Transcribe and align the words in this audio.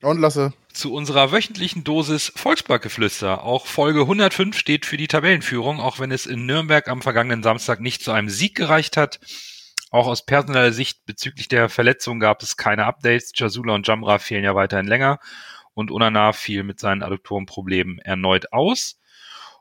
Und 0.00 0.20
Lasse. 0.20 0.52
zu 0.72 0.92
unserer 0.92 1.32
wöchentlichen 1.32 1.82
Dosis 1.82 2.32
Volksparkgeflüster. 2.36 3.42
Auch 3.42 3.66
Folge 3.66 4.02
105 4.02 4.56
steht 4.56 4.86
für 4.86 4.96
die 4.96 5.08
Tabellenführung, 5.08 5.80
auch 5.80 5.98
wenn 5.98 6.12
es 6.12 6.24
in 6.24 6.46
Nürnberg 6.46 6.86
am 6.86 7.02
vergangenen 7.02 7.42
Samstag 7.42 7.80
nicht 7.80 8.04
zu 8.04 8.12
einem 8.12 8.28
Sieg 8.28 8.54
gereicht 8.54 8.96
hat. 8.96 9.18
Auch 9.90 10.06
aus 10.06 10.24
personeller 10.24 10.72
Sicht 10.72 11.04
bezüglich 11.04 11.48
der 11.48 11.68
Verletzung 11.68 12.20
gab 12.20 12.42
es 12.42 12.56
keine 12.56 12.84
Updates. 12.84 13.32
Jasula 13.34 13.74
und 13.74 13.88
Jamra 13.88 14.18
fehlen 14.18 14.44
ja 14.44 14.54
weiterhin 14.54 14.86
länger 14.86 15.18
und 15.74 15.90
Unana 15.90 16.32
fiel 16.32 16.62
mit 16.62 16.78
seinen 16.78 17.02
Adduktorenproblemen 17.02 17.98
erneut 17.98 18.52
aus. 18.52 19.00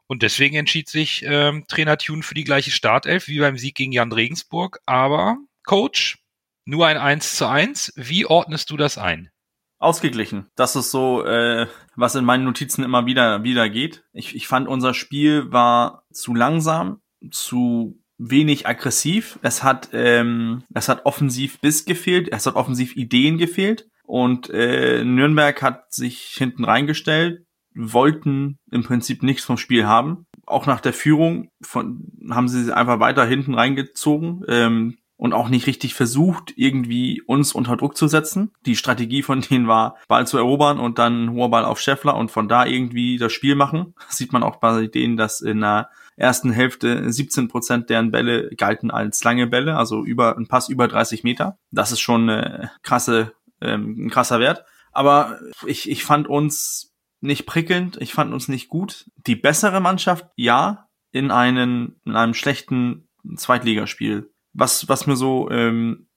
Und 0.06 0.22
deswegen 0.24 0.56
entschied 0.56 0.88
sich 0.88 1.24
ähm, 1.26 1.66
Trainer 1.68 1.98
Thune 1.98 2.24
für 2.24 2.36
die 2.36 2.44
gleiche 2.44 2.72
Startelf 2.72 3.28
wie 3.28 3.40
beim 3.40 3.58
Sieg 3.58 3.76
gegen 3.76 3.92
Jan 3.92 4.12
Regensburg. 4.12 4.80
Aber 4.86 5.38
Coach, 5.64 6.20
nur 6.66 6.88
ein 6.88 6.98
1 6.98 7.36
zu 7.36 7.48
1. 7.48 7.94
Wie 7.96 8.26
ordnest 8.26 8.70
du 8.70 8.78
das 8.78 8.98
ein? 8.98 9.32
Ausgeglichen. 9.80 10.48
Das 10.56 10.76
ist 10.76 10.92
so, 10.92 11.24
äh, 11.26 11.68
was 11.96 12.16
in 12.16 12.26
meinen 12.26 12.46
Notizen 12.46 12.84
immer 12.84 13.06
wieder, 13.06 13.44
wieder 13.44 13.70
geht. 13.70 14.04
Ich, 14.14 14.36
ich 14.36 14.48
fand, 14.48 14.68
unser 14.68 14.94
Spiel 14.94 15.52
war 15.52 16.04
zu 16.12 16.34
langsam, 16.34 17.02
zu 17.32 18.02
wenig 18.18 18.68
aggressiv. 18.68 19.38
Es 19.42 19.64
hat, 19.64 19.90
ähm, 19.94 20.64
es 20.74 20.90
hat 20.90 21.06
offensiv 21.06 21.60
Biss 21.60 21.86
gefehlt, 21.86 22.30
es 22.32 22.46
hat 22.46 22.56
offensiv 22.56 22.96
Ideen 22.96 23.38
gefehlt. 23.38 23.88
Und 24.04 24.50
äh, 24.50 25.04
Nürnberg 25.04 25.62
hat 25.62 25.94
sich 25.94 26.36
hinten 26.38 26.64
reingestellt, 26.64 27.46
wollten 27.76 28.58
im 28.72 28.84
Prinzip 28.84 29.22
nichts 29.22 29.44
vom 29.44 29.58
Spiel 29.58 29.86
haben. 29.86 30.26
Auch 30.46 30.66
nach 30.66 30.80
der 30.80 30.94
Führung 30.94 31.50
von, 31.62 32.08
haben 32.30 32.48
sie 32.48 32.74
einfach 32.76 33.00
weiter 33.00 33.26
hinten 33.26 33.54
reingezogen. 33.54 34.44
Ähm, 34.48 34.98
und 35.18 35.34
auch 35.34 35.50
nicht 35.50 35.68
richtig 35.68 35.96
versucht, 35.96 36.54
irgendwie 36.56 37.22
uns 37.22 37.54
unter 37.54 37.76
Druck 37.76 37.98
zu 37.98 38.08
setzen. 38.08 38.52
Die 38.66 38.76
Strategie 38.76 39.24
von 39.24 39.42
denen 39.42 39.68
war, 39.68 39.98
Ball 40.08 40.28
zu 40.28 40.38
erobern 40.38 40.80
und 40.80 41.00
dann 41.00 41.32
hoher 41.32 41.50
Ball 41.50 41.66
auf 41.66 41.80
Scheffler 41.80 42.16
und 42.16 42.32
von 42.32 42.48
da 42.48 42.66
irgendwie 42.66 43.18
das 43.18 43.34
Spiel 43.34 43.56
machen. 43.56 43.96
Das 44.06 44.18
sieht 44.18 44.32
man 44.32 44.44
auch 44.44 44.58
bei 44.58 44.88
denen, 44.88 45.18
dass 45.18 45.42
in 45.42 45.62
der 45.62 45.90
ersten 46.16 46.52
Hälfte 46.52 47.12
17 47.12 47.48
Prozent 47.48 47.90
deren 47.90 48.12
Bälle 48.12 48.50
galten 48.56 48.92
als 48.92 49.24
lange 49.24 49.48
Bälle, 49.48 49.76
also 49.76 50.04
über 50.04 50.38
ein 50.38 50.48
Pass 50.48 50.70
über 50.70 50.88
30 50.88 51.24
Meter. 51.24 51.58
Das 51.72 51.92
ist 51.92 52.00
schon 52.00 52.30
eine 52.30 52.72
krasse, 52.84 53.34
ähm, 53.60 54.06
ein 54.06 54.10
krasser 54.10 54.40
Wert. 54.40 54.66
Aber 54.92 55.40
ich, 55.66 55.90
ich 55.90 56.04
fand 56.04 56.28
uns 56.28 56.96
nicht 57.22 57.46
prickelnd, 57.46 57.98
ich 58.02 58.14
fand 58.14 58.34
uns 58.34 58.48
nicht 58.48 58.68
gut. 58.68 59.10
Die 59.26 59.36
bessere 59.36 59.80
Mannschaft, 59.80 60.28
ja, 60.36 60.88
in 61.12 61.32
einem, 61.32 61.96
in 62.06 62.16
einem 62.16 62.34
schlechten 62.34 63.08
Zweitligaspiel 63.36 64.30
was, 64.58 64.90
was 64.90 65.08
mir 65.08 65.16
so 65.16 65.50
ähm, 65.52 66.08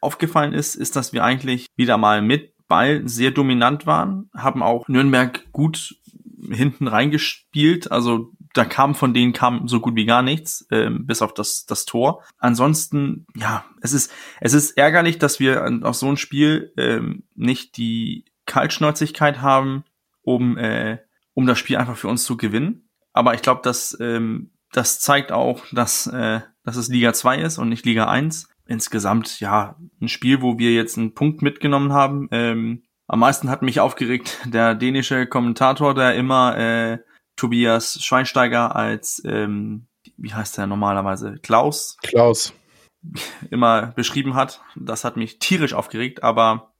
aufgefallen 0.00 0.52
ist, 0.52 0.74
ist, 0.74 0.94
dass 0.94 1.12
wir 1.12 1.24
eigentlich 1.24 1.66
wieder 1.76 1.96
mal 1.96 2.22
mit 2.22 2.54
Ball 2.68 3.08
sehr 3.08 3.30
dominant 3.30 3.86
waren, 3.86 4.30
haben 4.34 4.62
auch 4.62 4.86
Nürnberg 4.88 5.50
gut 5.52 5.96
hinten 6.50 6.88
reingespielt. 6.88 7.90
Also 7.90 8.32
da 8.52 8.64
kam 8.64 8.94
von 8.94 9.14
denen 9.14 9.32
kam 9.32 9.68
so 9.68 9.80
gut 9.80 9.96
wie 9.96 10.04
gar 10.04 10.22
nichts, 10.22 10.66
ähm, 10.70 11.06
bis 11.06 11.22
auf 11.22 11.32
das, 11.34 11.64
das 11.66 11.84
Tor. 11.84 12.22
Ansonsten, 12.38 13.26
ja, 13.34 13.64
es 13.80 13.92
ist, 13.92 14.12
es 14.40 14.52
ist 14.52 14.76
ärgerlich, 14.76 15.18
dass 15.18 15.40
wir 15.40 15.80
auf 15.82 15.96
so 15.96 16.08
ein 16.08 16.16
Spiel 16.16 16.72
ähm, 16.76 17.24
nicht 17.34 17.76
die 17.76 18.24
Kaltschnäuzigkeit 18.46 19.40
haben, 19.40 19.84
um, 20.22 20.56
äh, 20.58 20.98
um 21.34 21.46
das 21.46 21.58
Spiel 21.58 21.76
einfach 21.76 21.96
für 21.96 22.08
uns 22.08 22.24
zu 22.24 22.36
gewinnen. 22.36 22.88
Aber 23.12 23.34
ich 23.34 23.42
glaube, 23.42 23.62
dass 23.62 23.96
ähm, 24.00 24.50
das 24.72 25.00
zeigt 25.00 25.32
auch, 25.32 25.64
dass, 25.72 26.06
äh, 26.06 26.40
dass 26.66 26.76
es 26.76 26.88
Liga 26.88 27.14
2 27.14 27.38
ist 27.38 27.58
und 27.58 27.70
nicht 27.70 27.86
Liga 27.86 28.08
1. 28.08 28.48
Insgesamt, 28.66 29.38
ja, 29.40 29.76
ein 30.02 30.08
Spiel, 30.08 30.42
wo 30.42 30.58
wir 30.58 30.74
jetzt 30.74 30.98
einen 30.98 31.14
Punkt 31.14 31.40
mitgenommen 31.40 31.92
haben. 31.92 32.28
Ähm, 32.32 32.82
am 33.06 33.20
meisten 33.20 33.48
hat 33.48 33.62
mich 33.62 33.80
aufgeregt 33.80 34.40
der 34.44 34.74
dänische 34.74 35.26
Kommentator, 35.26 35.94
der 35.94 36.16
immer 36.16 36.58
äh, 36.58 36.98
Tobias 37.36 38.02
Schweinsteiger 38.02 38.74
als, 38.74 39.22
ähm, 39.24 39.86
wie 40.16 40.34
heißt 40.34 40.58
der 40.58 40.66
normalerweise, 40.66 41.36
Klaus, 41.40 41.96
Klaus. 42.02 42.52
immer 43.50 43.92
beschrieben 43.94 44.34
hat. 44.34 44.60
Das 44.74 45.04
hat 45.04 45.16
mich 45.16 45.38
tierisch 45.38 45.72
aufgeregt, 45.72 46.22
aber 46.24 46.72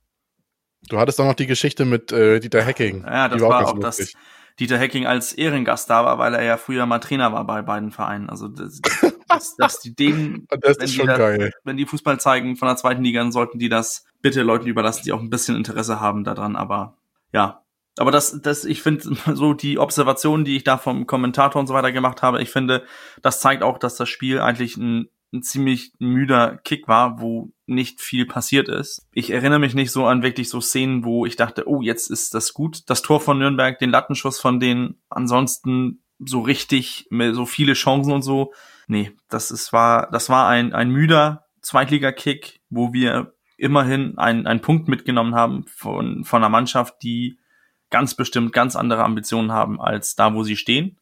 Du 0.89 0.99
hattest 0.99 1.19
doch 1.19 1.25
noch 1.25 1.33
die 1.33 1.47
Geschichte 1.47 1.85
mit 1.85 2.11
äh, 2.11 2.39
Dieter 2.39 2.63
Hacking. 2.63 3.03
Ja, 3.03 3.27
das 3.27 3.41
war 3.41 3.67
auch 3.67 3.79
das 3.79 3.99
lustig. 3.99 4.15
Dieter 4.59 4.77
Hecking 4.77 5.05
als 5.05 5.33
Ehrengast 5.33 5.89
da 5.89 6.05
war, 6.05 6.17
weil 6.17 6.33
er 6.33 6.43
ja 6.43 6.57
früher 6.57 6.85
mal 6.85 6.99
Trainer 6.99 7.31
war 7.31 7.45
bei 7.45 7.61
beiden 7.61 7.91
Vereinen. 7.91 8.29
Also 8.29 8.47
das, 8.47 8.81
das, 9.27 9.55
dass 9.57 9.79
die 9.79 9.95
denen, 9.95 10.47
Und 10.51 10.63
das 10.63 10.77
wenn 10.77 10.85
ist 10.85 10.93
die 10.93 10.97
schon 10.97 11.07
da- 11.07 11.17
geil. 11.17 11.51
wenn 11.63 11.77
die 11.77 11.85
Fußball 11.85 12.19
zeigen 12.19 12.55
von 12.55 12.67
der 12.67 12.77
zweiten 12.77 13.03
Liga, 13.03 13.19
dann 13.21 13.31
sollten 13.31 13.59
die 13.59 13.69
das 13.69 14.05
bitte 14.21 14.43
Leuten 14.43 14.67
überlassen, 14.67 15.03
die 15.05 15.11
auch 15.13 15.19
ein 15.21 15.29
bisschen 15.29 15.55
Interesse 15.55 15.99
haben 15.99 16.23
daran. 16.23 16.55
Aber 16.55 16.97
ja, 17.33 17.63
aber 17.99 18.11
das, 18.11 18.39
das, 18.41 18.63
ich 18.65 18.81
finde 18.81 19.15
so 19.33 19.53
die 19.53 19.79
Observationen, 19.79 20.45
die 20.45 20.55
ich 20.57 20.63
da 20.63 20.77
vom 20.77 21.07
Kommentator 21.07 21.59
und 21.59 21.67
so 21.67 21.73
weiter 21.73 21.91
gemacht 21.91 22.21
habe, 22.21 22.41
ich 22.41 22.49
finde, 22.49 22.83
das 23.21 23.39
zeigt 23.41 23.63
auch, 23.63 23.77
dass 23.79 23.95
das 23.95 24.07
Spiel 24.09 24.39
eigentlich 24.39 24.77
ein, 24.77 25.09
ein 25.33 25.41
ziemlich 25.43 25.91
müder 25.99 26.57
Kick 26.63 26.87
war, 26.87 27.19
wo 27.19 27.51
nicht 27.65 27.99
viel 27.99 28.25
passiert 28.25 28.69
ist. 28.69 29.05
Ich 29.11 29.31
erinnere 29.31 29.59
mich 29.59 29.73
nicht 29.73 29.91
so 29.91 30.05
an 30.05 30.23
wirklich 30.23 30.47
so 30.49 30.61
Szenen, 30.61 31.03
wo 31.03 31.25
ich 31.25 31.35
dachte, 31.35 31.67
oh, 31.67 31.81
jetzt 31.81 32.09
ist 32.09 32.33
das 32.33 32.53
gut. 32.53 32.83
Das 32.89 33.01
Tor 33.01 33.19
von 33.19 33.39
Nürnberg, 33.39 33.77
den 33.79 33.89
Lattenschuss 33.89 34.39
von 34.39 34.59
denen, 34.59 35.01
ansonsten 35.09 36.01
so 36.19 36.39
richtig, 36.41 37.07
so 37.33 37.45
viele 37.45 37.73
Chancen 37.73 38.11
und 38.13 38.21
so. 38.21 38.53
Nee, 38.87 39.11
das 39.29 39.51
ist, 39.51 39.73
war, 39.73 40.09
das 40.11 40.29
war 40.29 40.47
ein, 40.47 40.73
ein 40.73 40.89
müder 40.89 41.45
Zweitliga-Kick, 41.61 42.61
wo 42.69 42.93
wir 42.93 43.33
immerhin 43.57 44.17
einen, 44.17 44.47
einen 44.47 44.61
Punkt 44.61 44.87
mitgenommen 44.87 45.35
haben 45.35 45.65
von, 45.67 46.23
von 46.23 46.41
einer 46.41 46.49
Mannschaft, 46.49 47.03
die 47.03 47.39
ganz 47.89 48.15
bestimmt 48.15 48.53
ganz 48.53 48.75
andere 48.75 49.03
Ambitionen 49.03 49.51
haben 49.51 49.81
als 49.81 50.15
da, 50.15 50.33
wo 50.33 50.43
sie 50.43 50.55
stehen. 50.55 50.97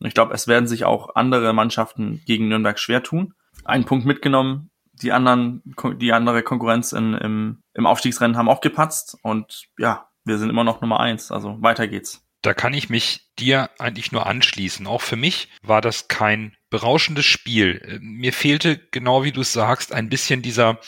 Und 0.00 0.06
ich 0.06 0.14
glaube, 0.14 0.34
es 0.34 0.48
werden 0.48 0.66
sich 0.66 0.84
auch 0.84 1.14
andere 1.14 1.52
Mannschaften 1.52 2.22
gegen 2.26 2.48
Nürnberg 2.48 2.78
schwer 2.78 3.02
tun. 3.02 3.34
Einen 3.64 3.84
Punkt 3.84 4.06
mitgenommen, 4.06 4.70
die 4.92 5.12
anderen, 5.12 5.62
die 5.96 6.12
andere 6.12 6.42
Konkurrenz 6.42 6.92
in, 6.92 7.14
im, 7.14 7.62
im 7.74 7.86
Aufstiegsrennen 7.86 8.36
haben 8.36 8.48
auch 8.48 8.60
gepatzt 8.60 9.16
und 9.22 9.68
ja, 9.78 10.08
wir 10.24 10.38
sind 10.38 10.50
immer 10.50 10.64
noch 10.64 10.80
Nummer 10.80 11.00
eins. 11.00 11.30
Also 11.30 11.60
weiter 11.62 11.88
geht's. 11.88 12.27
Da 12.42 12.54
kann 12.54 12.74
ich 12.74 12.88
mich 12.88 13.32
dir 13.38 13.70
eigentlich 13.78 14.12
nur 14.12 14.26
anschließen. 14.26 14.86
Auch 14.86 15.02
für 15.02 15.16
mich 15.16 15.48
war 15.62 15.80
das 15.80 16.08
kein 16.08 16.56
berauschendes 16.70 17.26
Spiel. 17.26 17.82
Äh, 17.84 17.98
Mir 18.00 18.32
fehlte, 18.32 18.78
genau 18.90 19.24
wie 19.24 19.32
du 19.32 19.40
es 19.40 19.52
sagst, 19.52 19.92
ein 19.92 20.08
bisschen 20.08 20.42
dieser 20.42 20.80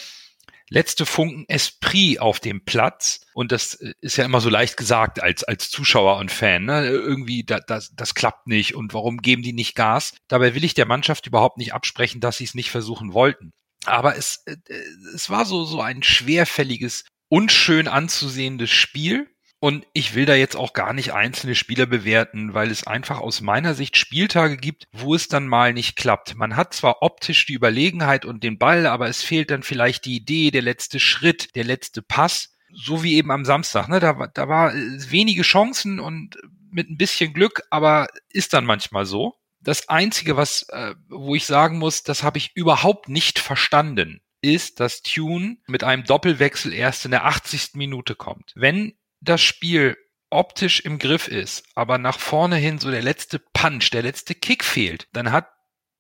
letzte 0.69 1.05
Funken 1.05 1.45
Esprit 1.49 2.21
auf 2.21 2.41
dem 2.41 2.65
Platz. 2.65 3.21
Und 3.35 3.53
das 3.53 3.75
äh, 3.75 3.93
ist 4.01 4.17
ja 4.17 4.25
immer 4.25 4.41
so 4.41 4.49
leicht 4.49 4.77
gesagt 4.77 5.23
als, 5.23 5.45
als 5.45 5.71
Zuschauer 5.71 6.19
und 6.19 6.31
Fan. 6.31 6.65
Ne? 6.65 6.87
Irgendwie, 6.87 7.45
da, 7.45 7.61
das, 7.61 7.95
das 7.95 8.15
klappt 8.15 8.47
nicht. 8.47 8.75
Und 8.75 8.95
warum 8.95 9.19
geben 9.19 9.43
die 9.43 9.53
nicht 9.53 9.75
Gas? 9.75 10.15
Dabei 10.29 10.55
will 10.55 10.65
ich 10.65 10.75
der 10.75 10.87
Mannschaft 10.87 11.27
überhaupt 11.27 11.59
nicht 11.59 11.75
absprechen, 11.75 12.21
dass 12.21 12.39
sie 12.39 12.45
es 12.45 12.55
nicht 12.55 12.71
versuchen 12.71 13.13
wollten. 13.13 13.53
Aber 13.85 14.17
es, 14.17 14.45
äh, 14.47 14.57
es 15.15 15.29
war 15.29 15.45
so, 15.45 15.65
so 15.65 15.81
ein 15.81 16.03
schwerfälliges, 16.03 17.05
unschön 17.29 17.89
anzusehendes 17.89 18.71
Spiel. 18.71 19.29
Und 19.61 19.87
ich 19.93 20.15
will 20.15 20.25
da 20.25 20.35
jetzt 20.35 20.57
auch 20.57 20.73
gar 20.73 20.95
nicht 20.95 21.13
einzelne 21.13 21.55
Spieler 21.55 21.85
bewerten, 21.85 22.55
weil 22.55 22.71
es 22.71 22.87
einfach 22.87 23.21
aus 23.21 23.43
meiner 23.43 23.75
Sicht 23.75 23.99
Spieltage 23.99 24.57
gibt, 24.57 24.89
wo 24.91 25.15
es 25.15 25.29
dann 25.29 25.47
mal 25.47 25.75
nicht 25.75 25.97
klappt. 25.97 26.35
Man 26.35 26.57
hat 26.57 26.73
zwar 26.73 27.03
optisch 27.03 27.45
die 27.45 27.53
Überlegenheit 27.53 28.25
und 28.25 28.43
den 28.43 28.57
Ball, 28.57 28.87
aber 28.87 29.09
es 29.09 29.23
fehlt 29.23 29.51
dann 29.51 29.63
vielleicht 29.63 30.07
die 30.07 30.17
Idee, 30.17 30.51
der 30.51 30.63
letzte 30.63 30.99
Schritt, 30.99 31.55
der 31.57 31.65
letzte 31.65 32.01
Pass. 32.01 32.55
So 32.73 33.03
wie 33.03 33.17
eben 33.17 33.31
am 33.31 33.45
Samstag. 33.45 33.89
Ne? 33.89 34.01
Da, 34.01 34.29
da 34.33 34.49
war 34.49 34.75
äh, 34.75 35.11
wenige 35.11 35.43
Chancen 35.43 36.01
und 36.01 36.39
mit 36.71 36.89
ein 36.89 36.97
bisschen 36.97 37.35
Glück, 37.35 37.63
aber 37.69 38.09
ist 38.31 38.55
dann 38.55 38.65
manchmal 38.65 39.05
so. 39.05 39.35
Das 39.61 39.91
Einzige, 39.91 40.39
was, 40.39 40.63
äh, 40.71 40.95
wo 41.11 41.35
ich 41.35 41.45
sagen 41.45 41.79
muss, 41.79 42.03
das 42.03 42.23
habe 42.23 42.39
ich 42.39 42.53
überhaupt 42.55 43.11
nicht 43.11 43.39
verstanden, 43.39 44.23
ist, 44.41 44.81
dass 44.81 45.03
Tune 45.03 45.59
mit 45.67 45.85
einem 45.85 46.05
Doppelwechsel 46.05 46.73
erst 46.73 47.05
in 47.05 47.11
der 47.11 47.27
80. 47.27 47.73
Minute 47.75 48.15
kommt. 48.15 48.53
Wenn 48.55 48.95
das 49.21 49.41
Spiel 49.41 49.97
optisch 50.31 50.81
im 50.81 50.99
Griff 50.99 51.29
ist, 51.29 51.65
aber 51.75 51.99
nach 51.99 52.19
vorne 52.19 52.57
hin 52.57 52.79
so 52.79 52.91
der 52.91 53.03
letzte 53.03 53.39
Punch, 53.39 53.91
der 53.91 54.03
letzte 54.03 54.35
Kick 54.35 54.65
fehlt, 54.65 55.09
dann 55.13 55.33
hat 55.33 55.49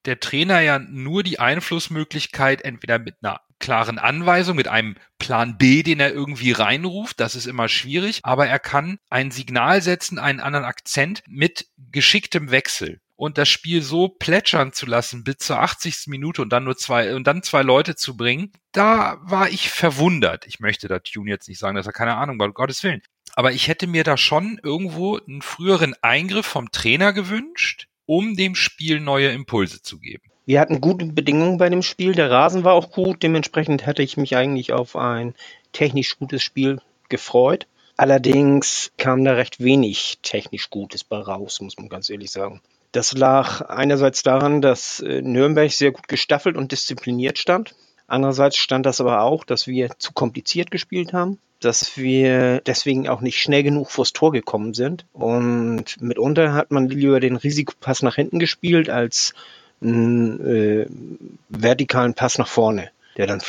der 0.07 0.21
Trainer 0.21 0.61
ja 0.61 0.79
nur 0.79 1.23
die 1.23 1.39
Einflussmöglichkeit, 1.39 2.63
entweder 2.63 2.99
mit 2.99 3.17
einer 3.23 3.41
klaren 3.59 3.99
Anweisung, 3.99 4.57
mit 4.57 4.69
einem 4.69 4.97
Plan 5.19 5.59
B, 5.59 5.83
den 5.83 6.01
er 6.01 6.13
irgendwie 6.13 6.53
reinruft. 6.53 7.21
Das 7.21 7.35
ist 7.35 7.47
immer 7.47 7.69
schwierig. 7.69 8.21
Aber 8.23 8.47
er 8.47 8.59
kann 8.59 8.99
ein 9.11 9.31
Signal 9.31 9.83
setzen, 9.83 10.19
einen 10.19 10.41
anderen 10.41 10.65
Akzent 10.65 11.23
mit 11.27 11.67
geschicktem 11.77 12.51
Wechsel 12.51 13.01
und 13.21 13.37
das 13.37 13.51
Spiel 13.51 13.83
so 13.83 14.09
plätschern 14.09 14.73
zu 14.73 14.87
lassen 14.87 15.25
bis 15.25 15.37
zur 15.41 15.61
80. 15.61 16.07
Minute 16.07 16.41
und 16.41 16.51
dann 16.55 16.65
nur 16.65 16.79
zwei 16.79 17.15
und 17.15 17.27
dann 17.27 17.43
zwei 17.43 17.61
Leute 17.61 17.95
zu 17.95 18.17
bringen, 18.17 18.51
da 18.73 19.19
war 19.21 19.51
ich 19.51 19.69
verwundert. 19.69 20.47
Ich 20.47 20.59
möchte 20.59 20.89
da 20.89 21.01
Tune 21.01 21.29
jetzt 21.29 21.47
nicht 21.47 21.59
sagen, 21.59 21.77
dass 21.77 21.85
er 21.85 21.93
keine 21.93 22.17
Ahnung 22.17 22.39
war, 22.39 22.47
um 22.47 22.55
Gottes 22.55 22.83
Willen. 22.83 23.03
Aber 23.35 23.53
ich 23.53 23.69
hätte 23.69 23.87
mir 23.87 24.05
da 24.05 24.17
schon 24.17 24.59
irgendwo 24.63 25.19
einen 25.19 25.43
früheren 25.43 25.95
Eingriff 26.01 26.47
vom 26.47 26.73
Trainer 26.73 27.13
gewünscht, 27.13 27.89
um 28.07 28.37
dem 28.37 28.55
Spiel 28.55 29.01
neue 29.01 29.29
Impulse 29.29 29.83
zu 29.83 29.99
geben. 29.99 30.31
Wir 30.47 30.59
hatten 30.59 30.81
gute 30.81 31.05
Bedingungen 31.05 31.59
bei 31.59 31.69
dem 31.69 31.83
Spiel. 31.83 32.15
Der 32.15 32.31
Rasen 32.31 32.65
war 32.65 32.73
auch 32.73 32.91
gut. 32.91 33.23
Dementsprechend 33.23 33.85
hätte 33.85 34.03
ich 34.03 34.17
mich 34.17 34.35
eigentlich 34.35 34.73
auf 34.73 34.97
ein 34.97 35.35
technisch 35.73 36.19
gutes 36.19 36.43
Spiel 36.43 36.81
gefreut. 37.11 37.67
Allerdings 37.99 38.93
kam 38.97 39.27
da 39.27 39.35
recht 39.35 39.63
wenig 39.63 40.21
technisch 40.23 40.71
Gutes 40.71 41.05
bei 41.05 41.19
raus, 41.19 41.61
muss 41.61 41.77
man 41.77 41.91
ganz 41.91 42.09
ehrlich 42.09 42.31
sagen. 42.31 42.63
Das 42.93 43.13
lag 43.13 43.63
einerseits 43.69 44.23
daran, 44.23 44.61
dass 44.61 45.01
äh, 45.01 45.23
Nürnberg 45.23 45.71
sehr 45.71 45.93
gut 45.93 46.09
gestaffelt 46.09 46.57
und 46.57 46.73
diszipliniert 46.73 47.39
stand. 47.39 47.75
Andererseits 48.09 48.57
stand 48.57 48.87
das 48.87 49.01
aber 49.01 49.23
auch, 49.23 49.45
dass 49.45 49.69
wir 49.69 49.91
zu 49.99 50.13
kompliziert 50.13 50.73
gespielt 50.73 51.13
haben, 51.13 51.39
dass 51.61 51.97
wir 51.97 52.61
deswegen 52.63 53.09
auch 53.09 53.21
nicht 53.21 53.39
schnell 53.39 53.63
genug 53.63 53.93
vors 53.93 54.13
Tor 54.13 54.33
gekommen 54.33 54.75
sind. 54.75 55.07
Und 55.13 56.01
mitunter 56.01 56.53
hat 56.55 56.73
man 56.73 56.89
lieber 56.89 57.21
den 57.21 57.37
Risikopass 57.37 58.03
nach 58.03 58.17
hinten 58.17 58.41
gespielt 58.41 58.91
als 58.91 59.33
einen 59.81 60.41
äh, 60.45 60.87
vertikalen 61.49 62.15
Pass 62.15 62.39
nach 62.39 62.49
vorne. 62.49 62.91
Der 63.17 63.29
dann, 63.29 63.41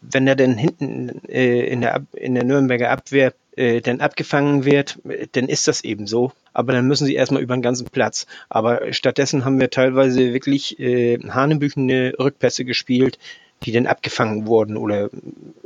wenn 0.00 0.26
er 0.26 0.36
denn 0.36 0.56
hinten 0.56 1.22
äh, 1.28 1.66
in, 1.66 1.80
der, 1.80 2.02
in 2.12 2.34
der 2.34 2.44
Nürnberger 2.44 2.90
Abwehr 2.90 3.32
äh, 3.56 3.80
dann 3.80 4.00
abgefangen 4.00 4.64
wird, 4.64 4.98
dann 5.32 5.48
ist 5.48 5.66
das 5.66 5.82
eben 5.82 6.06
so. 6.06 6.32
Aber 6.52 6.72
dann 6.72 6.86
müssen 6.86 7.06
sie 7.06 7.14
erstmal 7.14 7.42
über 7.42 7.56
den 7.56 7.62
ganzen 7.62 7.86
Platz. 7.86 8.26
Aber 8.48 8.92
stattdessen 8.92 9.44
haben 9.44 9.58
wir 9.58 9.70
teilweise 9.70 10.32
wirklich 10.32 10.78
äh, 10.78 11.18
hanebüchende 11.18 12.14
Rückpässe 12.18 12.64
gespielt, 12.64 13.18
die 13.62 13.72
dann 13.72 13.86
abgefangen 13.86 14.46
wurden 14.46 14.76
oder 14.76 15.10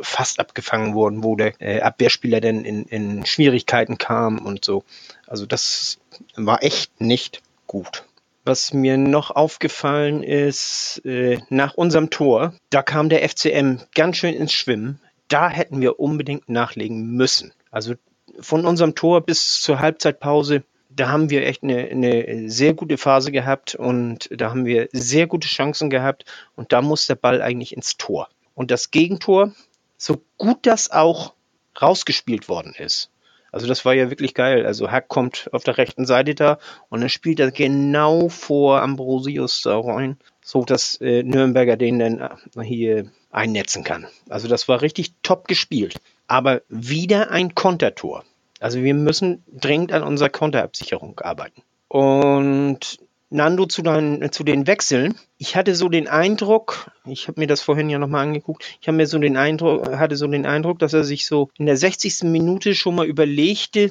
fast 0.01 0.39
abgefangen 0.39 0.95
wurden, 0.95 1.25
wo 1.25 1.37
der 1.37 1.61
äh, 1.61 1.81
Abwehrspieler 1.81 2.41
dann 2.41 2.65
in, 2.65 2.85
in 2.85 3.27
Schwierigkeiten 3.27 3.99
kam 3.99 4.39
und 4.39 4.65
so. 4.65 4.85
Also 5.27 5.47
das 5.47 5.99
war 6.37 6.63
echt 6.63 7.01
nicht 7.01 7.43
gut. 7.67 8.05
Was 8.45 8.73
mir 8.73 8.97
noch 8.97 9.31
aufgefallen 9.31 10.23
ist, 10.23 11.03
äh, 11.05 11.41
nach 11.51 11.75
unserem 11.75 12.11
Tor, 12.11 12.55
da 12.71 12.83
kam 12.83 13.09
der 13.09 13.29
FCM 13.29 13.81
ganz 13.95 14.17
schön 14.17 14.35
ins 14.35 14.53
Schwimmen. 14.53 15.01
Da 15.29 15.49
hätten 15.51 15.81
wir 15.81 16.01
unbedingt 16.01 16.49
nachlegen 16.49 17.11
müssen. 17.13 17.53
Also 17.71 17.95
von 18.41 18.67
unserem 18.67 18.95
Tor 18.95 19.21
bis 19.21 19.61
zur 19.61 19.81
Halbzeitpause, 19.81 20.65
da 20.89 21.09
haben 21.09 21.31
wir 21.31 21.47
echt 21.47 21.63
eine, 21.63 21.89
eine, 21.89 22.51
sehr 22.51 22.75
gute 22.75 22.99
Phase 22.99 23.31
gehabt 23.31 23.75
und 23.75 24.29
da 24.33 24.51
haben 24.51 24.65
wir 24.65 24.89
sehr 24.93 25.27
gute 25.27 25.47
Chancen 25.47 25.89
gehabt 25.89 26.25
und 26.57 26.73
da 26.73 26.83
muss 26.83 27.07
der 27.07 27.15
Ball 27.15 27.43
eigentlich 27.43 27.75
ins 27.75 27.97
Tor. 27.97 28.29
Und 28.55 28.71
das 28.71 28.91
Gegentor, 28.91 29.53
so 29.97 30.23
gut 30.37 30.67
das 30.67 30.91
auch 30.91 31.35
rausgespielt 31.81 32.49
worden 32.49 32.75
ist, 32.77 33.11
also 33.53 33.67
das 33.67 33.85
war 33.85 33.95
ja 33.95 34.11
wirklich 34.11 34.35
geil. 34.35 34.65
Also 34.65 34.91
Hack 34.91 35.09
kommt 35.09 35.49
auf 35.53 35.65
der 35.65 35.77
rechten 35.77 36.07
Seite 36.07 36.35
da 36.35 36.59
und 36.89 37.01
dann 37.01 37.09
spielt 37.09 37.41
er 37.41 37.51
genau 37.51 38.29
vor 38.29 38.81
Ambrosius 38.81 39.63
da 39.63 39.79
rein, 39.79 40.19
so 40.41 40.65
dass 40.65 41.01
äh, 41.01 41.23
Nürnberger 41.23 41.77
den 41.77 41.99
dann 41.99 42.19
äh, 42.19 42.63
hier 42.63 43.11
einnetzen 43.31 43.85
kann. 43.85 44.07
Also 44.29 44.49
das 44.49 44.69
war 44.69 44.83
richtig 44.83 45.15
top 45.23 45.49
gespielt 45.49 46.01
aber 46.31 46.63
wieder 46.69 47.33
ein 47.33 47.57
Kontertor. 47.57 48.25
Also 48.61 48.83
wir 48.85 48.95
müssen 48.95 49.43
dringend 49.53 49.93
an 49.93 50.05
unserer 50.05 50.29
Konterabsicherung 50.29 51.19
arbeiten. 51.19 51.63
Und 51.89 53.01
Nando 53.31 53.67
zu, 53.67 53.83
dein, 53.83 54.31
zu 54.31 54.45
den 54.45 54.69
Wechseln. 54.69 55.17
Ich 55.39 55.57
hatte 55.57 55.75
so 55.75 55.89
den 55.89 56.07
Eindruck, 56.07 56.93
ich 57.05 57.27
habe 57.27 57.41
mir 57.41 57.49
das 57.49 57.63
vorhin 57.63 57.91
ja 57.91 57.99
nochmal 57.99 58.23
angeguckt, 58.23 58.65
ich 58.81 58.87
habe 58.87 58.97
mir 58.97 59.09
so 59.09 59.19
den 59.19 59.37
Eindruck, 59.37 59.91
hatte 59.99 60.15
so 60.15 60.29
den 60.29 60.47
Eindruck, 60.47 60.79
dass 60.79 60.93
er 60.93 61.03
sich 61.03 61.27
so 61.27 61.51
in 61.59 61.67
der 61.67 61.77
60. 61.77 62.23
Minute 62.23 62.77
schon 62.77 62.95
mal 62.95 63.07
überlegte, 63.07 63.91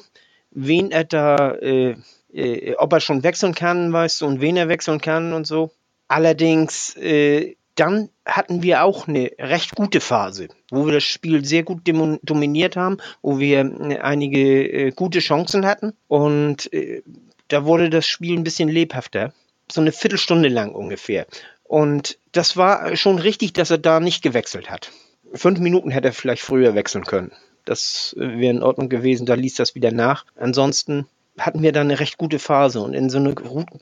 wen 0.51 0.92
er 0.92 1.03
da, 1.03 1.56
äh, 1.56 1.97
äh, 2.31 2.75
ob 2.77 2.94
er 2.94 3.01
schon 3.01 3.24
wechseln 3.24 3.53
kann, 3.53 3.92
weißt 3.92 4.21
du, 4.21 4.27
und 4.27 4.39
wen 4.39 4.56
er 4.56 4.69
wechseln 4.69 5.01
kann 5.01 5.33
und 5.33 5.45
so. 5.45 5.71
Allerdings 6.07 6.95
äh, 6.95 7.57
dann 7.79 8.09
hatten 8.25 8.61
wir 8.61 8.83
auch 8.83 9.07
eine 9.07 9.31
recht 9.39 9.75
gute 9.75 10.01
Phase, 10.01 10.49
wo 10.69 10.85
wir 10.85 10.93
das 10.93 11.03
Spiel 11.03 11.45
sehr 11.45 11.63
gut 11.63 11.81
dominiert 11.85 12.75
haben, 12.75 12.97
wo 13.21 13.39
wir 13.39 13.59
äh, 13.59 13.99
einige 13.99 14.67
äh, 14.67 14.91
gute 14.91 15.19
Chancen 15.19 15.65
hatten 15.65 15.93
und 16.07 16.71
äh, 16.73 17.01
da 17.47 17.65
wurde 17.65 17.89
das 17.89 18.05
Spiel 18.05 18.37
ein 18.37 18.43
bisschen 18.43 18.69
lebhafter, 18.69 19.33
so 19.71 19.81
eine 19.81 19.91
Viertelstunde 19.91 20.49
lang 20.49 20.73
ungefähr. 20.73 21.25
Und 21.63 22.17
das 22.31 22.57
war 22.57 22.95
schon 22.95 23.19
richtig, 23.19 23.53
dass 23.53 23.71
er 23.71 23.77
da 23.77 23.99
nicht 23.99 24.21
gewechselt 24.21 24.69
hat. 24.69 24.91
Fünf 25.33 25.59
Minuten 25.59 25.91
hätte 25.91 26.09
er 26.09 26.13
vielleicht 26.13 26.41
früher 26.41 26.75
wechseln 26.75 27.05
können. 27.05 27.31
Das 27.65 28.15
äh, 28.17 28.39
wäre 28.39 28.55
in 28.55 28.63
Ordnung 28.63 28.89
gewesen, 28.89 29.25
da 29.25 29.35
ließ 29.35 29.55
das 29.55 29.75
wieder 29.75 29.91
nach. 29.91 30.25
Ansonsten 30.35 31.07
hatten 31.37 31.61
wir 31.61 31.71
da 31.71 31.81
eine 31.81 31.99
recht 31.99 32.17
gute 32.17 32.39
Phase 32.39 32.81
und 32.81 32.93
in 32.93 33.09
so 33.09 33.17
eine 33.17 33.35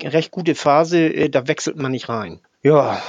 recht 0.04 0.32
gute 0.32 0.56
Phase, 0.56 1.08
äh, 1.08 1.30
da 1.30 1.48
wechselt 1.48 1.78
man 1.78 1.92
nicht 1.92 2.10
rein. 2.10 2.40
Ja, 2.62 3.02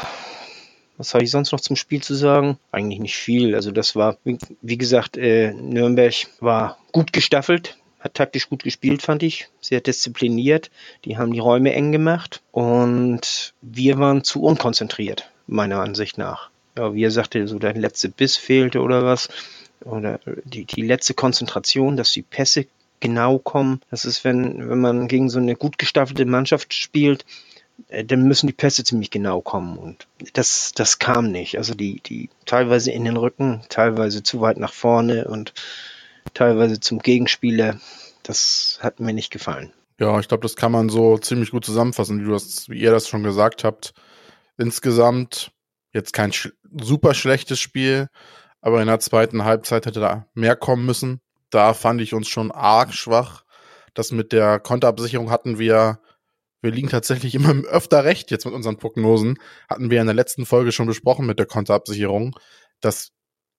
was 0.98 1.14
habe 1.14 1.24
ich 1.24 1.30
sonst 1.30 1.52
noch 1.52 1.60
zum 1.60 1.76
Spiel 1.76 2.02
zu 2.02 2.14
sagen? 2.14 2.58
Eigentlich 2.72 2.98
nicht 2.98 3.16
viel. 3.16 3.54
Also 3.54 3.70
das 3.70 3.96
war, 3.96 4.18
wie 4.24 4.78
gesagt, 4.78 5.16
äh, 5.16 5.52
Nürnberg 5.52 6.14
war 6.40 6.76
gut 6.92 7.12
gestaffelt, 7.12 7.78
hat 8.00 8.14
taktisch 8.14 8.48
gut 8.48 8.64
gespielt, 8.64 9.00
fand 9.02 9.22
ich. 9.22 9.48
Sehr 9.60 9.80
diszipliniert. 9.80 10.70
Die 11.04 11.16
haben 11.16 11.32
die 11.32 11.38
Räume 11.38 11.72
eng 11.72 11.92
gemacht 11.92 12.42
und 12.50 13.54
wir 13.62 13.98
waren 13.98 14.24
zu 14.24 14.42
unkonzentriert, 14.42 15.30
meiner 15.46 15.80
Ansicht 15.80 16.18
nach. 16.18 16.50
Ja, 16.76 16.92
wie 16.92 17.04
er 17.04 17.10
sagte, 17.12 17.46
so 17.46 17.58
der 17.58 17.74
letzte 17.74 18.08
Biss 18.08 18.36
fehlte 18.36 18.80
oder 18.80 19.04
was. 19.04 19.28
Oder 19.84 20.18
die, 20.44 20.64
die 20.64 20.82
letzte 20.82 21.14
Konzentration, 21.14 21.96
dass 21.96 22.12
die 22.12 22.22
Pässe 22.22 22.66
genau 22.98 23.38
kommen. 23.38 23.80
Das 23.90 24.04
ist, 24.04 24.24
wenn, 24.24 24.68
wenn 24.68 24.80
man 24.80 25.06
gegen 25.06 25.30
so 25.30 25.38
eine 25.38 25.54
gut 25.54 25.78
gestaffelte 25.78 26.24
Mannschaft 26.24 26.74
spielt, 26.74 27.24
dann 27.88 28.24
müssen 28.24 28.46
die 28.46 28.52
Pässe 28.52 28.84
ziemlich 28.84 29.10
genau 29.10 29.40
kommen. 29.40 29.78
Und 29.78 30.06
das, 30.34 30.72
das 30.74 30.98
kam 30.98 31.30
nicht. 31.30 31.56
Also 31.58 31.74
die, 31.74 32.00
die 32.00 32.28
teilweise 32.44 32.90
in 32.90 33.04
den 33.04 33.16
Rücken, 33.16 33.62
teilweise 33.68 34.22
zu 34.22 34.40
weit 34.40 34.58
nach 34.58 34.72
vorne 34.72 35.26
und 35.26 35.54
teilweise 36.34 36.80
zum 36.80 36.98
Gegenspieler. 36.98 37.80
Das 38.22 38.78
hat 38.82 39.00
mir 39.00 39.14
nicht 39.14 39.30
gefallen. 39.30 39.72
Ja, 39.98 40.18
ich 40.20 40.28
glaube, 40.28 40.42
das 40.42 40.54
kann 40.54 40.72
man 40.72 40.88
so 40.88 41.18
ziemlich 41.18 41.50
gut 41.50 41.64
zusammenfassen, 41.64 42.20
wie 42.20 42.24
du 42.24 42.32
das, 42.32 42.68
wie 42.68 42.78
ihr 42.78 42.90
das 42.90 43.08
schon 43.08 43.22
gesagt 43.22 43.64
habt. 43.64 43.94
Insgesamt 44.56 45.50
jetzt 45.92 46.12
kein 46.12 46.32
sch 46.32 46.50
super 46.80 47.14
schlechtes 47.14 47.58
Spiel, 47.58 48.08
aber 48.60 48.80
in 48.80 48.88
der 48.88 49.00
zweiten 49.00 49.44
Halbzeit 49.44 49.86
hätte 49.86 50.00
da 50.00 50.26
mehr 50.34 50.56
kommen 50.56 50.84
müssen. 50.84 51.20
Da 51.50 51.72
fand 51.72 52.00
ich 52.00 52.12
uns 52.12 52.28
schon 52.28 52.52
arg 52.52 52.92
schwach. 52.92 53.44
Das 53.94 54.12
mit 54.12 54.32
der 54.32 54.60
Konterabsicherung 54.60 55.30
hatten 55.30 55.58
wir 55.58 55.98
wir 56.60 56.70
liegen 56.70 56.88
tatsächlich 56.88 57.34
immer 57.34 57.64
öfter 57.66 58.04
recht 58.04 58.30
jetzt 58.30 58.44
mit 58.44 58.54
unseren 58.54 58.78
Prognosen. 58.78 59.38
Hatten 59.68 59.90
wir 59.90 60.00
in 60.00 60.06
der 60.06 60.14
letzten 60.14 60.46
Folge 60.46 60.72
schon 60.72 60.86
besprochen 60.86 61.26
mit 61.26 61.38
der 61.38 61.46
Konterabsicherung, 61.46 62.36
dass 62.80 63.10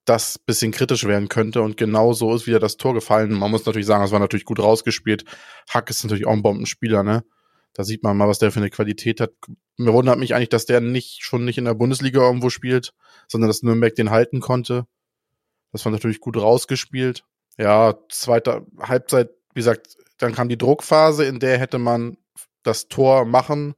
das 0.05 0.39
bisschen 0.39 0.71
kritisch 0.71 1.05
werden 1.05 1.29
könnte 1.29 1.61
und 1.61 1.77
genau 1.77 2.13
so 2.13 2.33
ist 2.33 2.47
wieder 2.47 2.59
das 2.59 2.77
Tor 2.77 2.93
gefallen. 2.93 3.31
Man 3.31 3.51
muss 3.51 3.65
natürlich 3.65 3.85
sagen, 3.85 4.03
es 4.03 4.11
war 4.11 4.19
natürlich 4.19 4.45
gut 4.45 4.59
rausgespielt. 4.59 5.23
Hack 5.69 5.89
ist 5.89 6.03
natürlich 6.03 6.25
auch 6.25 6.33
ein 6.33 6.41
Bombenspieler, 6.41 7.03
ne? 7.03 7.23
Da 7.73 7.83
sieht 7.83 8.01
man 8.03 8.17
mal, 8.17 8.27
was 8.27 8.39
der 8.39 8.51
für 8.51 8.59
eine 8.59 8.71
Qualität 8.71 9.21
hat. 9.21 9.31
Mir 9.77 9.93
wundert 9.93 10.17
mich 10.17 10.33
eigentlich, 10.33 10.49
dass 10.49 10.65
der 10.65 10.81
nicht 10.81 11.23
schon 11.23 11.45
nicht 11.45 11.59
in 11.59 11.65
der 11.65 11.75
Bundesliga 11.75 12.21
irgendwo 12.21 12.49
spielt, 12.49 12.93
sondern 13.27 13.49
dass 13.49 13.61
Nürnberg 13.61 13.93
den 13.93 14.09
halten 14.09 14.39
konnte. 14.39 14.85
Das 15.71 15.85
war 15.85 15.91
natürlich 15.91 16.19
gut 16.19 16.37
rausgespielt. 16.37 17.23
Ja, 17.57 17.93
zweite 18.09 18.65
Halbzeit, 18.79 19.29
wie 19.53 19.59
gesagt, 19.59 19.95
dann 20.17 20.33
kam 20.33 20.49
die 20.49 20.57
Druckphase, 20.57 21.25
in 21.25 21.39
der 21.39 21.59
hätte 21.59 21.77
man 21.77 22.17
das 22.63 22.87
Tor 22.87 23.25
machen 23.25 23.75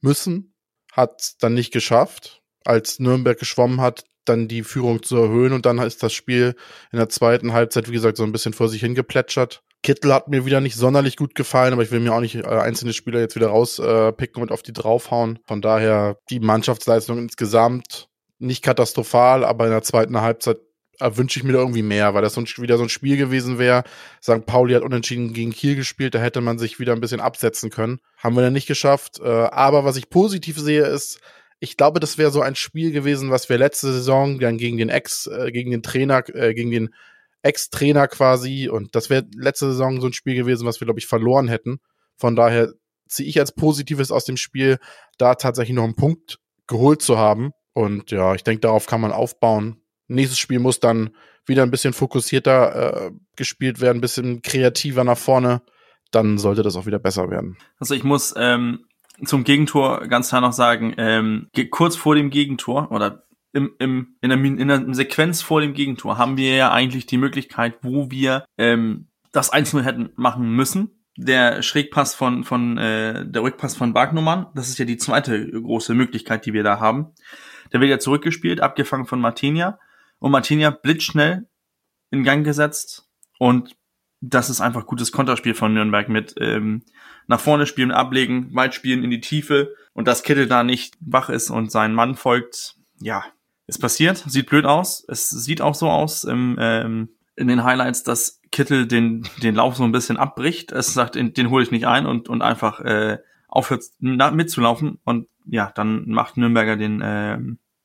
müssen, 0.00 0.54
hat 0.92 1.34
dann 1.40 1.54
nicht 1.54 1.72
geschafft. 1.72 2.42
Als 2.64 2.98
Nürnberg 2.98 3.38
geschwommen 3.38 3.80
hat, 3.80 4.04
dann 4.24 4.48
die 4.48 4.62
Führung 4.62 5.02
zu 5.02 5.16
erhöhen 5.16 5.52
und 5.52 5.66
dann 5.66 5.78
ist 5.78 6.02
das 6.02 6.12
Spiel 6.12 6.54
in 6.92 6.98
der 6.98 7.08
zweiten 7.08 7.52
Halbzeit, 7.52 7.88
wie 7.88 7.92
gesagt, 7.92 8.16
so 8.16 8.24
ein 8.24 8.32
bisschen 8.32 8.54
vor 8.54 8.68
sich 8.68 8.80
hingeplätschert. 8.80 9.62
Kittel 9.82 10.14
hat 10.14 10.28
mir 10.28 10.46
wieder 10.46 10.62
nicht 10.62 10.76
sonderlich 10.76 11.16
gut 11.16 11.34
gefallen, 11.34 11.74
aber 11.74 11.82
ich 11.82 11.90
will 11.90 12.00
mir 12.00 12.14
auch 12.14 12.20
nicht 12.20 12.36
äh, 12.36 12.46
einzelne 12.46 12.94
Spieler 12.94 13.20
jetzt 13.20 13.36
wieder 13.36 13.48
rauspicken 13.48 14.42
und 14.42 14.50
auf 14.50 14.62
die 14.62 14.72
draufhauen. 14.72 15.38
Von 15.46 15.60
daher 15.60 16.16
die 16.30 16.40
Mannschaftsleistung 16.40 17.18
insgesamt 17.18 18.08
nicht 18.38 18.64
katastrophal, 18.64 19.44
aber 19.44 19.66
in 19.66 19.72
der 19.72 19.82
zweiten 19.82 20.20
Halbzeit 20.20 20.58
wünsche 21.00 21.38
ich 21.38 21.44
mir 21.44 21.52
da 21.52 21.58
irgendwie 21.58 21.82
mehr, 21.82 22.14
weil 22.14 22.22
das 22.22 22.34
sonst 22.34 22.60
wieder 22.60 22.76
so 22.76 22.82
ein 22.82 22.88
Spiel 22.88 23.16
gewesen 23.16 23.58
wäre. 23.58 23.84
St. 24.22 24.46
Pauli 24.46 24.74
hat 24.74 24.82
unentschieden 24.82 25.32
gegen 25.32 25.52
Kiel 25.52 25.76
gespielt, 25.76 26.14
da 26.14 26.18
hätte 26.18 26.40
man 26.40 26.58
sich 26.58 26.78
wieder 26.78 26.92
ein 26.92 27.00
bisschen 27.00 27.20
absetzen 27.20 27.70
können. 27.70 28.00
Haben 28.16 28.36
wir 28.36 28.42
dann 28.42 28.52
nicht 28.52 28.68
geschafft. 28.68 29.20
Äh, 29.20 29.28
aber 29.28 29.84
was 29.84 29.96
ich 29.96 30.10
positiv 30.10 30.58
sehe, 30.58 30.84
ist, 30.84 31.20
ich 31.60 31.76
glaube, 31.76 32.00
das 32.00 32.18
wäre 32.18 32.30
so 32.30 32.40
ein 32.40 32.56
Spiel 32.56 32.92
gewesen, 32.92 33.30
was 33.30 33.48
wir 33.48 33.58
letzte 33.58 33.92
Saison 33.92 34.38
dann 34.38 34.58
gegen 34.58 34.76
den 34.76 34.88
Ex, 34.88 35.26
äh, 35.26 35.50
gegen 35.50 35.70
den 35.70 35.82
Trainer, 35.82 36.22
äh, 36.34 36.54
gegen 36.54 36.70
den 36.70 36.94
Ex-Trainer 37.42 38.08
quasi 38.08 38.68
und 38.68 38.94
das 38.94 39.10
wäre 39.10 39.26
letzte 39.36 39.66
Saison 39.66 40.00
so 40.00 40.06
ein 40.06 40.12
Spiel 40.14 40.34
gewesen, 40.34 40.66
was 40.66 40.80
wir, 40.80 40.86
glaube 40.86 41.00
ich, 41.00 41.06
verloren 41.06 41.48
hätten. 41.48 41.78
Von 42.16 42.36
daher 42.36 42.72
ziehe 43.06 43.28
ich 43.28 43.38
als 43.38 43.52
Positives 43.52 44.10
aus 44.10 44.24
dem 44.24 44.36
Spiel, 44.36 44.78
da 45.18 45.34
tatsächlich 45.34 45.74
noch 45.74 45.84
einen 45.84 45.96
Punkt 45.96 46.38
geholt 46.66 47.02
zu 47.02 47.18
haben. 47.18 47.52
Und 47.74 48.10
ja, 48.10 48.34
ich 48.34 48.44
denke, 48.44 48.60
darauf 48.60 48.86
kann 48.86 49.00
man 49.00 49.12
aufbauen. 49.12 49.83
Nächstes 50.08 50.38
Spiel 50.38 50.58
muss 50.58 50.80
dann 50.80 51.10
wieder 51.46 51.62
ein 51.62 51.70
bisschen 51.70 51.92
fokussierter 51.92 53.06
äh, 53.06 53.10
gespielt 53.36 53.80
werden, 53.80 53.98
ein 53.98 54.00
bisschen 54.00 54.42
kreativer 54.42 55.04
nach 55.04 55.18
vorne. 55.18 55.62
Dann 56.10 56.38
sollte 56.38 56.62
das 56.62 56.76
auch 56.76 56.86
wieder 56.86 56.98
besser 56.98 57.30
werden. 57.30 57.56
Also 57.78 57.94
ich 57.94 58.04
muss 58.04 58.34
ähm, 58.36 58.86
zum 59.24 59.44
Gegentor 59.44 60.06
ganz 60.06 60.28
klar 60.28 60.40
noch 60.40 60.52
sagen, 60.52 60.94
ähm, 60.96 61.48
kurz 61.70 61.96
vor 61.96 62.14
dem 62.14 62.30
Gegentor 62.30 62.90
oder 62.90 63.24
im, 63.52 63.72
im, 63.78 64.16
in, 64.20 64.30
der, 64.30 64.38
in 64.38 64.68
der 64.68 64.94
Sequenz 64.94 65.40
vor 65.40 65.60
dem 65.60 65.74
Gegentor 65.74 66.18
haben 66.18 66.36
wir 66.36 66.56
ja 66.56 66.72
eigentlich 66.72 67.06
die 67.06 67.18
Möglichkeit, 67.18 67.74
wo 67.82 68.10
wir 68.10 68.44
ähm, 68.58 69.06
das 69.32 69.52
1-0 69.52 69.82
hätten 69.82 70.10
machen 70.16 70.50
müssen. 70.54 70.90
Der 71.16 71.62
Schrägpass 71.62 72.14
von, 72.16 72.42
von 72.42 72.76
äh, 72.76 73.24
der 73.24 73.42
Rückpass 73.42 73.76
von 73.76 73.94
Wagnumann, 73.94 74.46
das 74.56 74.68
ist 74.68 74.78
ja 74.78 74.84
die 74.84 74.96
zweite 74.96 75.48
große 75.48 75.94
Möglichkeit, 75.94 76.44
die 76.46 76.52
wir 76.52 76.64
da 76.64 76.80
haben. 76.80 77.12
Der 77.72 77.80
wird 77.80 77.90
ja 77.90 78.00
zurückgespielt, 78.00 78.60
abgefangen 78.60 79.06
von 79.06 79.20
Martinia. 79.20 79.78
Und 80.24 80.30
Martinia 80.30 80.70
blitzschnell 80.70 81.46
in 82.10 82.24
Gang 82.24 82.46
gesetzt. 82.46 83.10
Und 83.38 83.76
das 84.22 84.48
ist 84.48 84.62
einfach 84.62 84.86
gutes 84.86 85.12
Konterspiel 85.12 85.52
von 85.52 85.74
Nürnberg 85.74 86.08
mit 86.08 86.34
ähm, 86.38 86.82
nach 87.26 87.40
vorne 87.40 87.66
spielen, 87.66 87.90
ablegen, 87.90 88.48
weit 88.54 88.74
spielen 88.74 89.04
in 89.04 89.10
die 89.10 89.20
Tiefe 89.20 89.74
und 89.92 90.08
dass 90.08 90.22
Kittel 90.22 90.48
da 90.48 90.64
nicht 90.64 90.96
wach 91.00 91.28
ist 91.28 91.50
und 91.50 91.70
sein 91.70 91.92
Mann 91.92 92.14
folgt. 92.14 92.76
Ja, 93.00 93.22
es 93.66 93.78
passiert, 93.78 94.16
sieht 94.26 94.48
blöd 94.48 94.64
aus. 94.64 95.04
Es 95.06 95.28
sieht 95.28 95.60
auch 95.60 95.74
so 95.74 95.90
aus 95.90 96.24
im, 96.24 96.56
ähm, 96.58 97.10
in 97.36 97.48
den 97.48 97.62
Highlights, 97.62 98.02
dass 98.02 98.40
Kittel 98.50 98.86
den, 98.86 99.28
den 99.42 99.54
Lauf 99.54 99.76
so 99.76 99.84
ein 99.84 99.92
bisschen 99.92 100.16
abbricht. 100.16 100.72
Es 100.72 100.94
sagt, 100.94 101.16
den, 101.16 101.34
den 101.34 101.50
hole 101.50 101.62
ich 101.62 101.70
nicht 101.70 101.86
ein 101.86 102.06
und, 102.06 102.30
und 102.30 102.40
einfach 102.40 102.80
äh, 102.80 103.18
aufhört 103.46 103.82
mitzulaufen. 104.00 105.00
Und 105.04 105.28
ja, 105.44 105.70
dann 105.74 106.08
macht 106.08 106.38
Nürnberger 106.38 106.76
den 106.78 107.02
äh, 107.02 107.38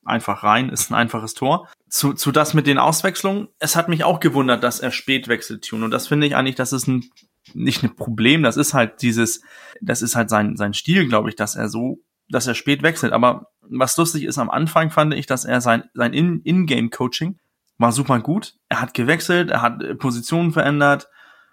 einfach 0.06 0.44
rein. 0.44 0.70
Ist 0.70 0.90
ein 0.90 0.96
einfaches 0.96 1.34
Tor. 1.34 1.68
Zu, 1.90 2.14
zu 2.14 2.32
das 2.32 2.54
mit 2.54 2.68
den 2.68 2.78
Auswechslungen, 2.78 3.48
es 3.58 3.76
hat 3.76 3.90
mich 3.90 4.04
auch 4.04 4.20
gewundert, 4.20 4.64
dass 4.64 4.80
er 4.80 4.92
spät 4.92 5.28
wechselt, 5.28 5.66
Tune. 5.66 5.84
Und 5.84 5.92
das 5.92 6.08
finde 6.08 6.28
ich 6.28 6.36
eigentlich, 6.36 6.56
das 6.56 6.72
ist 6.72 6.88
ein 6.88 7.10
nicht 7.56 7.84
ein 7.84 7.96
Problem, 7.96 8.44
das 8.44 8.58
ist 8.58 8.74
halt 8.74 9.02
dieses, 9.02 9.42
das 9.82 10.02
ist 10.02 10.16
halt 10.16 10.30
sein, 10.30 10.56
sein 10.56 10.74
Stil, 10.74 11.08
glaube 11.08 11.30
ich, 11.30 11.36
dass 11.36 11.56
er 11.56 11.70
so, 11.70 12.00
dass 12.30 12.48
er 12.48 12.56
spät 12.56 12.84
wechselt. 12.84 13.14
Aber 13.14 13.48
was 13.62 13.98
lustig 13.98 14.24
ist, 14.24 14.38
am 14.38 14.50
Anfang 14.50 14.92
fand 14.92 15.14
ich, 15.14 15.26
dass 15.26 15.46
er 15.46 15.62
sein, 15.62 15.84
sein 15.94 16.14
In-Game-Coaching 16.14 17.40
war 17.78 17.92
super 17.92 18.20
gut. 18.20 18.56
Er 18.68 18.82
hat 18.82 18.94
gewechselt, 18.94 19.50
er 19.50 19.62
hat 19.62 19.82
äh, 19.82 19.96
Positionen 19.96 20.52
verändert 20.52 21.08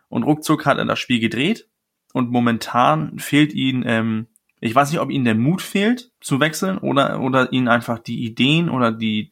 und 0.08 0.24
ruckzuck 0.24 0.66
hat 0.66 0.78
er 0.78 0.84
das 0.84 0.98
Spiel 0.98 1.20
gedreht. 1.20 1.68
Und 2.12 2.30
momentan 2.30 3.18
fehlt 3.18 3.52
ihm, 3.52 3.84
ähm, 3.86 4.26
ich 4.60 4.74
weiß 4.74 4.90
nicht, 4.90 5.00
ob 5.00 5.10
ihm 5.10 5.24
der 5.24 5.34
Mut 5.34 5.62
fehlt 5.62 6.10
zu 6.20 6.40
wechseln 6.40 6.78
oder, 6.78 7.20
oder 7.20 7.52
ihnen 7.52 7.68
einfach 7.68 7.98
die 7.98 8.24
Ideen 8.24 8.70
oder 8.70 8.90
die, 8.90 9.30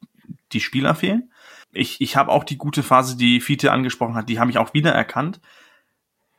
die 0.55 0.61
Spieler 0.61 0.95
fehlen. 0.95 1.31
Ich, 1.73 2.01
ich 2.01 2.17
habe 2.17 2.31
auch 2.31 2.45
die 2.45 2.57
gute 2.57 2.83
Phase, 2.83 3.17
die 3.17 3.41
Fiete 3.41 3.73
angesprochen 3.73 4.15
hat, 4.15 4.29
die 4.29 4.39
habe 4.39 4.51
ich 4.51 4.59
auch 4.59 4.75
wieder 4.75 4.93
erkannt. 4.93 5.41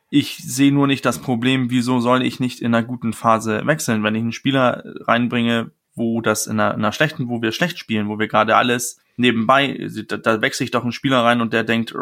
Ich 0.08 0.38
sehe 0.38 0.72
nur 0.72 0.86
nicht 0.86 1.04
das 1.04 1.20
Problem, 1.20 1.70
wieso 1.70 2.00
soll 2.00 2.24
ich 2.24 2.40
nicht 2.40 2.60
in 2.60 2.74
einer 2.74 2.86
guten 2.86 3.12
Phase 3.12 3.66
wechseln, 3.66 4.02
wenn 4.02 4.14
ich 4.14 4.22
einen 4.22 4.32
Spieler 4.32 4.82
reinbringe, 5.00 5.72
wo 5.94 6.20
das 6.20 6.46
in 6.46 6.60
einer, 6.60 6.74
in 6.74 6.80
einer 6.80 6.92
schlechten, 6.92 7.28
wo 7.28 7.42
wir 7.42 7.52
schlecht 7.52 7.78
spielen, 7.78 8.08
wo 8.08 8.18
wir 8.18 8.28
gerade 8.28 8.56
alles 8.56 8.98
nebenbei, 9.16 9.88
da, 10.08 10.16
da 10.18 10.40
wechsle 10.42 10.64
ich 10.64 10.70
doch 10.70 10.82
einen 10.82 10.92
Spieler 10.92 11.24
rein 11.24 11.40
und 11.40 11.52
der 11.52 11.64
denkt, 11.64 11.94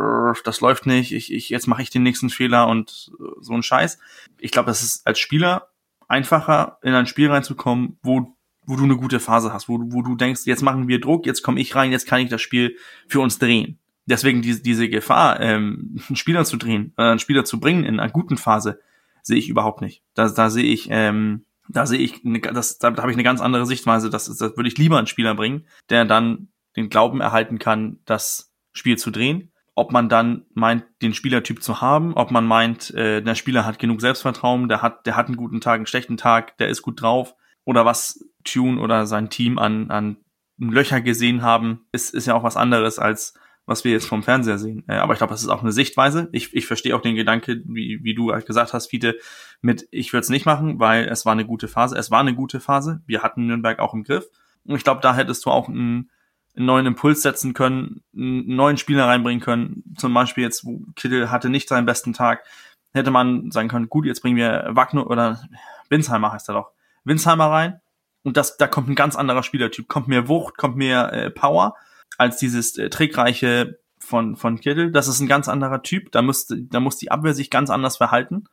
das 0.45 0.61
läuft 0.61 0.87
nicht, 0.87 1.13
ich, 1.13 1.33
ich, 1.33 1.49
jetzt 1.49 1.67
mache 1.67 1.83
ich 1.83 1.91
den 1.91 2.03
nächsten 2.03 2.29
Fehler 2.29 2.67
und 2.67 3.13
so 3.41 3.55
ein 3.55 3.63
Scheiß. 3.63 3.99
Ich 4.39 4.51
glaube, 4.51 4.67
das 4.67 4.83
ist 4.83 5.07
als 5.07 5.19
Spieler 5.19 5.69
einfacher, 6.09 6.79
in 6.83 6.93
ein 6.93 7.07
Spiel 7.07 7.31
reinzukommen, 7.31 7.99
wo, 8.03 8.37
wo 8.67 8.77
du 8.77 8.85
eine 8.85 8.97
gute 8.97 9.21
Phase 9.21 9.53
hast, 9.53 9.69
wo, 9.69 9.79
wo 9.79 10.03
du 10.03 10.17
denkst, 10.17 10.43
jetzt 10.45 10.63
machen 10.63 10.89
wir 10.89 11.01
Druck, 11.01 11.27
jetzt 11.27 11.43
komme 11.43 11.61
ich 11.61 11.75
rein, 11.75 11.93
jetzt 11.93 12.07
kann 12.07 12.21
ich 12.21 12.29
das 12.29 12.43
Spiel 12.43 12.77
für 13.09 13.21
uns 13.21 13.39
drehen. 13.39 13.79
Deswegen 14.07 14.43
diese, 14.43 14.63
diese 14.63 14.89
Gefahr, 14.89 15.41
ähm, 15.41 15.97
einen 16.09 16.17
Spieler 16.17 16.45
zu 16.45 16.57
drehen, 16.57 16.93
äh, 16.97 17.03
einen 17.03 17.19
Spieler 17.19 17.45
zu 17.45 17.61
bringen 17.61 17.85
in 17.85 18.01
einer 18.01 18.13
guten 18.13 18.37
Phase, 18.37 18.81
sehe 19.23 19.39
ich 19.39 19.49
überhaupt 19.49 19.81
nicht. 19.81 20.03
Da, 20.15 20.29
da 20.29 20.51
sehe 20.51 20.65
ich, 20.65 20.89
ähm, 20.91 21.47
da 21.69 21.87
sehe 21.87 21.99
ich, 21.99 22.25
eine, 22.25 22.41
das, 22.41 22.79
da, 22.79 22.91
da 22.91 23.03
habe 23.03 23.11
ich 23.11 23.17
eine 23.17 23.25
ganz 23.25 23.41
andere 23.41 23.67
Sichtweise. 23.67 24.11
Das, 24.11 24.27
das 24.27 24.57
würde 24.57 24.69
ich 24.69 24.77
lieber 24.77 24.99
einen 24.99 25.07
Spieler 25.07 25.35
bringen, 25.35 25.67
der 25.89 26.05
dann 26.05 26.49
den 26.77 26.91
Glauben 26.91 27.21
erhalten 27.21 27.59
kann, 27.59 28.01
das 28.05 28.53
Spiel 28.73 28.99
zu 28.99 29.11
drehen. 29.11 29.51
Ob 29.77 29.91
man 29.91 30.09
dann 30.09 30.45
meint, 30.55 30.85
den 31.03 31.15
Spielertyp 31.15 31.63
zu 31.63 31.81
haben, 31.81 32.15
ob 32.15 32.31
man 32.31 32.47
meint, 32.47 32.95
äh, 32.95 33.23
der 33.23 33.35
Spieler 33.35 33.65
hat 33.65 33.79
genug 33.79 34.01
Selbstvertrauen, 34.01 34.69
der 34.69 34.83
hat, 34.83 35.07
der 35.07 35.17
hat 35.17 35.27
einen 35.27 35.37
guten 35.37 35.61
Tag, 35.61 35.77
einen 35.77 35.87
schlechten 35.87 36.17
Tag, 36.17 36.57
der 36.59 36.69
ist 36.69 36.83
gut 36.83 37.01
drauf, 37.01 37.35
oder 37.65 37.85
was 37.85 38.25
Tune 38.45 38.81
oder 38.81 39.07
sein 39.07 39.31
Team 39.31 39.59
an, 39.59 39.91
an 39.91 40.17
Löcher 40.59 41.01
gesehen 41.01 41.43
haben, 41.43 41.87
ist, 41.93 42.15
ist 42.15 42.27
ja 42.27 42.35
auch 42.35 42.45
was 42.45 42.57
anderes 42.57 42.99
als 42.99 43.35
was 43.67 43.85
wir 43.85 43.93
jetzt 43.93 44.07
vom 44.07 44.23
Fernseher 44.23 44.59
sehen. 44.59 44.85
Äh, 44.89 44.97
aber 44.97 45.15
ich 45.15 45.19
glaube, 45.19 45.33
das 45.33 45.43
ist 45.43 45.49
auch 45.49 45.63
eine 45.63 45.73
Sichtweise. 45.73 46.29
Ich, 46.33 46.55
ich 46.55 46.67
verstehe 46.67 46.95
auch 46.95 47.01
den 47.01 47.15
Gedanke, 47.15 47.63
wie, 47.65 48.01
wie 48.03 48.15
du 48.15 48.33
halt 48.33 48.47
gesagt 48.47 48.73
hast, 48.73 48.89
Fiete, 48.89 49.17
mit 49.61 49.89
ich 49.91 50.13
würde 50.13 50.25
es 50.25 50.29
nicht 50.29 50.47
machen, 50.47 50.79
weil 50.79 51.09
es 51.09 51.25
war 51.25 51.33
eine 51.33 51.47
gute 51.47 51.69
Phase. 51.69 51.97
Es 51.97 52.11
war 52.11 52.21
eine 52.21 52.35
gute 52.35 52.61
Phase. 52.61 53.03
Wir 53.07 53.23
hatten 53.23 53.47
Nürnberg 53.47 53.79
auch 53.79 53.95
im 53.95 54.05
Griff. 54.05 54.27
Und 54.65 54.77
ich 54.77 54.85
glaube, 54.85 55.01
da 55.01 55.15
hättest 55.15 55.45
du 55.47 55.51
auch 55.51 55.69
einen, 55.69 56.11
einen 56.57 56.67
neuen 56.67 56.87
Impuls 56.87 57.23
setzen 57.23 57.55
können, 57.55 58.03
einen 58.15 58.55
neuen 58.55 58.77
Spieler 58.77 59.07
reinbringen 59.07 59.43
können. 59.43 59.83
Zum 59.97 60.13
Beispiel 60.13 60.45
jetzt, 60.45 60.65
wo 60.65 60.85
Kittel 60.95 61.31
hatte 61.31 61.49
nicht 61.49 61.69
seinen 61.69 61.87
besten 61.87 62.13
Tag, 62.13 62.45
hätte 62.93 63.11
man 63.11 63.51
sagen 63.51 63.69
können, 63.69 63.89
gut, 63.89 64.07
jetzt 64.07 64.21
bringen 64.21 64.37
wir 64.37 64.69
Wagner 64.71 65.09
oder 65.09 65.43
Winsheimer 65.89 66.33
heißt 66.33 66.49
er 66.49 66.55
doch, 66.55 66.71
Winsheimer 67.05 67.51
rein. 67.51 67.81
Und 68.25 68.37
das, 68.37 68.57
da 68.57 68.67
kommt 68.67 68.89
ein 68.89 68.95
ganz 68.97 69.15
anderer 69.15 69.43
Spielertyp. 69.43 69.87
Kommt 69.87 70.09
mehr 70.09 70.29
Wucht, 70.29 70.57
kommt 70.57 70.77
mehr 70.77 71.13
äh, 71.13 71.31
Power 71.31 71.77
als 72.19 72.39
dieses 72.39 72.77
äh, 72.79 72.91
trickreiche 72.91 73.79
von, 73.99 74.37
von 74.37 74.61
Kittel. 74.61 74.91
Das 74.91 75.09
ist 75.09 75.21
ein 75.21 75.29
ganz 75.29 75.49
anderer 75.49 75.83
Typ. 75.83 76.11
Da 76.11 76.23
muss, 76.23 76.47
da 76.49 76.81
muss 76.81 76.97
die 76.97 77.11
Abwehr 77.11 77.35
sich 77.35 77.51
ganz 77.51 77.71
anders 77.71 77.99
verhalten. 77.99 78.45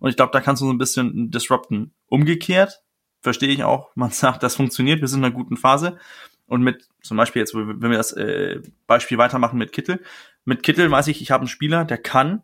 Und 0.00 0.10
ich 0.10 0.16
glaube, 0.16 0.32
da 0.32 0.40
kannst 0.40 0.62
du 0.62 0.66
so 0.66 0.72
ein 0.72 0.78
bisschen 0.78 1.30
disrupten. 1.30 1.92
Umgekehrt 2.06 2.82
verstehe 3.20 3.50
ich 3.50 3.64
auch, 3.64 3.90
man 3.94 4.10
sagt, 4.12 4.42
das 4.42 4.56
funktioniert, 4.56 5.00
wir 5.00 5.08
sind 5.08 5.20
in 5.20 5.26
einer 5.26 5.34
guten 5.34 5.56
Phase. 5.56 5.98
Und 6.46 6.62
mit 6.62 6.88
zum 7.02 7.16
Beispiel 7.16 7.40
jetzt, 7.40 7.54
wenn 7.54 7.90
wir 7.90 7.98
das 7.98 8.12
äh, 8.12 8.62
Beispiel 8.86 9.18
weitermachen 9.18 9.58
mit 9.58 9.72
Kittel, 9.72 10.02
mit 10.44 10.62
Kittel 10.62 10.90
weiß 10.90 11.08
ich, 11.08 11.20
ich 11.20 11.30
habe 11.30 11.42
einen 11.42 11.48
Spieler, 11.48 11.84
der 11.84 11.98
kann, 11.98 12.42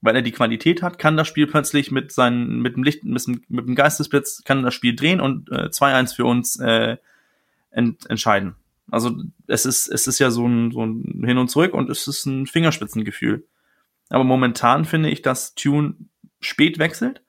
weil 0.00 0.16
er 0.16 0.22
die 0.22 0.32
Qualität 0.32 0.82
hat, 0.82 0.98
kann 0.98 1.16
das 1.16 1.28
Spiel 1.28 1.46
plötzlich 1.46 1.90
mit 1.90 2.12
seinen, 2.12 2.60
mit 2.60 2.76
dem 2.76 2.82
Licht, 2.82 3.04
mit 3.04 3.26
mit 3.26 3.66
dem 3.66 3.74
Geistesblitz, 3.74 4.42
kann 4.44 4.62
das 4.62 4.74
Spiel 4.74 4.94
drehen 4.94 5.20
und 5.20 5.50
äh, 5.50 5.68
2-1 5.68 6.14
für 6.14 6.24
uns 6.24 6.58
äh, 6.60 6.96
ent, 7.70 8.08
entscheiden. 8.08 8.56
Also 8.90 9.14
es 9.46 9.66
ist, 9.66 9.88
es 9.88 10.06
ist 10.06 10.18
ja 10.18 10.30
so 10.30 10.46
ein, 10.46 10.70
so 10.70 10.84
ein 10.84 11.22
Hin 11.24 11.38
und 11.38 11.48
Zurück 11.48 11.74
und 11.74 11.90
es 11.90 12.06
ist 12.06 12.24
ein 12.26 12.46
Fingerspitzengefühl. 12.46 13.46
Aber 14.08 14.24
momentan 14.24 14.84
finde 14.84 15.10
ich, 15.10 15.22
dass 15.22 15.54
Tune 15.54 15.94
spät 16.40 16.78
wechselt. 16.78 17.22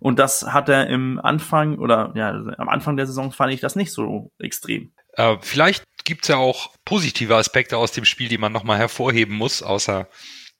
Und 0.00 0.18
das 0.18 0.46
hat 0.52 0.68
er 0.68 0.86
im 0.86 1.18
Anfang 1.18 1.78
oder 1.78 2.12
ja, 2.14 2.30
am 2.30 2.68
Anfang 2.68 2.96
der 2.96 3.06
Saison 3.06 3.32
fand 3.32 3.52
ich 3.52 3.60
das 3.60 3.76
nicht 3.76 3.92
so 3.92 4.30
extrem. 4.38 4.92
Äh, 5.14 5.36
vielleicht 5.40 5.84
gibt's 6.04 6.28
ja 6.28 6.36
auch 6.36 6.74
positive 6.84 7.36
Aspekte 7.36 7.76
aus 7.76 7.92
dem 7.92 8.04
Spiel, 8.04 8.28
die 8.28 8.38
man 8.38 8.52
nochmal 8.52 8.78
hervorheben 8.78 9.36
muss, 9.36 9.62
außer 9.62 10.08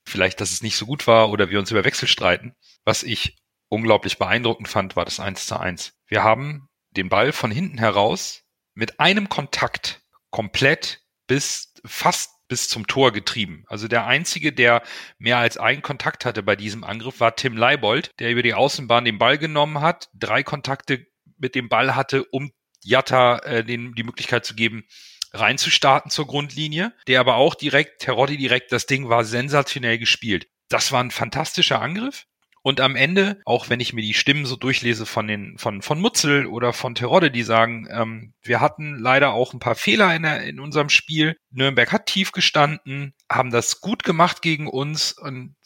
vielleicht, 0.04 0.40
dass 0.40 0.52
es 0.52 0.62
nicht 0.62 0.76
so 0.76 0.86
gut 0.86 1.06
war 1.06 1.30
oder 1.30 1.50
wir 1.50 1.58
uns 1.58 1.70
über 1.70 1.84
Wechsel 1.84 2.08
streiten. 2.08 2.54
Was 2.84 3.02
ich 3.02 3.36
unglaublich 3.68 4.18
beeindruckend 4.18 4.68
fand, 4.68 4.96
war 4.96 5.04
das 5.04 5.20
1 5.20 5.46
zu 5.46 5.58
1. 5.58 5.94
Wir 6.06 6.22
haben 6.22 6.68
den 6.90 7.08
Ball 7.08 7.32
von 7.32 7.50
hinten 7.50 7.78
heraus 7.78 8.42
mit 8.74 9.00
einem 9.00 9.28
Kontakt 9.28 10.02
komplett 10.30 11.00
bis 11.26 11.72
fast 11.84 12.30
bis 12.48 12.68
zum 12.68 12.86
Tor 12.86 13.12
getrieben. 13.12 13.64
Also 13.66 13.88
der 13.88 14.06
einzige, 14.06 14.52
der 14.52 14.82
mehr 15.16 15.38
als 15.38 15.56
einen 15.56 15.80
Kontakt 15.80 16.26
hatte 16.26 16.42
bei 16.42 16.54
diesem 16.54 16.84
Angriff, 16.84 17.18
war 17.18 17.34
Tim 17.34 17.56
Leibold, 17.56 18.10
der 18.18 18.30
über 18.30 18.42
die 18.42 18.52
Außenbahn 18.52 19.06
den 19.06 19.16
Ball 19.16 19.38
genommen 19.38 19.80
hat, 19.80 20.10
drei 20.12 20.42
Kontakte 20.42 21.06
mit 21.38 21.54
dem 21.54 21.70
Ball 21.70 21.96
hatte, 21.96 22.24
um 22.24 22.52
Jatta 22.84 23.38
äh, 23.38 23.64
den, 23.64 23.94
die 23.94 24.02
Möglichkeit 24.02 24.44
zu 24.44 24.54
geben, 24.54 24.84
reinzustarten 25.32 26.10
zur 26.10 26.26
Grundlinie, 26.26 26.92
der 27.06 27.20
aber 27.20 27.36
auch 27.36 27.54
direkt, 27.54 28.02
Teroddi 28.02 28.36
direkt, 28.36 28.72
das 28.72 28.86
Ding 28.86 29.08
war 29.08 29.24
sensationell 29.24 29.98
gespielt. 29.98 30.48
Das 30.68 30.92
war 30.92 31.02
ein 31.02 31.10
fantastischer 31.10 31.80
Angriff. 31.80 32.26
Und 32.64 32.80
am 32.80 32.94
Ende, 32.94 33.40
auch 33.44 33.68
wenn 33.70 33.80
ich 33.80 33.92
mir 33.92 34.02
die 34.02 34.14
Stimmen 34.14 34.46
so 34.46 34.54
durchlese 34.54 35.04
von 35.04 35.26
den 35.26 35.58
von 35.58 35.82
von 35.82 36.00
Mutzel 36.00 36.46
oder 36.46 36.72
von 36.72 36.94
Terodde, 36.94 37.32
die 37.32 37.42
sagen, 37.42 37.88
ähm, 37.90 38.34
wir 38.40 38.60
hatten 38.60 38.98
leider 38.98 39.32
auch 39.32 39.52
ein 39.52 39.58
paar 39.58 39.74
Fehler 39.74 40.14
in, 40.14 40.22
der, 40.22 40.44
in 40.44 40.60
unserem 40.60 40.88
Spiel. 40.88 41.36
Nürnberg 41.50 41.90
hat 41.90 42.06
tief 42.06 42.30
gestanden, 42.30 43.14
haben 43.30 43.50
das 43.50 43.80
gut 43.80 44.04
gemacht 44.04 44.42
gegen 44.42 44.68
uns 44.68 45.12
und 45.12 45.56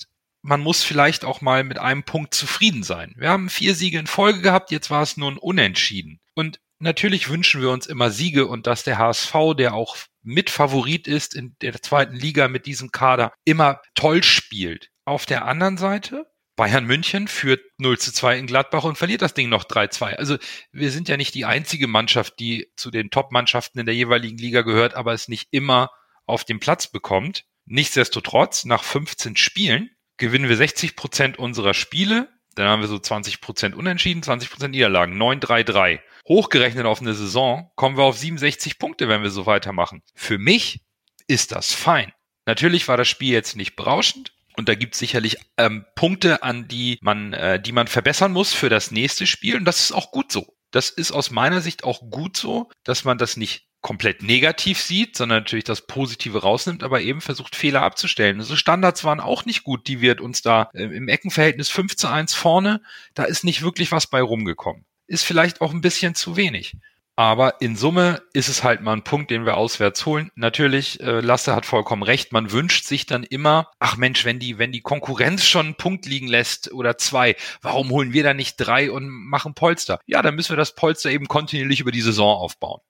man 0.41 0.61
muss 0.61 0.85
vielleicht 0.85 1.25
auch 1.25 1.43
mal 1.43 1.65
mit 1.65 1.79
einem 1.79 2.05
Punkt 2.05 2.33
zufrieden 2.33 2.83
sein. 2.83 3.13
Wir 3.17 3.29
haben 3.29 3.51
vier 3.51 3.75
Siege 3.75 3.99
in 3.99 4.07
Folge 4.07 4.41
gehabt, 4.41 4.71
jetzt 4.71 4.91
war 4.91 5.03
es 5.03 5.17
nur 5.19 5.31
ein 5.31 5.39
Unentschieden. 5.39 6.21
Und 6.35 6.61
Natürlich 6.79 7.29
wünschen 7.31 7.63
wir 7.63 7.71
uns 7.71 7.87
immer 7.87 8.11
Siege 8.11 8.47
und 8.47 8.67
dass 8.67 8.85
der 8.85 8.99
HSV, 8.99 9.35
der 9.57 9.75
auch 9.75 9.97
mit 10.23 10.51
Favorit 10.51 11.09
ist 11.09 11.35
in 11.35 11.57
der 11.63 11.81
zweiten 11.81 12.15
Liga 12.15 12.49
mit 12.49 12.67
diesem 12.67 12.91
Kader, 12.91 13.33
immer 13.45 13.81
toll 13.95 14.23
spielt. 14.23 14.91
Auf 15.05 15.25
der 15.25 15.47
anderen 15.47 15.79
Seite, 15.79 16.27
Bayern 16.57 16.87
München 16.87 17.29
führt 17.29 17.63
0 17.79 17.99
zu 17.99 18.13
2 18.13 18.39
in 18.39 18.47
Gladbach 18.47 18.85
und 18.85 18.97
verliert 18.97 19.23
das 19.23 19.35
Ding 19.35 19.49
noch 19.49 19.65
3-2. 19.65 20.15
Also 20.15 20.39
wir 20.73 20.91
sind 20.91 21.09
ja 21.09 21.17
nicht 21.17 21.35
die 21.35 21.45
einzige 21.45 21.87
Mannschaft, 21.87 22.39
die 22.41 22.73
zu 22.77 22.91
den 22.91 23.11
Top-Mannschaften 23.11 23.79
in 23.79 23.87
der 23.87 23.95
jeweiligen 23.95 24.39
Liga 24.39 24.63
gehört, 24.63 24.95
aber 24.95 25.13
es 25.13 25.29
nicht 25.29 25.49
immer 25.51 25.91
auf 26.25 26.45
dem 26.45 26.59
Platz 26.59 26.91
bekommt. 26.91 27.45
Nichtsdestotrotz, 27.67 28.65
nach 28.65 28.83
15 28.83 29.37
Spielen 29.37 29.91
gewinnen 30.17 30.49
wir 30.49 30.57
60 30.57 30.97
Prozent 30.97 31.39
unserer 31.39 31.75
Spiele. 31.75 32.29
Dann 32.57 32.69
haben 32.69 32.81
wir 32.81 32.89
so 32.89 32.99
20 32.99 33.41
Prozent 33.41 33.75
Unentschieden, 33.77 34.23
20 34.23 34.51
Prozent 34.51 34.73
Niederlagen, 34.73 35.21
9-3-3. 35.21 36.01
Hochgerechnet 36.27 36.87
auf 36.87 37.01
eine 37.01 37.15
Saison 37.15 37.71
kommen 37.77 37.97
wir 37.97 38.05
auf 38.05 38.19
67 38.19 38.79
Punkte, 38.79 39.09
wenn 39.09 39.23
wir 39.23 39.31
so 39.31 39.47
weitermachen. 39.47 40.03
Für 40.15 40.39
mich 40.39 40.81
ist 41.29 41.53
das 41.53 41.73
fein. 41.73 42.13
Natürlich 42.47 42.89
war 42.89 42.97
das 42.97 43.09
Spiel 43.09 43.33
jetzt 43.33 43.57
nicht 43.57 43.77
berauschend. 43.77 44.33
Und 44.57 44.71
da 44.71 44.75
gibt 44.75 44.95
es 44.95 45.01
sicherlich 45.01 45.37
ähm, 45.59 45.85
Punkte, 45.95 46.43
an 46.43 46.67
die 46.67 46.99
man, 47.03 47.35
äh, 47.35 47.61
die 47.61 47.73
man 47.73 47.89
verbessern 47.89 48.33
muss 48.33 48.55
für 48.55 48.71
das 48.71 48.91
nächste 48.91 49.27
Spiel. 49.27 49.57
Und 49.57 49.67
das 49.67 49.81
ist 49.81 49.93
auch 49.93 50.11
gut 50.11 50.33
so. 50.33 50.57
Das 50.71 50.89
ist 50.89 51.13
aus 51.13 51.31
meiner 51.31 51.61
Sicht 51.61 51.85
auch 51.85 52.01
gut 52.11 52.39
so, 52.39 52.71
dass 52.83 53.05
man 53.05 53.19
das 53.19 53.37
nicht 53.37 53.69
komplett 53.87 54.21
negativ 54.21 54.81
sieht, 54.81 55.17
sondern 55.17 55.45
natürlich 55.45 55.65
das 55.65 55.87
Positive 55.87 56.43
rausnimmt, 56.43 56.83
aber 56.83 57.03
eben 57.03 57.21
versucht, 57.21 57.55
Fehler 57.55 57.83
abzustellen. 57.83 58.41
Also 58.41 58.57
Standards 58.57 59.05
waren 59.05 59.21
auch 59.21 59.45
nicht 59.45 59.63
gut, 59.63 59.87
die 59.87 60.01
wird 60.01 60.21
uns 60.21 60.43
da 60.43 60.71
äh, 60.75 60.83
im 60.83 61.07
Eckenverhältnis 61.07 61.69
5 61.69 61.95
zu 61.95 62.09
1 62.09 62.35
vorne, 62.35 62.83
da 63.15 63.23
ist 63.23 63.45
nicht 63.45 63.63
wirklich 63.63 63.93
was 63.93 64.09
bei 64.09 64.21
rumgekommen. 64.21 64.85
Ist 65.07 65.23
vielleicht 65.23 65.61
auch 65.61 65.73
ein 65.73 65.83
bisschen 65.83 66.17
zu 66.17 66.37
wenig. 66.37 66.75
Aber 67.15 67.61
in 67.61 67.77
Summe 67.77 68.23
ist 68.33 68.49
es 68.49 68.65
halt 68.65 68.81
mal 68.81 68.93
ein 68.93 69.05
Punkt, 69.05 69.31
den 69.31 69.47
wir 69.47 69.57
auswärts 69.57 70.05
holen. 70.05 70.33
Natürlich, 70.35 71.01
äh, 71.01 71.21
Lasse 71.21 71.55
hat 71.55 71.65
vollkommen 71.65 72.03
recht. 72.03 72.33
Man 72.33 72.51
wünscht 72.51 72.87
sich 72.87 73.07
dann 73.07 73.23
immer, 73.23 73.71
ach 73.79 73.97
Mensch, 73.97 74.25
wenn 74.25 74.41
die, 74.41 74.59
wenn 74.59 74.73
die 74.73 74.83
Konkurrenz 74.83 75.47
schon 75.47 75.67
einen 75.67 75.75
Punkt 75.77 76.07
liegen 76.07 76.27
lässt 76.27 76.73
oder 76.73 76.99
zwei, 76.99 77.37
warum 77.63 77.91
holen 77.91 78.13
wir 78.13 78.25
da 78.25 78.35
nicht 78.35 78.57
drei 78.57 78.91
und 78.91 79.09
machen 79.09 79.55
Polster? 79.55 80.01
Ja, 80.07 80.23
dann 80.23 80.35
müssen 80.35 80.51
wir 80.51 80.57
das 80.57 80.75
Polster 80.75 81.09
eben 81.09 81.29
kontinuierlich 81.29 81.79
über 81.79 81.93
die 81.93 82.01
Saison 82.01 82.37
aufbauen 82.37 82.81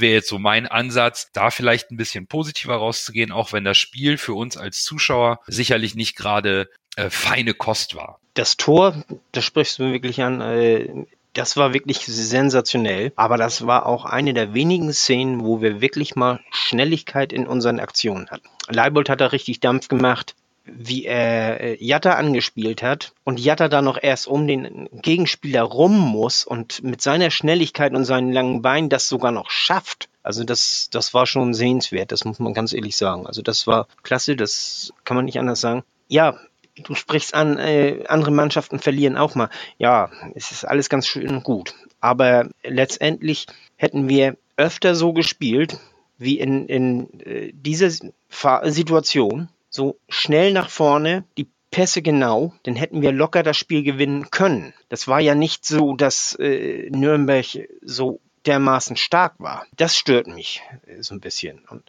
wäre 0.00 0.14
jetzt 0.14 0.28
so 0.28 0.38
mein 0.38 0.66
Ansatz, 0.66 1.30
da 1.32 1.50
vielleicht 1.50 1.90
ein 1.90 1.96
bisschen 1.96 2.26
positiver 2.26 2.76
rauszugehen, 2.76 3.32
auch 3.32 3.52
wenn 3.52 3.64
das 3.64 3.78
Spiel 3.78 4.18
für 4.18 4.34
uns 4.34 4.56
als 4.56 4.82
Zuschauer 4.82 5.40
sicherlich 5.46 5.94
nicht 5.94 6.16
gerade 6.16 6.68
äh, 6.96 7.10
feine 7.10 7.54
Kost 7.54 7.94
war. 7.94 8.20
Das 8.34 8.56
Tor, 8.56 9.04
das 9.32 9.44
sprichst 9.44 9.78
du 9.78 9.92
wirklich 9.92 10.22
an, 10.22 10.40
äh, 10.40 10.88
das 11.34 11.56
war 11.56 11.74
wirklich 11.74 12.06
sensationell, 12.06 13.12
aber 13.16 13.36
das 13.36 13.66
war 13.66 13.86
auch 13.86 14.04
eine 14.04 14.34
der 14.34 14.54
wenigen 14.54 14.92
Szenen, 14.92 15.44
wo 15.44 15.60
wir 15.60 15.80
wirklich 15.80 16.14
mal 16.14 16.40
Schnelligkeit 16.50 17.32
in 17.32 17.46
unseren 17.46 17.80
Aktionen 17.80 18.30
hatten. 18.30 18.48
Leibold 18.68 19.08
hat 19.08 19.20
da 19.20 19.26
richtig 19.26 19.60
Dampf 19.60 19.88
gemacht 19.88 20.36
wie 20.64 21.04
er 21.04 21.60
äh, 21.60 21.84
Jatta 21.84 22.14
angespielt 22.14 22.82
hat 22.82 23.12
und 23.24 23.38
Jatta 23.38 23.68
da 23.68 23.82
noch 23.82 23.98
erst 24.00 24.26
um 24.26 24.46
den 24.46 24.88
Gegenspieler 24.92 25.62
rum 25.62 25.98
muss 25.98 26.44
und 26.44 26.82
mit 26.82 27.02
seiner 27.02 27.30
Schnelligkeit 27.30 27.92
und 27.94 28.04
seinen 28.04 28.32
langen 28.32 28.62
Beinen 28.62 28.88
das 28.88 29.08
sogar 29.08 29.30
noch 29.30 29.50
schafft. 29.50 30.08
Also 30.22 30.42
das, 30.42 30.88
das 30.90 31.12
war 31.12 31.26
schon 31.26 31.52
sehenswert, 31.52 32.12
das 32.12 32.24
muss 32.24 32.38
man 32.38 32.54
ganz 32.54 32.72
ehrlich 32.72 32.96
sagen. 32.96 33.26
Also 33.26 33.42
das 33.42 33.66
war 33.66 33.88
klasse, 34.02 34.36
das 34.36 34.92
kann 35.04 35.16
man 35.16 35.26
nicht 35.26 35.38
anders 35.38 35.60
sagen. 35.60 35.84
Ja, 36.08 36.38
du 36.82 36.94
sprichst 36.94 37.34
an, 37.34 37.58
äh, 37.58 38.04
andere 38.08 38.30
Mannschaften 38.30 38.78
verlieren 38.78 39.16
auch 39.16 39.34
mal. 39.34 39.50
Ja, 39.78 40.10
es 40.34 40.50
ist 40.50 40.64
alles 40.64 40.88
ganz 40.88 41.06
schön 41.06 41.28
und 41.28 41.44
gut. 41.44 41.74
Aber 42.00 42.48
letztendlich 42.62 43.46
hätten 43.76 44.08
wir 44.08 44.36
öfter 44.56 44.94
so 44.94 45.12
gespielt, 45.12 45.78
wie 46.16 46.38
in, 46.38 46.66
in 46.68 47.20
äh, 47.20 47.52
dieser 47.52 47.90
Situation, 47.90 49.48
so 49.74 49.98
schnell 50.08 50.52
nach 50.52 50.70
vorne, 50.70 51.24
die 51.36 51.48
Pässe 51.72 52.00
genau, 52.00 52.54
dann 52.62 52.76
hätten 52.76 53.02
wir 53.02 53.10
locker 53.10 53.42
das 53.42 53.56
Spiel 53.56 53.82
gewinnen 53.82 54.30
können. 54.30 54.72
Das 54.88 55.08
war 55.08 55.18
ja 55.18 55.34
nicht 55.34 55.64
so, 55.64 55.96
dass 55.96 56.36
äh, 56.38 56.88
Nürnberg 56.90 57.44
so 57.82 58.20
dermaßen 58.46 58.96
stark 58.96 59.34
war. 59.38 59.66
Das 59.76 59.96
stört 59.96 60.28
mich 60.28 60.62
äh, 60.86 61.02
so 61.02 61.14
ein 61.14 61.20
bisschen. 61.20 61.64
Und 61.68 61.82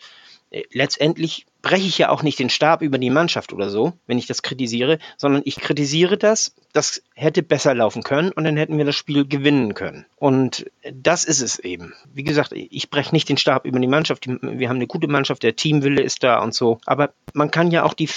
äh, 0.49 0.63
letztendlich 0.71 1.45
breche 1.65 1.87
ich 1.87 1.97
ja 1.97 2.09
auch 2.09 2.21
nicht 2.21 2.37
den 2.37 2.51
Stab 2.51 2.83
über 2.83 2.99
die 2.99 3.09
Mannschaft 3.09 3.51
oder 3.51 3.71
so, 3.71 3.93
wenn 4.05 4.19
ich 4.19 4.27
das 4.27 4.43
kritisiere, 4.43 4.99
sondern 5.17 5.41
ich 5.45 5.55
kritisiere 5.55 6.15
das, 6.15 6.53
das 6.73 7.01
hätte 7.15 7.41
besser 7.41 7.73
laufen 7.73 8.03
können 8.03 8.31
und 8.31 8.43
dann 8.43 8.55
hätten 8.55 8.77
wir 8.77 8.85
das 8.85 8.95
Spiel 8.95 9.25
gewinnen 9.25 9.73
können. 9.73 10.05
Und 10.15 10.69
das 10.93 11.23
ist 11.23 11.41
es 11.41 11.57
eben. 11.57 11.95
Wie 12.13 12.23
gesagt, 12.23 12.53
ich 12.53 12.91
breche 12.91 13.15
nicht 13.15 13.29
den 13.29 13.37
Stab 13.37 13.65
über 13.65 13.79
die 13.79 13.87
Mannschaft. 13.87 14.27
Wir 14.27 14.69
haben 14.69 14.75
eine 14.75 14.85
gute 14.85 15.07
Mannschaft, 15.07 15.41
der 15.41 15.55
Teamwille 15.55 16.03
ist 16.03 16.21
da 16.23 16.37
und 16.37 16.53
so. 16.53 16.77
Aber 16.85 17.09
man 17.33 17.49
kann 17.49 17.71
ja 17.71 17.81
auch 17.81 17.95
die 17.95 18.09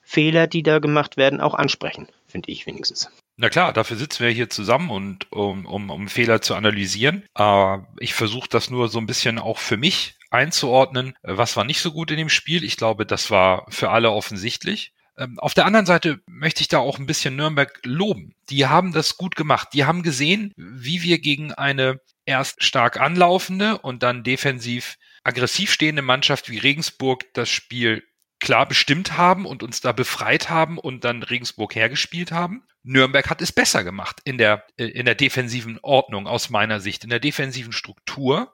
Fehler, 0.00 0.46
die 0.46 0.62
da 0.62 0.78
gemacht 0.78 1.18
werden, 1.18 1.42
auch 1.42 1.52
ansprechen, 1.52 2.08
finde 2.26 2.50
ich 2.50 2.64
wenigstens. 2.64 3.10
Na 3.36 3.50
klar, 3.50 3.74
dafür 3.74 3.98
sitzen 3.98 4.24
wir 4.24 4.30
hier 4.30 4.48
zusammen 4.48 4.88
und 4.88 5.30
um, 5.30 5.66
um, 5.66 5.90
um 5.90 6.08
Fehler 6.08 6.40
zu 6.40 6.54
analysieren. 6.54 7.24
Äh, 7.36 7.78
ich 7.98 8.14
versuche 8.14 8.48
das 8.48 8.70
nur 8.70 8.88
so 8.88 8.98
ein 8.98 9.06
bisschen 9.06 9.38
auch 9.38 9.58
für 9.58 9.76
mich 9.76 10.14
einzuordnen. 10.34 11.16
Was 11.22 11.56
war 11.56 11.64
nicht 11.64 11.80
so 11.80 11.92
gut 11.92 12.10
in 12.10 12.18
dem 12.18 12.28
Spiel? 12.28 12.64
Ich 12.64 12.76
glaube, 12.76 13.06
das 13.06 13.30
war 13.30 13.66
für 13.70 13.90
alle 13.90 14.10
offensichtlich. 14.10 14.92
Ähm, 15.16 15.38
auf 15.38 15.54
der 15.54 15.66
anderen 15.66 15.86
Seite 15.86 16.20
möchte 16.26 16.60
ich 16.60 16.68
da 16.68 16.78
auch 16.78 16.98
ein 16.98 17.06
bisschen 17.06 17.36
Nürnberg 17.36 17.80
loben. 17.84 18.34
Die 18.50 18.66
haben 18.66 18.92
das 18.92 19.16
gut 19.16 19.36
gemacht. 19.36 19.68
Die 19.72 19.84
haben 19.84 20.02
gesehen, 20.02 20.52
wie 20.56 21.02
wir 21.02 21.18
gegen 21.20 21.52
eine 21.52 22.00
erst 22.26 22.62
stark 22.62 23.00
anlaufende 23.00 23.78
und 23.78 24.02
dann 24.02 24.24
defensiv 24.24 24.96
aggressiv 25.22 25.72
stehende 25.72 26.02
Mannschaft 26.02 26.50
wie 26.50 26.58
Regensburg 26.58 27.32
das 27.34 27.48
Spiel 27.48 28.02
klar 28.40 28.66
bestimmt 28.66 29.16
haben 29.16 29.46
und 29.46 29.62
uns 29.62 29.80
da 29.80 29.92
befreit 29.92 30.50
haben 30.50 30.78
und 30.78 31.04
dann 31.04 31.22
Regensburg 31.22 31.74
hergespielt 31.74 32.30
haben. 32.30 32.64
Nürnberg 32.82 33.30
hat 33.30 33.40
es 33.40 33.52
besser 33.52 33.84
gemacht 33.84 34.20
in 34.24 34.36
der, 34.36 34.66
äh, 34.76 34.84
in 34.84 35.06
der 35.06 35.14
defensiven 35.14 35.78
Ordnung 35.82 36.26
aus 36.26 36.50
meiner 36.50 36.80
Sicht, 36.80 37.04
in 37.04 37.10
der 37.10 37.20
defensiven 37.20 37.72
Struktur 37.72 38.52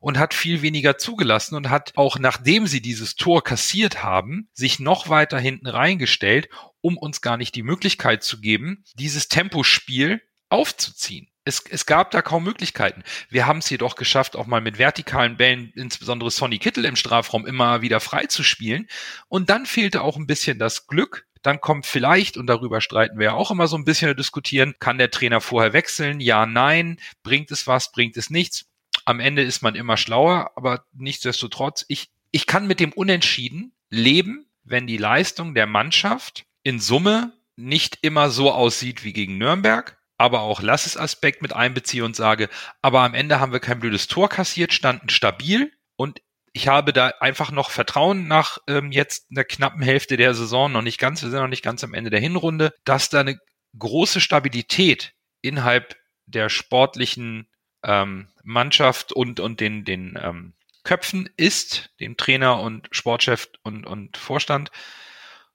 und 0.00 0.18
hat 0.18 0.34
viel 0.34 0.62
weniger 0.62 0.98
zugelassen 0.98 1.54
und 1.54 1.70
hat 1.70 1.92
auch 1.96 2.18
nachdem 2.18 2.66
sie 2.66 2.80
dieses 2.80 3.16
Tor 3.16 3.42
kassiert 3.42 4.02
haben, 4.02 4.48
sich 4.52 4.78
noch 4.78 5.08
weiter 5.08 5.38
hinten 5.38 5.66
reingestellt, 5.66 6.48
um 6.80 6.96
uns 6.96 7.20
gar 7.20 7.36
nicht 7.36 7.54
die 7.54 7.62
Möglichkeit 7.62 8.22
zu 8.22 8.40
geben, 8.40 8.84
dieses 8.94 9.28
Tempospiel 9.28 10.20
aufzuziehen. 10.48 11.28
Es, 11.44 11.62
es 11.70 11.86
gab 11.86 12.10
da 12.10 12.22
kaum 12.22 12.42
Möglichkeiten. 12.42 13.04
Wir 13.28 13.46
haben 13.46 13.58
es 13.58 13.70
jedoch 13.70 13.94
geschafft, 13.94 14.34
auch 14.34 14.46
mal 14.46 14.60
mit 14.60 14.78
vertikalen 14.78 15.36
Bällen, 15.36 15.72
insbesondere 15.76 16.30
Sonny 16.32 16.58
Kittel 16.58 16.84
im 16.84 16.96
Strafraum, 16.96 17.46
immer 17.46 17.82
wieder 17.82 18.00
frei 18.00 18.26
zu 18.26 18.42
spielen. 18.42 18.88
Und 19.28 19.48
dann 19.48 19.64
fehlte 19.64 20.02
auch 20.02 20.16
ein 20.16 20.26
bisschen 20.26 20.58
das 20.58 20.88
Glück, 20.88 21.26
dann 21.46 21.60
kommt 21.60 21.86
vielleicht, 21.86 22.36
und 22.36 22.48
darüber 22.48 22.80
streiten 22.80 23.20
wir 23.20 23.26
ja 23.26 23.34
auch 23.34 23.52
immer 23.52 23.68
so 23.68 23.76
ein 23.76 23.84
bisschen 23.84 24.16
diskutieren, 24.16 24.74
kann 24.80 24.98
der 24.98 25.12
Trainer 25.12 25.40
vorher 25.40 25.72
wechseln? 25.72 26.18
Ja, 26.18 26.44
nein. 26.44 26.98
Bringt 27.22 27.52
es 27.52 27.68
was? 27.68 27.92
Bringt 27.92 28.16
es 28.16 28.30
nichts? 28.30 28.66
Am 29.06 29.20
Ende 29.20 29.42
ist 29.42 29.62
man 29.62 29.76
immer 29.76 29.96
schlauer, 29.96 30.50
aber 30.56 30.84
nichtsdestotrotz, 30.92 31.84
ich, 31.88 32.10
ich 32.32 32.46
kann 32.46 32.66
mit 32.66 32.80
dem 32.80 32.92
Unentschieden 32.92 33.72
leben, 33.88 34.46
wenn 34.64 34.86
die 34.86 34.98
Leistung 34.98 35.54
der 35.54 35.66
Mannschaft 35.66 36.44
in 36.64 36.80
Summe 36.80 37.32
nicht 37.54 37.98
immer 38.02 38.30
so 38.30 38.52
aussieht 38.52 39.04
wie 39.04 39.12
gegen 39.12 39.38
Nürnberg, 39.38 39.96
aber 40.18 40.40
auch 40.40 40.60
Lasses-Aspekt 40.60 41.40
mit 41.40 41.52
einbeziehe 41.52 42.04
und 42.04 42.16
sage, 42.16 42.48
aber 42.82 43.00
am 43.02 43.14
Ende 43.14 43.38
haben 43.38 43.52
wir 43.52 43.60
kein 43.60 43.78
blödes 43.78 44.08
Tor 44.08 44.28
kassiert, 44.28 44.72
standen 44.72 45.08
stabil 45.08 45.72
und 45.94 46.20
ich 46.52 46.68
habe 46.68 46.92
da 46.92 47.08
einfach 47.20 47.52
noch 47.52 47.70
Vertrauen 47.70 48.26
nach 48.26 48.58
ähm, 48.66 48.90
jetzt 48.90 49.30
einer 49.30 49.44
knappen 49.44 49.82
Hälfte 49.82 50.16
der 50.16 50.34
Saison, 50.34 50.72
noch 50.72 50.82
nicht 50.82 50.98
ganz, 50.98 51.22
wir 51.22 51.30
sind 51.30 51.38
noch 51.38 51.48
nicht 51.48 51.62
ganz 51.62 51.84
am 51.84 51.94
Ende 51.94 52.10
der 52.10 52.20
Hinrunde, 52.20 52.72
dass 52.84 53.08
da 53.08 53.20
eine 53.20 53.38
große 53.78 54.20
Stabilität 54.20 55.12
innerhalb 55.42 55.96
der 56.26 56.48
sportlichen 56.48 57.48
ähm, 57.86 58.28
Mannschaft 58.42 59.12
und, 59.12 59.40
und 59.40 59.60
den, 59.60 59.84
den 59.84 60.18
ähm, 60.22 60.52
Köpfen 60.84 61.30
ist, 61.36 61.90
dem 62.00 62.16
Trainer 62.16 62.60
und 62.60 62.88
Sportchef 62.90 63.48
und, 63.62 63.86
und 63.86 64.16
Vorstand, 64.16 64.70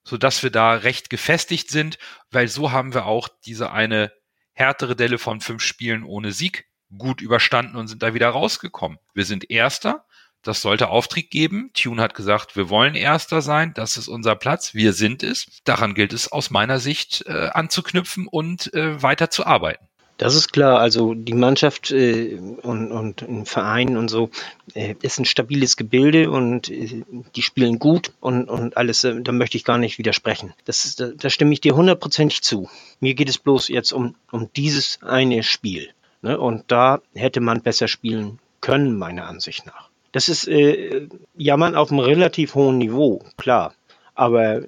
so 0.03 0.17
dass 0.17 0.41
wir 0.41 0.49
da 0.49 0.73
recht 0.73 1.09
gefestigt 1.09 1.69
sind, 1.69 1.99
weil 2.31 2.47
so 2.47 2.71
haben 2.71 2.93
wir 2.93 3.05
auch 3.05 3.29
diese 3.45 3.71
eine 3.71 4.11
härtere 4.53 4.95
Delle 4.95 5.19
von 5.19 5.41
fünf 5.41 5.61
Spielen 5.61 6.03
ohne 6.03 6.31
Sieg 6.31 6.65
gut 6.97 7.21
überstanden 7.21 7.77
und 7.77 7.87
sind 7.87 8.03
da 8.03 8.13
wieder 8.13 8.29
rausgekommen. 8.29 8.97
Wir 9.13 9.25
sind 9.25 9.49
Erster. 9.49 10.05
Das 10.43 10.61
sollte 10.61 10.89
Auftrieb 10.89 11.29
geben. 11.29 11.69
Tune 11.73 12.01
hat 12.01 12.15
gesagt, 12.15 12.55
wir 12.55 12.69
wollen 12.69 12.95
Erster 12.95 13.41
sein. 13.41 13.73
Das 13.75 13.95
ist 13.95 14.07
unser 14.07 14.35
Platz. 14.35 14.73
Wir 14.73 14.91
sind 14.91 15.21
es. 15.21 15.61
Daran 15.63 15.93
gilt 15.93 16.13
es 16.13 16.31
aus 16.31 16.49
meiner 16.49 16.79
Sicht 16.79 17.23
äh, 17.27 17.49
anzuknüpfen 17.53 18.27
und 18.27 18.73
äh, 18.73 19.01
weiter 19.01 19.29
zu 19.29 19.45
arbeiten. 19.45 19.87
Das 20.21 20.35
ist 20.35 20.53
klar. 20.53 20.79
Also 20.79 21.15
die 21.15 21.33
Mannschaft 21.33 21.89
äh, 21.89 22.35
und, 22.61 22.91
und 22.91 23.23
ein 23.23 23.47
Verein 23.47 23.97
und 23.97 24.07
so 24.07 24.29
äh, 24.75 24.93
ist 25.01 25.17
ein 25.17 25.25
stabiles 25.25 25.77
Gebilde 25.77 26.29
und 26.29 26.69
äh, 26.69 27.01
die 27.35 27.41
spielen 27.41 27.79
gut 27.79 28.13
und, 28.19 28.47
und 28.47 28.77
alles. 28.77 29.03
Äh, 29.03 29.19
da 29.23 29.31
möchte 29.31 29.57
ich 29.57 29.63
gar 29.63 29.79
nicht 29.79 29.97
widersprechen. 29.97 30.53
Das 30.65 30.85
ist, 30.85 30.99
da, 30.99 31.07
da 31.07 31.31
stimme 31.31 31.53
ich 31.53 31.61
dir 31.61 31.75
hundertprozentig 31.75 32.43
zu. 32.43 32.69
Mir 32.99 33.15
geht 33.15 33.29
es 33.29 33.39
bloß 33.39 33.69
jetzt 33.69 33.93
um, 33.93 34.13
um 34.31 34.47
dieses 34.55 35.01
eine 35.01 35.41
Spiel. 35.41 35.89
Ne? 36.21 36.39
Und 36.39 36.65
da 36.67 37.01
hätte 37.15 37.41
man 37.41 37.63
besser 37.63 37.87
spielen 37.87 38.37
können, 38.59 38.95
meiner 38.95 39.25
Ansicht 39.25 39.65
nach. 39.65 39.89
Das 40.11 40.29
ist 40.29 40.47
äh, 40.47 41.07
Jammern 41.35 41.73
auf 41.73 41.89
einem 41.89 41.99
relativ 41.99 42.53
hohen 42.53 42.77
Niveau, 42.77 43.23
klar. 43.37 43.73
Aber 44.13 44.61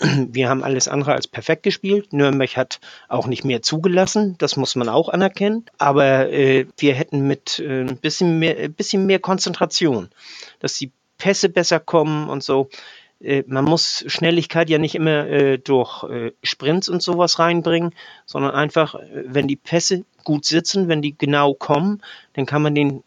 wir 0.32 0.48
haben 0.48 0.64
alles 0.64 0.88
andere 0.88 1.12
als 1.12 1.28
perfekt 1.28 1.62
gespielt. 1.62 2.12
Nürnberg 2.12 2.56
hat 2.56 2.80
auch 3.08 3.26
nicht 3.26 3.44
mehr 3.44 3.62
zugelassen, 3.62 4.36
das 4.38 4.56
muss 4.56 4.74
man 4.76 4.88
auch 4.88 5.08
anerkennen. 5.08 5.66
Aber 5.78 6.30
äh, 6.30 6.66
wir 6.78 6.94
hätten 6.94 7.26
mit 7.26 7.58
äh, 7.58 7.82
ein 7.82 7.98
bisschen 7.98 8.38
mehr, 8.38 8.56
ein 8.58 8.72
bisschen 8.72 9.06
mehr 9.06 9.18
Konzentration, 9.18 10.10
dass 10.60 10.78
die 10.78 10.92
Pässe 11.18 11.48
besser 11.48 11.80
kommen 11.80 12.28
und 12.28 12.42
so. 12.42 12.70
Äh, 13.20 13.44
man 13.46 13.64
muss 13.64 14.04
Schnelligkeit 14.06 14.70
ja 14.70 14.78
nicht 14.78 14.94
immer 14.94 15.26
äh, 15.26 15.58
durch 15.58 16.04
äh, 16.04 16.32
Sprints 16.42 16.88
und 16.88 17.02
sowas 17.02 17.38
reinbringen, 17.38 17.94
sondern 18.24 18.52
einfach, 18.52 18.94
äh, 18.94 19.24
wenn 19.26 19.48
die 19.48 19.56
Pässe 19.56 20.04
gut 20.24 20.46
sitzen, 20.46 20.88
wenn 20.88 21.02
die 21.02 21.16
genau 21.16 21.52
kommen, 21.52 22.02
dann 22.34 22.46
kann 22.46 22.62
man 22.62 22.74
den 22.74 23.02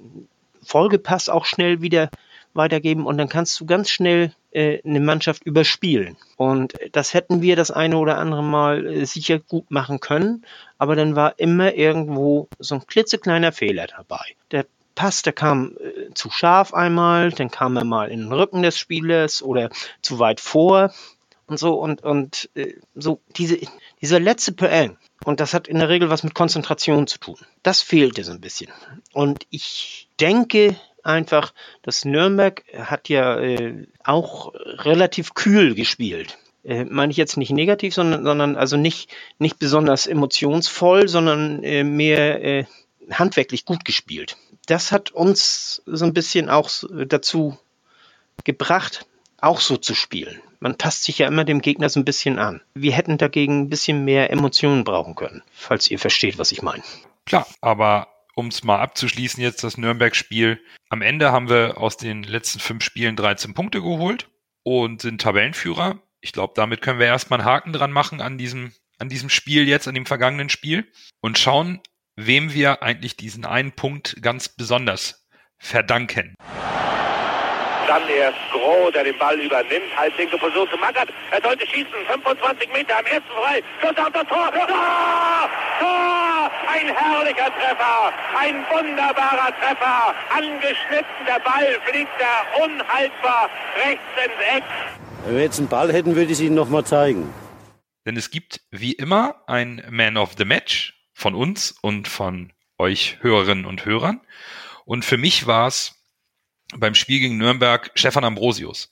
Folgepass 0.62 1.30
auch 1.30 1.46
schnell 1.46 1.82
wieder 1.82 2.10
weitergeben 2.56 3.06
und 3.06 3.18
dann 3.18 3.30
kannst 3.30 3.60
du 3.60 3.66
ganz 3.66 3.90
schnell 3.90 4.34
äh, 4.52 4.82
eine 4.84 5.00
Mannschaft 5.00 5.44
überspielen. 5.44 6.18
Und 6.38 6.74
das 6.92 7.14
hätten 7.14 7.42
wir 7.42 7.56
das 7.56 7.72
eine 7.72 7.98
oder 7.98 8.18
andere 8.18 8.44
Mal 8.44 8.86
äh, 8.86 9.06
sicher 9.06 9.40
gut 9.40 9.72
machen 9.72 10.00
können, 10.00 10.46
aber 10.78 10.96
dann 10.96 11.16
war 11.16 11.40
immer 11.40 11.74
irgendwo 11.74 12.48
so 12.60 12.76
ein 12.76 12.88
klitzekleiner 12.88 13.52
Fehler 13.52 13.88
dabei. 13.88 14.36
Der 14.52 14.66
Pass, 14.96 15.24
der 15.24 15.34
kam 15.34 15.76
äh, 15.80 16.14
zu 16.14 16.30
scharf 16.30 16.74
einmal, 16.74 17.32
dann 17.32 17.50
kam 17.50 17.76
er 17.78 17.84
mal 17.84 18.12
in 18.12 18.22
den 18.22 18.34
Rücken 18.34 18.62
des 18.62 18.78
Spielers 18.78 19.42
oder 19.42 19.70
zu 20.02 20.20
weit 20.20 20.40
vor 20.40 20.94
und 21.48 21.58
so 21.58 21.74
und, 21.74 22.04
und 22.04 22.50
äh, 22.54 22.76
so 22.94 23.20
diese, 23.36 23.58
dieser 24.02 24.20
letzte 24.20 24.52
PN, 24.54 24.98
und 25.26 25.40
das 25.40 25.54
hat 25.54 25.68
in 25.68 25.80
der 25.80 25.90
Regel 25.90 26.10
was 26.10 26.24
mit 26.24 26.36
Konzentration 26.36 27.08
zu 27.08 27.18
tun. 27.18 27.38
Das 27.64 27.82
fehlte 27.82 28.24
so 28.24 28.32
ein 28.32 28.42
bisschen. 28.42 28.72
Und 29.14 29.46
ich 29.50 30.10
denke, 30.20 30.76
einfach, 31.04 31.54
dass 31.82 32.06
Nürnberg 32.06 32.64
hat 32.76 33.10
ja 33.10 33.40
äh, 33.40 33.86
auch 34.04 34.54
relativ 34.56 35.34
kühl 35.34 35.76
gespielt. 35.76 36.38
Äh, 36.64 36.86
meine 36.86 37.12
ich 37.12 37.18
jetzt 37.18 37.38
nicht 37.38 37.52
negativ, 37.52 37.94
sondern, 37.94 38.24
sondern 38.24 38.56
also 38.56 38.78
nicht, 38.78 39.10
nicht 39.38 39.60
besonders 39.60 40.08
emotionsvoll, 40.08 41.08
sondern 41.08 41.64
äh, 41.64 41.84
mehr 41.84 42.44
äh, 42.44 42.66
handwerklich 43.12 43.66
gut 43.66 43.86
gespielt. 43.86 44.38
Das 44.66 44.92
hat 44.92 45.12
uns 45.12 45.82
so 45.86 46.06
ein 46.06 46.14
bisschen 46.14 46.50
auch 46.50 46.70
dazu 47.06 47.58
gebracht, 48.46 49.06
auch 49.42 49.60
so 49.60 49.76
zu 49.76 49.94
spielen. 49.94 50.42
Man 50.62 50.78
passt 50.78 51.04
sich 51.04 51.18
ja 51.18 51.28
immer 51.28 51.44
dem 51.44 51.62
Gegner 51.62 51.90
so 51.90 52.00
ein 52.00 52.06
bisschen 52.06 52.40
an. 52.40 52.62
Wir 52.74 52.94
hätten 52.94 53.18
dagegen 53.18 53.64
ein 53.64 53.70
bisschen 53.70 54.06
mehr 54.06 54.32
Emotionen 54.32 54.86
brauchen 54.86 55.16
können, 55.16 55.44
falls 55.52 55.92
ihr 55.92 56.00
versteht, 56.00 56.38
was 56.38 56.54
ich 56.54 56.62
meine. 56.62 56.84
Klar, 57.26 57.46
aber 57.60 58.08
um 58.36 58.48
es 58.48 58.64
mal 58.64 58.80
abzuschließen, 58.80 59.42
jetzt 59.42 59.64
das 59.64 59.78
Nürnberg-Spiel. 59.78 60.62
Am 60.90 61.02
Ende 61.02 61.32
haben 61.32 61.50
wir 61.50 61.78
aus 61.78 61.98
den 61.98 62.24
letzten 62.24 62.60
fünf 62.60 62.84
Spielen 62.84 63.16
13 63.16 63.54
Punkte 63.54 63.82
geholt 63.82 64.30
und 64.64 65.02
sind 65.02 65.22
Tabellenführer. 65.22 66.00
Ich 66.22 66.32
glaube, 66.32 66.54
damit 66.56 66.82
können 66.82 67.00
wir 67.00 67.08
erstmal 67.08 67.40
einen 67.40 67.50
Haken 67.50 67.74
dran 67.74 67.92
machen 67.92 68.22
an 68.22 68.38
diesem, 68.38 68.74
an 69.00 69.10
diesem 69.10 69.30
Spiel 69.30 69.68
jetzt, 69.68 69.88
an 69.88 69.96
dem 69.96 70.06
vergangenen 70.06 70.50
Spiel 70.50 70.92
und 71.22 71.38
schauen, 71.38 71.82
wem 72.16 72.54
wir 72.54 72.82
eigentlich 72.82 73.18
diesen 73.18 73.46
einen 73.46 73.74
Punkt 73.74 74.22
ganz 74.22 74.50
besonders 74.50 75.28
verdanken. 75.58 76.36
Dann 77.88 78.08
erst 78.08 78.38
Groh, 78.52 78.90
der 78.92 79.04
den 79.04 79.18
Ball 79.18 79.40
übernimmt. 79.40 79.96
Halblinke 79.98 80.38
Position 80.38 80.70
zu 80.70 80.78
Magath. 80.78 81.10
Er 81.32 81.42
sollte 81.42 81.68
schießen. 81.68 81.92
25 82.08 82.72
Meter 82.72 82.98
am 82.98 83.06
ersten 83.06 83.30
frei. 83.30 83.62
Schuss 83.82 83.98
auf 83.98 84.14
das 84.14 84.28
Tor. 84.28 84.52
Tor! 84.52 85.50
Tor! 85.80 86.23
Ein 86.68 86.96
herrlicher 86.96 87.52
Treffer. 87.54 88.14
Ein 88.38 88.66
wunderbarer 88.72 89.54
Treffer. 89.60 90.16
Angeschnitten. 90.30 91.26
Der 91.28 91.40
Ball 91.40 91.80
fliegt 91.86 92.12
da 92.20 92.64
unhaltbar 92.64 93.50
rechts 93.86 94.04
ins 94.24 94.58
Eck. 94.58 94.64
Wenn 95.26 95.36
wir 95.36 95.44
jetzt 95.44 95.60
einen 95.60 95.68
Ball 95.68 95.92
hätten, 95.92 96.16
würde 96.16 96.26
ich 96.26 96.40
es 96.40 96.42
Ihnen 96.42 96.56
nochmal 96.56 96.86
zeigen. 96.86 97.34
Denn 98.06 98.18
es 98.18 98.30
gibt 98.30 98.62
wie 98.72 98.92
immer 98.92 99.44
ein 99.48 99.84
Man 99.90 100.18
of 100.18 100.34
the 100.38 100.46
Match 100.46 101.08
von 101.14 101.36
uns 101.36 101.72
und 101.82 102.08
von 102.08 102.52
euch 102.78 103.18
Hörerinnen 103.22 103.66
und 103.66 103.86
Hörern. 103.86 104.22
Und 104.86 105.06
für 105.06 105.18
mich 105.18 105.48
war 105.48 105.68
es 105.68 106.04
beim 106.76 106.96
Spiel 106.96 107.20
gegen 107.20 107.38
Nürnberg 107.38 107.92
Stefan 107.96 108.26
Ambrosius. 108.26 108.92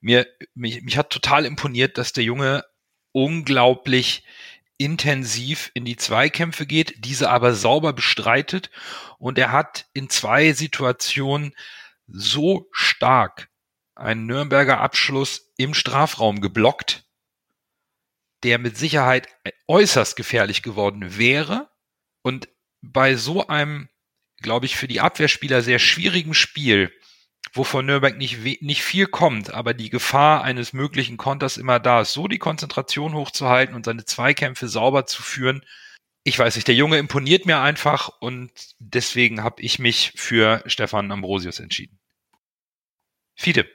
Mir, 0.00 0.26
mich, 0.54 0.82
mich 0.82 0.96
hat 0.96 1.10
total 1.10 1.44
imponiert, 1.44 1.98
dass 1.98 2.12
der 2.12 2.24
Junge 2.24 2.64
unglaublich 3.12 4.24
intensiv 4.84 5.70
in 5.74 5.84
die 5.84 5.96
Zweikämpfe 5.96 6.66
geht, 6.66 7.04
diese 7.04 7.30
aber 7.30 7.54
sauber 7.54 7.92
bestreitet. 7.92 8.70
Und 9.18 9.38
er 9.38 9.52
hat 9.52 9.86
in 9.92 10.08
zwei 10.08 10.52
Situationen 10.52 11.54
so 12.06 12.68
stark 12.72 13.48
einen 13.94 14.26
Nürnberger 14.26 14.80
Abschluss 14.80 15.52
im 15.56 15.74
Strafraum 15.74 16.40
geblockt, 16.40 17.04
der 18.42 18.58
mit 18.58 18.76
Sicherheit 18.76 19.28
äußerst 19.68 20.16
gefährlich 20.16 20.62
geworden 20.62 21.16
wäre. 21.16 21.70
Und 22.22 22.48
bei 22.80 23.16
so 23.16 23.46
einem, 23.46 23.88
glaube 24.38 24.66
ich, 24.66 24.76
für 24.76 24.88
die 24.88 25.00
Abwehrspieler 25.00 25.62
sehr 25.62 25.78
schwierigen 25.78 26.34
Spiel 26.34 26.92
wovon 27.52 27.86
Nürnberg 27.86 28.16
nicht, 28.16 28.62
nicht 28.62 28.82
viel 28.82 29.06
kommt, 29.06 29.52
aber 29.52 29.74
die 29.74 29.90
Gefahr 29.90 30.42
eines 30.42 30.72
möglichen 30.72 31.16
Konters 31.16 31.56
immer 31.56 31.80
da 31.80 32.02
ist, 32.02 32.12
so 32.12 32.28
die 32.28 32.38
Konzentration 32.38 33.14
hochzuhalten 33.14 33.74
und 33.74 33.84
seine 33.84 34.04
Zweikämpfe 34.04 34.68
sauber 34.68 35.06
zu 35.06 35.22
führen. 35.22 35.64
Ich 36.24 36.38
weiß 36.38 36.54
nicht, 36.54 36.68
der 36.68 36.74
Junge 36.74 36.98
imponiert 36.98 37.46
mir 37.46 37.60
einfach 37.60 38.10
und 38.20 38.50
deswegen 38.78 39.42
habe 39.42 39.60
ich 39.60 39.78
mich 39.78 40.12
für 40.16 40.62
Stefan 40.66 41.10
Ambrosius 41.10 41.58
entschieden. 41.58 41.98
Fiete. 43.34 43.66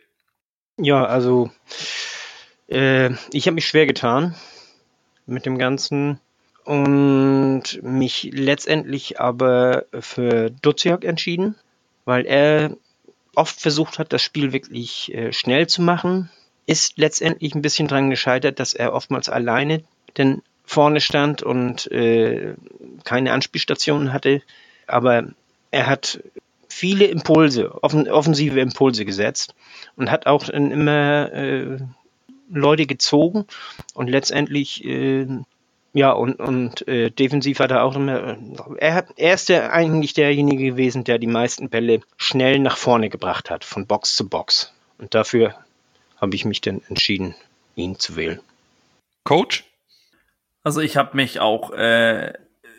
Ja, 0.77 1.05
also 1.05 1.51
äh, 2.67 3.11
ich 3.31 3.47
habe 3.47 3.55
mich 3.55 3.67
schwer 3.67 3.85
getan 3.85 4.35
mit 5.25 5.45
dem 5.45 5.57
Ganzen 5.57 6.19
und 6.63 7.81
mich 7.81 8.29
letztendlich 8.33 9.19
aber 9.19 9.85
für 9.99 10.49
Duziak 10.49 11.03
entschieden, 11.03 11.55
weil 12.05 12.25
er 12.25 12.77
oft 13.37 13.59
versucht 13.59 13.99
hat, 13.99 14.11
das 14.13 14.21
Spiel 14.21 14.51
wirklich 14.51 15.13
äh, 15.13 15.31
schnell 15.31 15.67
zu 15.67 15.81
machen, 15.81 16.29
ist 16.65 16.97
letztendlich 16.97 17.55
ein 17.55 17.61
bisschen 17.61 17.87
dran 17.87 18.09
gescheitert, 18.09 18.59
dass 18.59 18.73
er 18.73 18.93
oftmals 18.93 19.29
alleine 19.29 19.83
denn 20.17 20.41
vorne 20.65 20.99
stand 20.99 21.43
und 21.43 21.89
äh, 21.91 22.55
keine 23.05 23.31
Anspielstationen 23.31 24.11
hatte. 24.11 24.41
Aber 24.85 25.27
er 25.71 25.87
hat 25.87 26.21
viele 26.67 27.05
Impulse, 27.05 27.83
offen, 27.83 28.09
offensive 28.09 28.59
Impulse 28.59 29.05
gesetzt 29.05 29.55
und 29.95 30.11
hat 30.11 30.25
auch 30.25 30.49
immer 30.49 31.31
äh, 31.31 31.77
Leute 32.49 32.85
gezogen 32.85 33.45
und 33.93 34.09
letztendlich 34.09 34.83
äh, 34.83 35.27
ja, 35.97 36.11
und, 36.11 36.35
und 36.35 36.87
äh, 36.87 37.09
defensiv 37.09 37.57
hat 37.59 37.71
er 37.71 37.83
auch 37.83 37.95
immer. 37.95 38.37
Er, 38.77 38.93
hat, 38.93 39.07
er 39.15 39.33
ist 39.33 39.49
der, 39.49 39.73
eigentlich 39.73 40.13
derjenige 40.13 40.63
gewesen, 40.63 41.03
der 41.03 41.17
die 41.17 41.25
meisten 41.25 41.71
Bälle 41.71 42.01
schnell 42.17 42.59
nach 42.59 42.77
vorne 42.77 43.09
gebracht 43.09 43.49
hat, 43.49 43.65
von 43.65 43.87
Box 43.87 44.15
zu 44.15 44.29
Box. 44.29 44.71
Und 44.99 45.15
dafür 45.15 45.55
habe 46.17 46.35
ich 46.35 46.45
mich 46.45 46.61
dann 46.61 46.83
entschieden, 46.87 47.33
ihn 47.75 47.97
zu 47.97 48.15
wählen. 48.15 48.39
Coach? 49.23 49.65
Also 50.61 50.81
ich 50.81 50.97
habe 50.97 51.17
mich 51.17 51.39
auch 51.39 51.71
äh, 51.71 52.31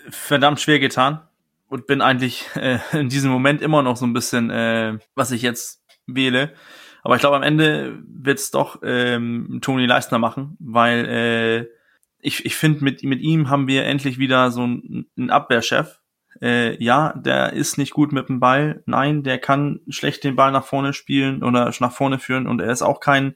verdammt 0.08 0.60
schwer 0.60 0.78
getan 0.78 1.20
und 1.66 1.88
bin 1.88 2.00
eigentlich 2.02 2.44
äh, 2.54 2.78
in 2.92 3.08
diesem 3.08 3.32
Moment 3.32 3.62
immer 3.62 3.82
noch 3.82 3.96
so 3.96 4.06
ein 4.06 4.12
bisschen, 4.12 4.48
äh, 4.50 4.96
was 5.16 5.32
ich 5.32 5.42
jetzt 5.42 5.82
wähle. 6.06 6.52
Aber 7.02 7.16
ich 7.16 7.20
glaube, 7.20 7.34
am 7.34 7.42
Ende 7.42 7.98
wird 8.06 8.38
es 8.38 8.52
doch 8.52 8.78
ähm, 8.84 9.58
Toni 9.60 9.86
Leistner 9.86 10.20
machen, 10.20 10.56
weil 10.60 11.68
äh, 11.68 11.77
ich, 12.20 12.44
ich 12.44 12.56
finde, 12.56 12.84
mit, 12.84 13.02
mit 13.04 13.20
ihm 13.20 13.48
haben 13.48 13.68
wir 13.68 13.84
endlich 13.84 14.18
wieder 14.18 14.50
so 14.50 14.62
einen 14.62 15.30
Abwehrchef. 15.30 16.00
Äh, 16.40 16.82
ja, 16.82 17.12
der 17.14 17.52
ist 17.52 17.78
nicht 17.78 17.92
gut 17.92 18.12
mit 18.12 18.28
dem 18.28 18.40
Ball. 18.40 18.82
Nein, 18.86 19.22
der 19.22 19.38
kann 19.38 19.80
schlecht 19.88 20.24
den 20.24 20.36
Ball 20.36 20.52
nach 20.52 20.64
vorne 20.64 20.92
spielen 20.92 21.42
oder 21.42 21.72
nach 21.80 21.92
vorne 21.92 22.18
führen 22.18 22.46
und 22.46 22.60
er 22.60 22.70
ist 22.70 22.82
auch 22.82 23.00
kein 23.00 23.34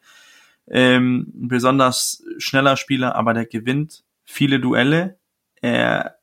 ähm, 0.68 1.26
besonders 1.34 2.22
schneller 2.38 2.76
Spieler, 2.76 3.16
aber 3.16 3.34
der 3.34 3.46
gewinnt 3.46 4.04
viele 4.24 4.60
Duelle. 4.60 5.18
Er, 5.60 6.18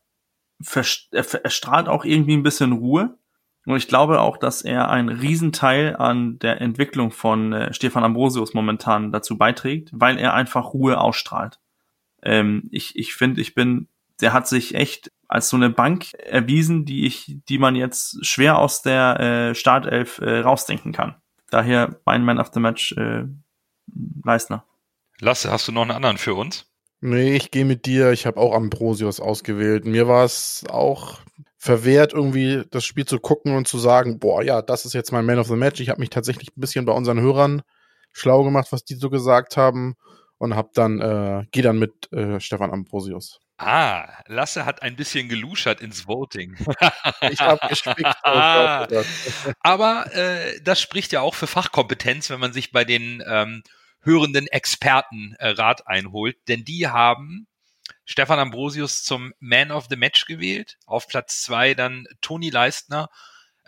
er, 0.73 1.25
er 1.43 1.49
strahlt 1.49 1.87
auch 1.87 2.05
irgendwie 2.05 2.35
ein 2.35 2.43
bisschen 2.43 2.71
Ruhe. 2.71 3.17
Und 3.65 3.75
ich 3.75 3.87
glaube 3.87 4.21
auch, 4.21 4.37
dass 4.37 4.61
er 4.61 4.89
einen 4.89 5.09
Riesenteil 5.09 5.95
an 5.97 6.39
der 6.39 6.61
Entwicklung 6.61 7.11
von 7.11 7.53
äh, 7.53 7.73
Stefan 7.73 8.03
Ambrosius 8.03 8.53
momentan 8.53 9.11
dazu 9.11 9.37
beiträgt, 9.37 9.89
weil 9.91 10.17
er 10.17 10.33
einfach 10.33 10.73
Ruhe 10.73 10.99
ausstrahlt. 10.99 11.59
Ähm, 12.23 12.67
ich 12.71 12.95
ich 12.95 13.13
finde, 13.13 13.41
ich 13.41 13.55
bin, 13.55 13.87
der 14.21 14.33
hat 14.33 14.47
sich 14.47 14.75
echt 14.75 15.11
als 15.27 15.49
so 15.49 15.57
eine 15.57 15.69
Bank 15.69 16.13
erwiesen, 16.13 16.85
die 16.85 17.05
ich, 17.05 17.37
die 17.47 17.59
man 17.59 17.75
jetzt 17.75 18.25
schwer 18.25 18.57
aus 18.57 18.81
der 18.81 19.19
äh, 19.19 19.55
Startelf 19.55 20.19
äh, 20.19 20.39
rausdenken 20.39 20.91
kann. 20.91 21.15
Daher 21.51 21.99
mein 22.05 22.25
Man 22.25 22.39
of 22.39 22.49
the 22.53 22.59
Match 22.59 22.93
äh, 22.93 23.25
Leistner. 24.23 24.65
Lasse, 25.19 25.51
hast 25.51 25.67
du 25.67 25.71
noch 25.71 25.83
einen 25.83 25.91
anderen 25.91 26.17
für 26.17 26.33
uns? 26.33 26.65
Nee, 27.01 27.35
ich 27.35 27.51
gehe 27.51 27.65
mit 27.65 27.85
dir. 27.85 28.11
Ich 28.11 28.25
habe 28.25 28.39
auch 28.39 28.53
Ambrosius 28.53 29.19
ausgewählt. 29.19 29.85
Mir 29.85 30.07
war 30.07 30.25
es 30.25 30.63
auch 30.69 31.19
verwehrt, 31.57 32.13
irgendwie 32.13 32.63
das 32.71 32.85
Spiel 32.85 33.05
zu 33.05 33.19
gucken 33.19 33.55
und 33.55 33.67
zu 33.67 33.77
sagen, 33.77 34.19
boah, 34.19 34.41
ja, 34.41 34.61
das 34.61 34.85
ist 34.85 34.93
jetzt 34.93 35.11
mein 35.11 35.25
Man 35.25 35.39
of 35.39 35.47
the 35.47 35.55
Match. 35.55 35.79
Ich 35.79 35.89
habe 35.89 35.99
mich 35.99 36.09
tatsächlich 36.09 36.49
ein 36.49 36.61
bisschen 36.61 36.85
bei 36.85 36.93
unseren 36.93 37.19
Hörern 37.21 37.61
schlau 38.13 38.43
gemacht, 38.43 38.69
was 38.71 38.83
die 38.83 38.95
so 38.95 39.09
gesagt 39.09 39.57
haben 39.57 39.95
und 40.39 40.55
hab 40.55 40.73
dann 40.73 40.99
äh, 40.99 41.45
gehe 41.51 41.63
dann 41.63 41.77
mit 41.77 42.11
äh, 42.11 42.39
Stefan 42.39 42.71
Ambrosius. 42.71 43.39
Ah, 43.57 44.23
Lasse 44.27 44.65
hat 44.65 44.81
ein 44.81 44.95
bisschen 44.95 45.27
geluschert 45.27 45.81
ins 45.81 46.07
Voting. 46.07 46.55
ich 47.29 47.41
habe 47.41 47.67
gespickt. 47.67 48.15
Aber 49.59 50.15
äh, 50.15 50.61
das 50.61 50.79
spricht 50.79 51.11
ja 51.11 51.19
auch 51.21 51.35
für 51.35 51.45
Fachkompetenz, 51.45 52.29
wenn 52.29 52.39
man 52.39 52.53
sich 52.53 52.71
bei 52.71 52.85
den 52.85 53.21
ähm, 53.27 53.63
hörenden 54.01 54.47
Experten 54.47 55.35
äh, 55.39 55.49
Rat 55.49 55.87
einholt, 55.87 56.37
denn 56.47 56.63
die 56.63 56.87
haben 56.87 57.47
Stefan 58.05 58.39
Ambrosius 58.39 59.03
zum 59.03 59.33
Man 59.39 59.71
of 59.71 59.87
the 59.89 59.97
Match 59.97 60.25
gewählt. 60.25 60.77
Auf 60.85 61.07
Platz 61.07 61.41
zwei 61.41 61.73
dann 61.73 62.07
Toni 62.21 62.49
Leistner. 62.49 63.09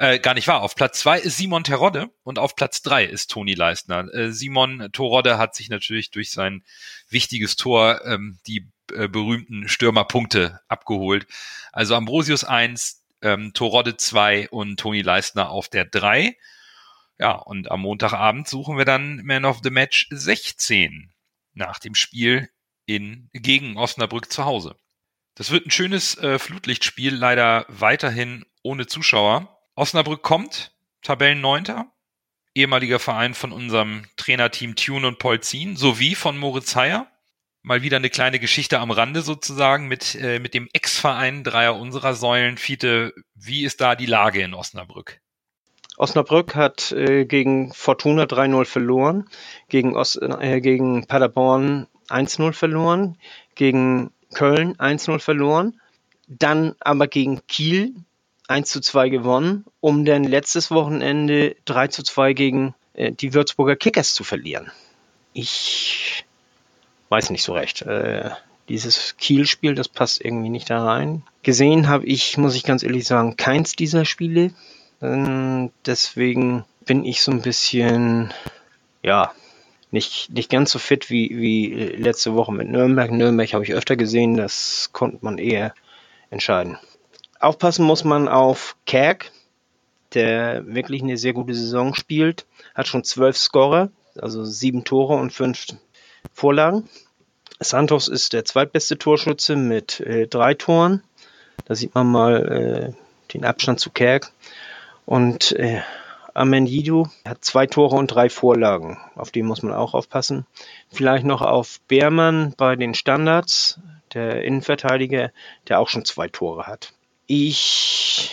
Äh, 0.02 0.18
gar 0.18 0.34
nicht 0.34 0.48
wahr. 0.48 0.64
Auf 0.64 0.74
Platz 0.74 0.98
zwei 1.02 1.20
ist 1.20 1.38
Simon 1.38 1.64
Terodde 1.64 2.10
und 2.24 2.40
auf 2.40 2.56
Platz 2.56 2.82
drei 2.82 3.06
ist 3.06 3.30
Toni 3.30 3.54
Leistner. 3.54 4.12
Äh, 4.12 4.32
Simon 4.32 4.90
Terodde 4.92 5.38
hat 5.38 5.54
sich 5.54 5.70
natürlich 5.70 6.10
durch 6.10 6.32
sein 6.32 6.64
wichtiges 7.10 7.56
Tor 7.56 8.04
ähm, 8.04 8.40
die 8.48 8.68
äh, 8.96 9.08
berühmten 9.08 9.68
Stürmerpunkte 9.68 10.60
abgeholt. 10.68 11.28
Also 11.72 11.94
Ambrosius 11.94 12.44
eins, 12.44 13.04
ähm, 13.22 13.54
Torodde 13.54 13.96
zwei 13.96 14.50
und 14.50 14.80
Toni 14.80 15.04
Leistner 15.04 15.52
auf 15.52 15.70
der 15.70 15.86
drei. 15.86 16.36
Ja, 17.20 17.34
und 17.34 17.70
am 17.70 17.82
Montagabend 17.82 18.48
suchen 18.48 18.80
wir 18.80 18.86
dann 18.86 19.24
Man 19.24 19.46
of 19.46 19.60
the 19.62 19.70
Match 19.70 20.08
16 20.10 21.12
nach 21.54 21.78
dem 21.78 21.94
Spiel 21.94 22.50
in, 22.88 23.30
gegen 23.34 23.78
Osnabrück 23.78 24.32
zu 24.32 24.46
Hause. 24.46 24.76
Das 25.36 25.52
wird 25.52 25.68
ein 25.68 25.72
schönes 25.72 26.18
äh, 26.18 26.40
Flutlichtspiel, 26.40 27.14
leider 27.14 27.68
weiterhin 27.68 28.48
ohne 28.64 28.88
Zuschauer. 28.88 29.61
Osnabrück 29.82 30.22
kommt, 30.22 30.74
Tabellenneunter, 31.02 31.88
ehemaliger 32.54 33.00
Verein 33.00 33.34
von 33.34 33.52
unserem 33.52 34.04
Trainerteam 34.16 34.76
Tune 34.76 35.08
und 35.08 35.18
Polzin, 35.18 35.76
sowie 35.76 36.14
von 36.14 36.38
Moritz 36.38 36.76
Heyer. 36.76 37.08
Mal 37.64 37.82
wieder 37.82 37.98
eine 37.98 38.12
kleine 38.12 38.38
Geschichte 38.38 38.78
am 38.78 38.92
Rande 38.92 39.24
sozusagen 39.24 39.88
mit, 39.88 40.14
äh, 40.14 40.38
mit 40.38 40.54
dem 40.54 40.70
Ex-Verein 40.72 41.44
Dreier 41.44 41.76
unserer 41.76 42.14
Säulen. 42.14 42.58
Fiete, 42.58 43.12
wie 43.34 43.66
ist 43.66 43.82
da 43.82 43.96
die 43.96 44.06
Lage 44.06 44.44
in 44.44 44.54
Osnabrück? 44.54 45.20
Osnabrück 45.98 46.54
hat 46.54 46.92
äh, 46.92 47.26
gegen 47.26 47.74
Fortuna 47.74 48.26
3-0 48.26 48.66
verloren, 48.66 49.30
gegen, 49.68 49.96
Os 49.96 50.16
äh, 50.16 50.62
gegen 50.62 51.08
Paderborn 51.08 51.88
1-0 52.08 52.54
verloren, 52.54 53.18
gegen 53.56 54.12
Köln 54.36 54.76
1-0 54.76 55.18
verloren, 55.18 55.82
dann 56.28 56.76
aber 56.82 57.08
gegen 57.08 57.42
Kiel 57.48 57.96
1-2 58.52 59.10
gewonnen, 59.10 59.66
um 59.80 60.06
dann 60.06 60.24
letztes 60.24 60.72
Wochenende 60.72 61.56
3-2 61.68 62.34
gegen 62.34 62.76
äh, 62.94 63.12
die 63.12 63.34
Würzburger 63.34 63.76
Kickers 63.76 64.14
zu 64.14 64.24
verlieren. 64.24 64.72
Ich 65.34 66.26
weiß 67.10 67.30
nicht 67.30 67.44
so 67.44 67.54
recht. 67.54 67.82
Äh, 67.84 68.32
dieses 68.70 69.18
Kiel-Spiel, 69.18 69.76
das 69.76 69.90
passt 69.90 70.24
irgendwie 70.24 70.50
nicht 70.50 70.70
da 70.70 70.84
rein. 70.84 71.24
Gesehen 71.44 71.88
habe 71.90 72.06
ich, 72.06 72.38
muss 72.38 72.56
ich 72.56 72.64
ganz 72.64 72.84
ehrlich 72.84 73.06
sagen, 73.06 73.36
keins 73.38 73.76
dieser 73.76 74.06
Spiele. 74.06 74.52
Ähm, 75.02 75.72
deswegen 75.86 76.66
bin 76.86 77.04
ich 77.06 77.22
so 77.22 77.32
ein 77.32 77.42
bisschen, 77.42 78.34
ja, 79.04 79.34
nicht, 79.92 80.30
nicht 80.32 80.50
ganz 80.50 80.72
so 80.72 80.80
fit 80.80 81.10
wie, 81.10 81.38
wie 81.38 81.74
letzte 81.74 82.34
Woche 82.34 82.54
mit 82.54 82.70
Nürnberg. 82.70 83.12
Nürnberg 83.12 83.54
habe 83.54 83.64
ich 83.64 83.74
öfter 83.74 83.98
gesehen, 83.98 84.38
das 84.38 84.90
konnte 84.94 85.20
man 85.22 85.38
eher 85.38 85.74
entscheiden. 86.30 86.78
Aufpassen 87.42 87.86
muss 87.86 88.04
man 88.04 88.28
auf 88.28 88.76
Kerk, 88.86 89.32
der 90.14 90.66
wirklich 90.68 91.02
eine 91.02 91.18
sehr 91.18 91.34
gute 91.34 91.54
Saison 91.54 91.96
spielt, 91.96 92.46
hat 92.76 92.88
schon 92.88 93.04
zwölf 93.04 93.38
Scorer, 93.38 93.90
also 94.16 94.44
sieben 94.44 94.84
Tore 94.84 95.16
und 95.16 95.32
fünf 95.32 95.66
Vorlagen. 96.34 96.88
Santos 97.60 98.08
ist 98.08 98.34
der 98.34 98.46
zweitbeste 98.46 98.98
Torschütze 98.98 99.56
mit 99.56 100.00
äh, 100.02 100.28
drei 100.28 100.54
Toren. 100.54 101.04
Da 101.66 101.76
sieht 101.76 101.96
man 101.96 102.08
mal 102.08 102.94
äh, 102.96 103.34
den 103.34 103.46
Abstand 103.46 103.80
zu 103.80 103.92
Kerk. 103.92 104.32
Und 105.06 105.52
äh, 105.54 105.82
Amendido 106.34 107.10
hat 107.26 107.44
zwei 107.44 107.68
Tore 107.68 107.96
und 107.96 108.08
drei 108.08 108.30
Vorlagen. 108.30 108.98
Auf 109.16 109.32
die 109.32 109.44
muss 109.44 109.64
man 109.64 109.74
auch 109.74 109.94
aufpassen. 109.94 110.46
Vielleicht 110.90 111.26
noch 111.26 111.42
auf 111.42 111.80
Beermann 111.88 112.54
bei 112.58 112.76
den 112.76 112.94
Standards, 112.94 113.80
der 114.14 114.44
Innenverteidiger, 114.44 115.32
der 115.68 115.80
auch 115.80 115.90
schon 115.90 116.06
zwei 116.06 116.28
Tore 116.28 116.68
hat. 116.68 116.94
Ich 117.28 118.32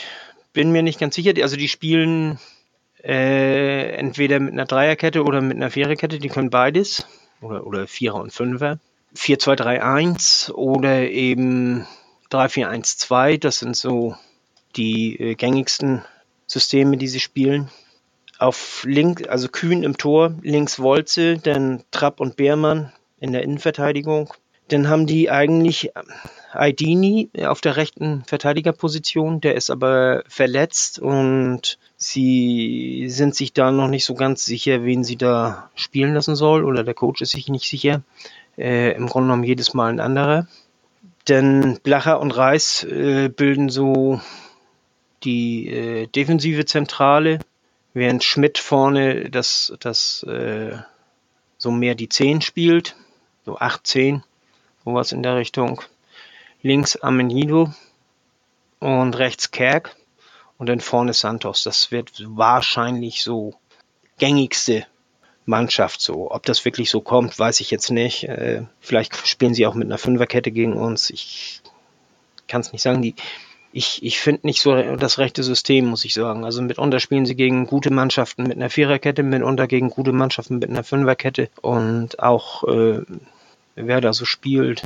bin 0.52 0.72
mir 0.72 0.82
nicht 0.82 0.98
ganz 0.98 1.14
sicher. 1.14 1.32
Also 1.42 1.56
die 1.56 1.68
spielen 1.68 2.38
äh, 3.02 3.92
entweder 3.92 4.40
mit 4.40 4.52
einer 4.52 4.64
Dreierkette 4.64 5.22
oder 5.22 5.40
mit 5.40 5.56
einer 5.56 5.70
Viererkette. 5.70 6.18
Die 6.18 6.28
können 6.28 6.50
beides. 6.50 7.06
Oder, 7.40 7.66
oder 7.66 7.86
Vierer 7.86 8.16
und 8.16 8.32
Fünfer. 8.32 8.78
4-2-3-1 9.14 10.52
oder 10.52 11.08
eben 11.08 11.86
3-4-1-2. 12.30 13.38
Das 13.38 13.60
sind 13.60 13.76
so 13.76 14.16
die 14.76 15.18
äh, 15.18 15.34
gängigsten 15.34 16.04
Systeme, 16.46 16.96
die 16.96 17.08
sie 17.08 17.20
spielen. 17.20 17.70
Auf 18.38 18.84
links, 18.84 19.24
also 19.24 19.48
Kühn 19.48 19.82
im 19.82 19.96
Tor, 19.96 20.34
links 20.42 20.78
Wolze, 20.78 21.38
dann 21.38 21.82
Trapp 21.90 22.20
und 22.20 22.36
Beermann 22.36 22.92
in 23.20 23.32
der 23.32 23.42
Innenverteidigung. 23.42 24.32
Dann 24.68 24.88
haben 24.88 25.06
die 25.06 25.30
eigentlich 25.30 25.92
Aidini 26.52 27.30
auf 27.44 27.60
der 27.60 27.76
rechten 27.76 28.24
Verteidigerposition, 28.24 29.40
der 29.40 29.54
ist 29.54 29.70
aber 29.70 30.24
verletzt 30.28 30.98
und 30.98 31.78
sie 31.96 33.06
sind 33.08 33.34
sich 33.34 33.52
da 33.52 33.70
noch 33.70 33.88
nicht 33.88 34.04
so 34.04 34.14
ganz 34.14 34.44
sicher, 34.44 34.84
wen 34.84 35.04
sie 35.04 35.16
da 35.16 35.70
spielen 35.74 36.14
lassen 36.14 36.36
soll 36.36 36.64
oder 36.64 36.84
der 36.84 36.94
Coach 36.94 37.20
ist 37.20 37.32
sich 37.32 37.48
nicht 37.48 37.68
sicher. 37.68 38.02
Äh, 38.56 38.92
Im 38.92 39.06
Grunde 39.06 39.28
genommen 39.28 39.44
jedes 39.44 39.74
Mal 39.74 39.90
ein 39.90 40.00
anderer. 40.00 40.46
Denn 41.28 41.78
Blacher 41.82 42.20
und 42.20 42.30
Reis 42.30 42.84
äh, 42.84 43.28
bilden 43.28 43.68
so 43.68 44.20
die 45.24 45.68
äh, 45.68 46.06
defensive 46.06 46.64
Zentrale, 46.64 47.40
während 47.92 48.24
Schmidt 48.24 48.58
vorne 48.58 49.28
das, 49.30 49.74
das 49.80 50.22
äh, 50.22 50.78
so 51.58 51.70
mehr 51.70 51.94
die 51.94 52.08
10 52.08 52.40
spielt, 52.40 52.96
so 53.44 53.58
8, 53.58 53.86
10, 53.86 54.22
sowas 54.84 55.12
in 55.12 55.22
der 55.22 55.36
Richtung. 55.36 55.82
Links 56.62 56.96
Amenido 56.96 57.72
und 58.80 59.18
rechts 59.18 59.50
Kerk 59.50 59.96
und 60.58 60.68
dann 60.68 60.80
vorne 60.80 61.14
Santos. 61.14 61.62
Das 61.62 61.90
wird 61.90 62.12
wahrscheinlich 62.26 63.22
so 63.22 63.54
gängigste 64.18 64.86
Mannschaft 65.46 66.00
so. 66.00 66.30
Ob 66.30 66.44
das 66.44 66.64
wirklich 66.64 66.90
so 66.90 67.00
kommt, 67.00 67.38
weiß 67.38 67.60
ich 67.60 67.70
jetzt 67.70 67.90
nicht. 67.90 68.24
Äh, 68.24 68.62
vielleicht 68.80 69.16
spielen 69.26 69.54
sie 69.54 69.66
auch 69.66 69.74
mit 69.74 69.88
einer 69.88 69.98
Fünferkette 69.98 70.50
gegen 70.50 70.74
uns. 70.74 71.10
Ich 71.10 71.62
kann 72.46 72.60
es 72.60 72.72
nicht 72.72 72.82
sagen. 72.82 73.02
Die, 73.02 73.14
ich, 73.72 74.02
ich 74.02 74.18
finde 74.18 74.46
nicht 74.46 74.60
so 74.60 74.74
das 74.96 75.18
rechte 75.18 75.42
System, 75.42 75.86
muss 75.86 76.04
ich 76.04 76.12
sagen. 76.12 76.44
Also 76.44 76.60
mitunter 76.60 77.00
spielen 77.00 77.24
sie 77.24 77.34
gegen 77.34 77.66
gute 77.66 77.90
Mannschaften 77.90 78.42
mit 78.42 78.56
einer 78.56 78.70
Viererkette, 78.70 79.22
mitunter 79.22 79.66
gegen 79.66 79.90
gute 79.90 80.12
Mannschaften 80.12 80.58
mit 80.58 80.68
einer 80.68 80.84
Fünferkette. 80.84 81.48
Und 81.62 82.18
auch 82.18 82.64
äh, 82.64 83.02
wer 83.74 84.00
da 84.00 84.12
so 84.12 84.24
spielt. 84.24 84.82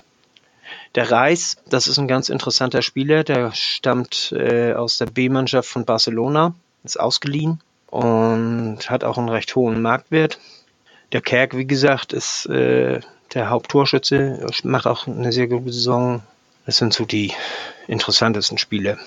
Der 0.94 1.10
Reis, 1.10 1.56
das 1.66 1.86
ist 1.86 1.98
ein 1.98 2.08
ganz 2.08 2.28
interessanter 2.28 2.82
Spieler, 2.82 3.24
der 3.24 3.52
stammt 3.52 4.32
äh, 4.32 4.74
aus 4.74 4.98
der 4.98 5.06
B-Mannschaft 5.06 5.68
von 5.68 5.86
Barcelona, 5.86 6.54
ist 6.84 7.00
ausgeliehen 7.00 7.62
und 7.86 8.78
hat 8.90 9.02
auch 9.04 9.16
einen 9.16 9.30
recht 9.30 9.54
hohen 9.56 9.80
Marktwert. 9.80 10.38
Der 11.12 11.22
Kerk, 11.22 11.56
wie 11.56 11.66
gesagt, 11.66 12.12
ist 12.12 12.46
äh, 12.46 13.00
der 13.32 13.48
Haupttorschütze, 13.48 14.46
macht 14.64 14.86
auch 14.86 15.06
eine 15.06 15.32
sehr 15.32 15.46
gute 15.46 15.72
Saison, 15.72 16.22
das 16.66 16.76
sind 16.76 16.92
so 16.92 17.06
die 17.06 17.32
interessantesten 17.88 18.58
Spiele. 18.58 18.98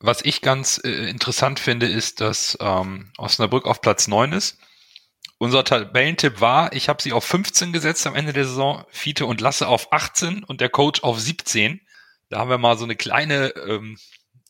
Was 0.00 0.22
ich 0.22 0.42
ganz 0.42 0.78
äh, 0.84 1.08
interessant 1.08 1.58
finde, 1.58 1.86
ist, 1.86 2.20
dass 2.20 2.58
ähm, 2.60 3.10
Osnabrück 3.16 3.64
auf 3.64 3.80
Platz 3.80 4.08
9 4.08 4.32
ist. 4.32 4.58
Unser 5.38 5.64
Tabellentipp 5.64 6.40
war, 6.40 6.72
ich 6.72 6.88
habe 6.88 7.02
sie 7.02 7.12
auf 7.12 7.24
15 7.24 7.72
gesetzt 7.72 8.06
am 8.06 8.14
Ende 8.14 8.32
der 8.32 8.46
Saison, 8.46 8.84
Fiete 8.88 9.26
und 9.26 9.40
Lasse 9.40 9.68
auf 9.68 9.92
18 9.92 10.44
und 10.44 10.60
der 10.62 10.70
Coach 10.70 11.02
auf 11.02 11.20
17. 11.20 11.80
Da 12.30 12.38
haben 12.38 12.48
wir 12.48 12.58
mal 12.58 12.78
so 12.78 12.84
eine 12.84 12.96
kleine 12.96 13.48
ähm, 13.68 13.98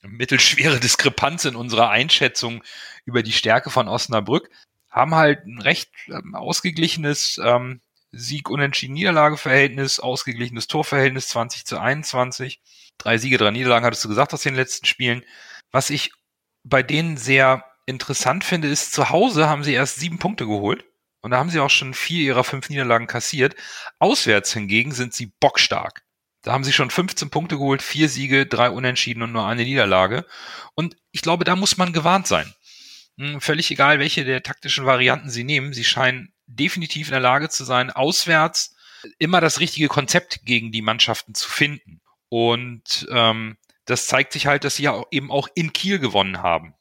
mittelschwere 0.03 0.79
Diskrepanz 0.81 1.45
in 1.45 1.57
unserer 1.57 1.91
Einschätzung 1.91 2.63
über 3.05 3.25
die 3.25 3.33
Stärke 3.33 3.71
von 3.71 3.89
Osnabrück. 3.89 4.49
Haben 4.89 5.17
halt 5.17 5.45
ein 5.45 5.61
recht 5.61 5.91
ähm, 6.09 6.37
ausgeglichenes 6.37 7.41
ähm, 7.43 7.81
Sieg-Unentschieden-Niederlage-Verhältnis, 8.13 9.99
ausgeglichenes 9.99 10.69
Torverhältnis 10.69 11.29
20 11.29 11.67
zu 11.67 11.81
21. 11.81 12.61
Drei 12.97 13.19
Siege, 13.19 13.39
drei 13.39 13.51
Niederlagen, 13.51 13.85
hattest 13.85 14.05
du 14.05 14.09
gesagt 14.09 14.33
aus 14.33 14.43
den 14.43 14.55
letzten 14.55 14.87
Spielen. 14.87 15.25
Was 15.73 15.91
ich 15.91 16.13
bei 16.63 16.85
denen 16.85 17.17
sehr 17.17 17.65
interessant 17.87 18.45
finde, 18.45 18.69
ist, 18.69 18.93
zu 18.93 19.11
Hause 19.11 19.49
haben 19.49 19.65
sie 19.65 19.73
erst 19.73 19.97
sieben 19.97 20.19
Punkte 20.19 20.47
geholt. 20.47 20.85
Und 21.23 21.31
da 21.31 21.39
haben 21.39 21.51
sie 21.51 21.61
auch 21.61 21.71
schon 21.71 21.95
vier 21.95 22.23
ihrer 22.23 22.45
fünf 22.45 22.69
Niederlagen 22.69 23.07
kassiert. 23.07 23.57
Auswärts 23.99 24.53
hingegen 24.53 24.93
sind 24.93 25.15
sie 25.15 25.33
bockstark. 25.41 26.05
Da 26.43 26.53
haben 26.53 26.63
sie 26.63 26.73
schon 26.73 26.91
15 26.91 27.31
Punkte 27.31 27.57
geholt, 27.57 27.83
vier 27.83 28.09
Siege, 28.09 28.47
drei 28.47 28.71
Unentschieden 28.71 29.23
und 29.23 29.33
nur 29.33 29.47
eine 29.47 29.65
Niederlage. 29.65 30.25
Und 30.75 30.97
ich 31.11 31.23
glaube, 31.23 31.45
da 31.45 31.57
muss 31.57 31.77
man 31.77 31.93
gewarnt 31.93 32.29
sein. 32.29 32.55
Hm, 33.19 33.41
völlig 33.41 33.71
egal, 33.73 33.99
welche 33.99 34.25
der 34.25 34.45
taktischen 34.45 34.87
Varianten 34.87 35.31
sie 35.31 35.43
nehmen. 35.43 35.73
Sie 35.73 35.83
scheinen 35.83 36.33
definitiv 36.47 37.09
in 37.09 37.13
der 37.13 37.21
Lage 37.21 37.49
zu 37.49 37.65
sein, 37.65 37.91
auswärts 37.91 38.77
immer 39.19 39.41
das 39.41 39.59
richtige 39.59 39.89
Konzept 39.89 40.45
gegen 40.45 40.71
die 40.71 40.83
Mannschaften 40.83 41.35
zu 41.35 41.49
finden. 41.49 42.01
Und 42.29 43.07
ähm, 43.11 43.57
das 43.85 44.07
zeigt 44.07 44.33
sich 44.33 44.47
halt, 44.47 44.65
dass 44.65 44.77
sie 44.77 44.85
ja 44.85 45.03
eben 45.11 45.31
auch 45.31 45.49
in 45.55 45.73
Kiel 45.73 45.99
gewonnen 45.99 46.43
haben. 46.43 46.75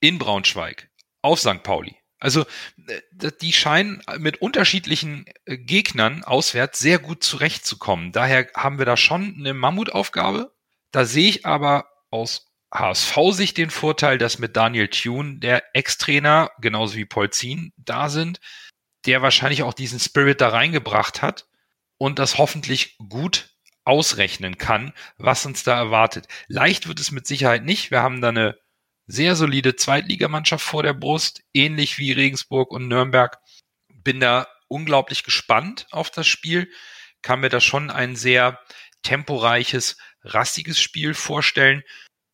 In 0.00 0.18
Braunschweig. 0.18 0.90
Auf 1.22 1.40
St. 1.40 1.62
Pauli. 1.62 1.96
Also 2.18 2.44
äh, 2.86 3.30
die 3.40 3.52
scheinen 3.52 4.02
mit 4.18 4.42
unterschiedlichen 4.42 5.24
äh, 5.46 5.56
Gegnern 5.56 6.22
auswärts 6.22 6.78
sehr 6.78 6.98
gut 6.98 7.24
zurechtzukommen. 7.24 8.12
Daher 8.12 8.48
haben 8.54 8.78
wir 8.78 8.86
da 8.86 8.96
schon 8.96 9.36
eine 9.38 9.54
Mammutaufgabe. 9.54 10.54
Da 10.92 11.04
sehe 11.04 11.28
ich 11.28 11.46
aber 11.46 11.86
aus 12.10 12.50
HSV-Sicht 12.72 13.56
den 13.56 13.70
Vorteil, 13.70 14.18
dass 14.18 14.38
mit 14.38 14.56
Daniel 14.56 14.88
Thune 14.88 15.38
der 15.38 15.62
Ex-Trainer, 15.74 16.50
genauso 16.60 16.96
wie 16.96 17.04
Polzin, 17.04 17.72
da 17.76 18.08
sind, 18.08 18.40
der 19.06 19.22
wahrscheinlich 19.22 19.62
auch 19.62 19.74
diesen 19.74 19.98
Spirit 19.98 20.40
da 20.40 20.50
reingebracht 20.50 21.22
hat 21.22 21.48
und 21.96 22.18
das 22.18 22.38
hoffentlich 22.38 22.96
gut 23.08 23.56
ausrechnen 23.84 24.58
kann, 24.58 24.92
was 25.16 25.46
uns 25.46 25.64
da 25.64 25.76
erwartet. 25.76 26.28
Leicht 26.48 26.86
wird 26.86 27.00
es 27.00 27.10
mit 27.10 27.26
Sicherheit 27.26 27.64
nicht. 27.64 27.90
Wir 27.90 28.02
haben 28.02 28.20
da 28.20 28.28
eine 28.28 28.58
sehr 29.10 29.36
solide 29.36 29.76
Zweitligamannschaft 29.76 30.64
vor 30.64 30.82
der 30.82 30.94
Brust, 30.94 31.42
ähnlich 31.52 31.98
wie 31.98 32.12
Regensburg 32.12 32.70
und 32.70 32.88
Nürnberg. 32.88 33.38
Bin 33.92 34.20
da 34.20 34.46
unglaublich 34.68 35.24
gespannt 35.24 35.86
auf 35.90 36.10
das 36.10 36.26
Spiel, 36.26 36.70
kann 37.22 37.40
mir 37.40 37.48
da 37.48 37.60
schon 37.60 37.90
ein 37.90 38.16
sehr 38.16 38.60
temporeiches, 39.02 39.96
rastiges 40.22 40.80
Spiel 40.80 41.14
vorstellen, 41.14 41.82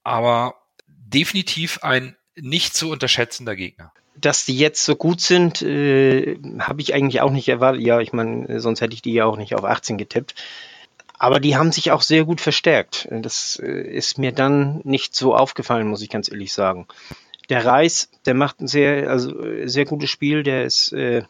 aber 0.02 0.54
definitiv 0.86 1.82
ein 1.82 2.16
nicht 2.36 2.74
zu 2.74 2.90
unterschätzender 2.90 3.56
Gegner. 3.56 3.92
Dass 4.14 4.44
die 4.44 4.56
jetzt 4.56 4.84
so 4.84 4.96
gut 4.96 5.20
sind, 5.20 5.62
äh, 5.62 6.38
habe 6.58 6.80
ich 6.80 6.94
eigentlich 6.94 7.20
auch 7.20 7.30
nicht 7.30 7.48
erwartet. 7.48 7.82
Ja, 7.82 8.00
ich 8.00 8.12
meine, 8.12 8.60
sonst 8.60 8.80
hätte 8.80 8.94
ich 8.94 9.02
die 9.02 9.12
ja 9.12 9.24
auch 9.24 9.36
nicht 9.36 9.54
auf 9.54 9.64
18 9.64 9.98
getippt. 9.98 10.34
Aber 11.18 11.40
die 11.40 11.56
haben 11.56 11.72
sich 11.72 11.90
auch 11.90 12.02
sehr 12.02 12.24
gut 12.24 12.40
verstärkt. 12.40 13.08
Das 13.10 13.60
äh, 13.62 13.66
ist 13.66 14.18
mir 14.18 14.32
dann 14.32 14.80
nicht 14.84 15.14
so 15.14 15.34
aufgefallen, 15.34 15.88
muss 15.88 16.02
ich 16.02 16.10
ganz 16.10 16.30
ehrlich 16.30 16.52
sagen. 16.52 16.86
Der 17.48 17.64
Reis, 17.64 18.10
der 18.26 18.34
macht 18.34 18.60
ein 18.60 18.68
sehr, 18.68 19.08
also 19.08 19.42
äh, 19.42 19.68
sehr 19.68 19.84
gutes 19.84 20.10
Spiel. 20.10 20.42
Der 20.42 20.64
ist 20.64 20.92
äh, 20.92 21.22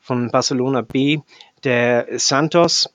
von 0.00 0.30
Barcelona 0.30 0.82
B. 0.82 1.18
Der 1.64 2.06
Santos, 2.18 2.90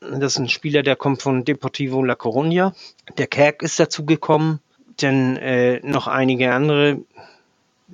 das 0.00 0.34
ist 0.34 0.38
ein 0.38 0.48
Spieler, 0.48 0.82
der 0.82 0.96
kommt 0.96 1.22
von 1.22 1.44
Deportivo 1.44 2.02
La 2.02 2.14
Coruña. 2.14 2.74
Der 3.16 3.26
Kerk 3.26 3.62
ist 3.62 3.78
dazu 3.78 4.04
gekommen. 4.04 4.60
Dann 4.96 5.36
äh, 5.36 5.80
noch 5.84 6.08
einige 6.08 6.52
andere 6.52 7.00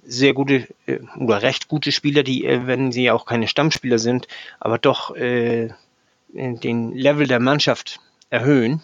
sehr 0.06 0.32
gute 0.32 0.66
äh, 0.86 1.00
oder 1.18 1.42
recht 1.42 1.68
gute 1.68 1.92
Spieler, 1.92 2.22
die, 2.22 2.46
äh, 2.46 2.66
wenn 2.66 2.92
sie 2.92 3.10
auch 3.10 3.26
keine 3.26 3.46
Stammspieler 3.46 3.98
sind, 3.98 4.26
aber 4.58 4.78
doch 4.78 5.14
den 6.34 6.92
Level 6.92 7.26
der 7.26 7.40
Mannschaft 7.40 8.00
erhöhen. 8.30 8.82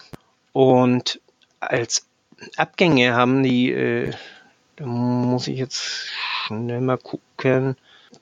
Und 0.52 1.20
als 1.60 2.06
Abgänge 2.56 3.14
haben 3.14 3.42
die, 3.42 3.70
äh, 3.70 4.12
da 4.76 4.86
muss 4.86 5.48
ich 5.48 5.58
jetzt 5.58 6.08
schnell 6.46 6.80
mal 6.80 6.98
gucken, 6.98 7.76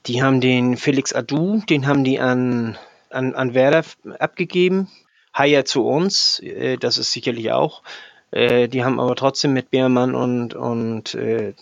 die 0.06 0.22
haben 0.22 0.40
den 0.40 0.76
Felix 0.76 1.14
Adu, 1.14 1.62
den 1.68 1.86
haben 1.86 2.04
die 2.04 2.18
an, 2.18 2.76
an, 3.10 3.34
an 3.34 3.54
Werder 3.54 3.84
abgegeben. 4.18 4.88
Haier 5.34 5.64
zu 5.64 5.86
uns, 5.86 6.40
äh, 6.40 6.76
das 6.76 6.98
ist 6.98 7.12
sicherlich 7.12 7.52
auch. 7.52 7.82
Äh, 8.30 8.68
die 8.68 8.84
haben 8.84 9.00
aber 9.00 9.14
trotzdem 9.14 9.52
mit 9.52 9.70
Beermann 9.70 10.14
und, 10.14 10.54
und 10.54 11.14
äh, 11.14 11.54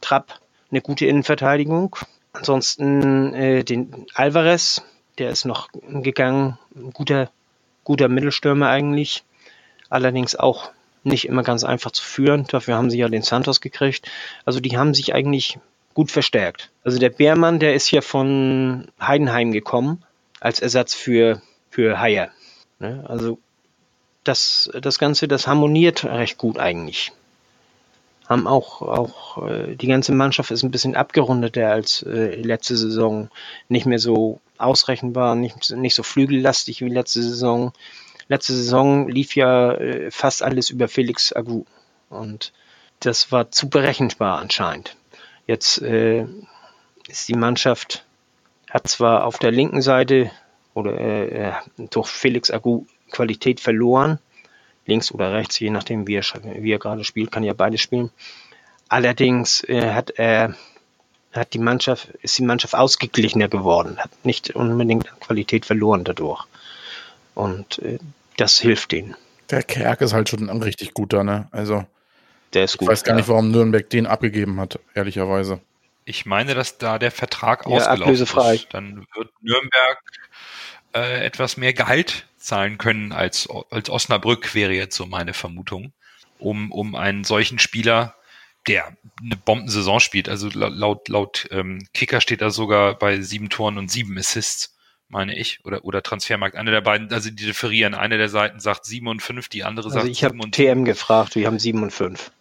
Trapp 0.00 0.40
eine 0.70 0.80
gute 0.80 1.06
Innenverteidigung. 1.06 1.96
Ansonsten 2.32 3.32
äh, 3.34 3.64
den 3.64 4.06
Alvarez, 4.14 4.82
der 5.18 5.30
ist 5.30 5.44
noch 5.44 5.68
gegangen. 5.72 6.58
Ein 6.74 6.92
guter, 6.92 7.30
guter 7.84 8.08
Mittelstürmer 8.08 8.68
eigentlich. 8.68 9.24
Allerdings 9.88 10.36
auch 10.36 10.70
nicht 11.02 11.26
immer 11.26 11.42
ganz 11.42 11.64
einfach 11.64 11.90
zu 11.90 12.02
führen. 12.02 12.46
Dafür 12.48 12.76
haben 12.76 12.90
sie 12.90 12.98
ja 12.98 13.08
den 13.08 13.22
Santos 13.22 13.60
gekriegt. 13.60 14.10
Also 14.44 14.60
die 14.60 14.76
haben 14.76 14.94
sich 14.94 15.14
eigentlich 15.14 15.58
gut 15.92 16.10
verstärkt. 16.10 16.70
Also 16.82 16.98
der 16.98 17.10
Bärmann, 17.10 17.60
der 17.60 17.74
ist 17.74 17.86
hier 17.86 18.02
von 18.02 18.88
Heidenheim 19.00 19.52
gekommen 19.52 20.02
als 20.40 20.60
Ersatz 20.60 20.94
für, 20.94 21.40
für 21.70 22.00
Haier. 22.00 22.30
Ne? 22.80 23.04
Also 23.06 23.38
das, 24.24 24.70
das 24.80 24.98
Ganze, 24.98 25.28
das 25.28 25.46
harmoniert 25.46 26.04
recht 26.04 26.38
gut 26.38 26.58
eigentlich 26.58 27.12
haben 28.28 28.46
auch, 28.46 28.82
auch 28.82 29.46
äh, 29.46 29.76
die 29.76 29.86
ganze 29.86 30.12
Mannschaft 30.12 30.50
ist 30.50 30.62
ein 30.62 30.70
bisschen 30.70 30.96
abgerundeter 30.96 31.70
als 31.70 32.02
äh, 32.02 32.34
letzte 32.36 32.76
Saison. 32.76 33.28
Nicht 33.68 33.86
mehr 33.86 33.98
so 33.98 34.40
ausrechenbar, 34.58 35.34
nicht, 35.34 35.70
nicht 35.70 35.94
so 35.94 36.02
flügellastig 36.02 36.80
wie 36.80 36.88
letzte 36.88 37.22
Saison. 37.22 37.72
Letzte 38.28 38.54
Saison 38.54 39.08
lief 39.08 39.36
ja 39.36 39.72
äh, 39.72 40.10
fast 40.10 40.42
alles 40.42 40.70
über 40.70 40.88
Felix 40.88 41.32
Agu. 41.32 41.64
Und 42.08 42.52
das 43.00 43.32
war 43.32 43.50
zu 43.50 43.68
berechenbar 43.68 44.38
anscheinend. 44.38 44.96
Jetzt 45.46 45.82
äh, 45.82 46.26
ist 47.08 47.28
die 47.28 47.34
Mannschaft, 47.34 48.04
hat 48.70 48.88
zwar 48.88 49.24
auf 49.24 49.38
der 49.38 49.50
linken 49.50 49.82
Seite 49.82 50.30
oder 50.72 50.98
äh, 50.98 51.52
durch 51.90 52.08
Felix 52.08 52.50
Agu 52.50 52.86
Qualität 53.10 53.60
verloren, 53.60 54.18
links 54.86 55.12
oder 55.12 55.32
rechts, 55.32 55.58
je 55.60 55.70
nachdem, 55.70 56.06
wie 56.06 56.16
er, 56.16 56.24
wie 56.58 56.72
er 56.72 56.78
gerade 56.78 57.04
spielt, 57.04 57.30
kann 57.30 57.44
ja 57.44 57.52
beides 57.52 57.80
spielen. 57.80 58.10
Allerdings 58.88 59.62
äh, 59.64 59.92
hat 59.92 60.10
er 60.10 60.54
hat 61.40 61.54
die 61.54 61.58
Mannschaft, 61.58 62.08
ist 62.22 62.38
die 62.38 62.42
Mannschaft 62.42 62.74
ausgeglichener 62.74 63.48
geworden, 63.48 63.98
hat 63.98 64.10
nicht 64.24 64.50
unbedingt 64.54 65.08
Qualität 65.20 65.66
verloren 65.66 66.04
dadurch. 66.04 66.44
Und 67.34 67.78
äh, 67.80 67.98
das 68.36 68.58
hilft 68.58 68.92
ihnen. 68.92 69.16
Der 69.50 69.62
Kerk 69.62 70.00
ist 70.00 70.12
halt 70.12 70.28
schon 70.28 70.48
ein 70.48 70.62
richtig 70.62 70.94
guter, 70.94 71.24
ne? 71.24 71.48
Also, 71.50 71.84
der 72.52 72.64
ist 72.64 72.78
gut. 72.78 72.86
Ich 72.86 72.92
weiß 72.92 73.04
gar 73.04 73.16
nicht, 73.16 73.28
warum 73.28 73.50
Nürnberg 73.50 73.88
den 73.90 74.06
abgegeben 74.06 74.60
hat, 74.60 74.78
ehrlicherweise. 74.94 75.60
Ich 76.04 76.26
meine, 76.26 76.54
dass 76.54 76.78
da 76.78 76.98
der 76.98 77.10
Vertrag 77.10 77.66
ja, 77.66 77.76
ausgelaufen 77.76 78.02
ablösefrei. 78.02 78.54
ist. 78.54 78.68
Dann 78.72 79.06
wird 79.14 79.30
Nürnberg 79.40 79.98
äh, 80.94 81.24
etwas 81.24 81.56
mehr 81.56 81.72
Gehalt 81.72 82.26
zahlen 82.38 82.78
können 82.78 83.12
als, 83.12 83.48
als 83.70 83.90
Osnabrück, 83.90 84.54
wäre 84.54 84.72
jetzt 84.72 84.96
so 84.96 85.06
meine 85.06 85.34
Vermutung, 85.34 85.92
um, 86.38 86.70
um 86.72 86.94
einen 86.94 87.24
solchen 87.24 87.58
Spieler, 87.58 88.14
der 88.66 88.96
eine 89.22 89.36
Bombensaison 89.36 90.00
spielt, 90.00 90.28
also 90.28 90.48
laut, 90.52 91.08
laut 91.08 91.48
ähm, 91.50 91.86
Kicker 91.92 92.20
steht 92.20 92.40
da 92.40 92.50
sogar 92.50 92.98
bei 92.98 93.20
sieben 93.20 93.48
Toren 93.48 93.78
und 93.78 93.90
sieben 93.90 94.16
Assists, 94.18 94.74
meine 95.08 95.36
ich, 95.36 95.64
oder, 95.64 95.84
oder 95.84 96.02
Transfermarkt. 96.02 96.56
Eine 96.56 96.70
der 96.70 96.80
beiden, 96.80 97.12
also 97.12 97.30
die 97.30 97.46
differieren. 97.46 97.94
Eine 97.94 98.18
der 98.18 98.28
Seiten 98.28 98.60
sagt 98.60 98.84
sieben 98.86 99.08
und 99.08 99.22
fünf, 99.22 99.48
die 99.48 99.64
andere 99.64 99.86
also 99.86 99.98
sagt 99.98 100.10
ich 100.10 100.24
habe 100.24 100.38
TM 100.50 100.84
gefragt, 100.84 101.36
wir 101.36 101.46
haben 101.46 101.58
sieben 101.58 101.82
und 101.82 101.92
fünf. 101.92 102.32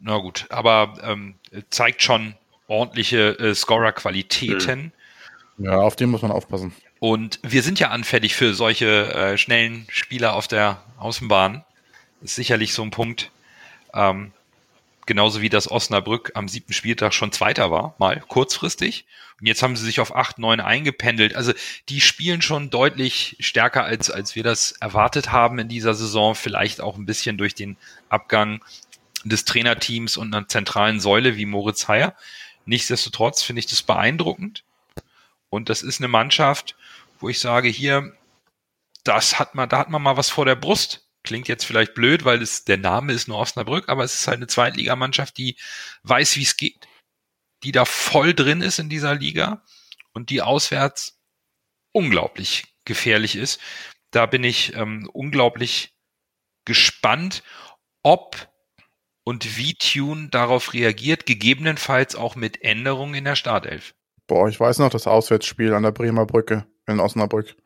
Na 0.00 0.18
gut, 0.18 0.46
aber 0.50 0.98
ähm, 1.02 1.34
zeigt 1.70 2.02
schon 2.02 2.34
ordentliche 2.66 3.38
äh, 3.38 3.54
Scorer-Qualitäten. 3.54 4.92
Ja, 5.58 5.76
auf 5.76 5.96
den 5.96 6.10
muss 6.10 6.22
man 6.22 6.30
aufpassen. 6.30 6.74
Und 6.98 7.38
wir 7.42 7.62
sind 7.62 7.80
ja 7.80 7.90
anfällig 7.90 8.34
für 8.34 8.54
solche 8.54 9.12
äh, 9.12 9.38
schnellen 9.38 9.86
Spieler 9.90 10.34
auf 10.34 10.48
der 10.48 10.82
Außenbahn. 10.98 11.64
Das 12.20 12.30
ist 12.30 12.36
sicherlich 12.36 12.72
so 12.72 12.82
ein 12.82 12.90
Punkt. 12.90 13.30
Ähm, 13.92 14.32
genauso 15.06 15.40
wie 15.40 15.48
das 15.48 15.70
Osnabrück 15.70 16.32
am 16.34 16.48
siebten 16.48 16.72
Spieltag 16.72 17.12
schon 17.14 17.32
Zweiter 17.32 17.70
war, 17.70 17.94
mal 17.98 18.20
kurzfristig. 18.20 19.06
Und 19.40 19.46
jetzt 19.46 19.62
haben 19.62 19.76
sie 19.76 19.84
sich 19.84 20.00
auf 20.00 20.14
acht, 20.14 20.38
neun 20.38 20.60
eingependelt. 20.60 21.34
Also 21.34 21.52
die 21.88 22.00
spielen 22.00 22.40
schon 22.40 22.70
deutlich 22.70 23.36
stärker, 23.40 23.84
als, 23.84 24.10
als 24.10 24.36
wir 24.36 24.42
das 24.42 24.72
erwartet 24.72 25.32
haben 25.32 25.58
in 25.58 25.68
dieser 25.68 25.94
Saison. 25.94 26.34
Vielleicht 26.34 26.80
auch 26.80 26.96
ein 26.96 27.06
bisschen 27.06 27.36
durch 27.36 27.54
den 27.54 27.76
Abgang 28.08 28.64
des 29.24 29.44
Trainerteams 29.44 30.16
und 30.16 30.34
einer 30.34 30.48
zentralen 30.48 31.00
Säule 31.00 31.36
wie 31.36 31.46
Moritz 31.46 31.88
Heyer. 31.88 32.14
Nichtsdestotrotz 32.66 33.42
finde 33.42 33.60
ich 33.60 33.66
das 33.66 33.82
beeindruckend. 33.82 34.64
Und 35.50 35.68
das 35.68 35.82
ist 35.82 36.00
eine 36.00 36.08
Mannschaft, 36.08 36.76
wo 37.20 37.28
ich 37.28 37.40
sage, 37.40 37.68
hier, 37.68 38.12
das 39.02 39.38
hat 39.38 39.54
man, 39.54 39.68
da 39.68 39.78
hat 39.78 39.90
man 39.90 40.02
mal 40.02 40.16
was 40.16 40.30
vor 40.30 40.44
der 40.44 40.56
Brust. 40.56 41.03
Klingt 41.24 41.48
jetzt 41.48 41.64
vielleicht 41.64 41.94
blöd, 41.94 42.24
weil 42.24 42.42
es, 42.42 42.64
der 42.64 42.76
Name 42.76 43.12
ist 43.12 43.28
nur 43.28 43.38
Osnabrück, 43.38 43.88
aber 43.88 44.04
es 44.04 44.14
ist 44.14 44.28
halt 44.28 44.36
eine 44.36 44.46
Zweitligamannschaft, 44.46 45.36
die 45.38 45.56
weiß, 46.02 46.36
wie 46.36 46.42
es 46.42 46.56
geht, 46.56 46.86
die 47.62 47.72
da 47.72 47.84
voll 47.84 48.34
drin 48.34 48.60
ist 48.60 48.78
in 48.78 48.90
dieser 48.90 49.14
Liga 49.14 49.64
und 50.12 50.30
die 50.30 50.42
auswärts 50.42 51.18
unglaublich 51.92 52.76
gefährlich 52.84 53.36
ist. 53.36 53.58
Da 54.10 54.26
bin 54.26 54.44
ich 54.44 54.74
ähm, 54.76 55.08
unglaublich 55.12 55.94
gespannt, 56.66 57.42
ob 58.02 58.48
und 59.24 59.56
wie 59.56 59.74
Tune 59.74 60.28
darauf 60.28 60.74
reagiert, 60.74 61.24
gegebenenfalls 61.24 62.14
auch 62.14 62.36
mit 62.36 62.62
Änderungen 62.62 63.14
in 63.14 63.24
der 63.24 63.36
Startelf. 63.36 63.94
Boah, 64.26 64.48
ich 64.48 64.60
weiß 64.60 64.78
noch 64.78 64.90
das 64.90 65.06
Auswärtsspiel 65.06 65.72
an 65.72 65.82
der 65.82 65.92
Bremer 65.92 66.26
Brücke 66.26 66.66
in 66.86 67.00
Osnabrück. 67.00 67.56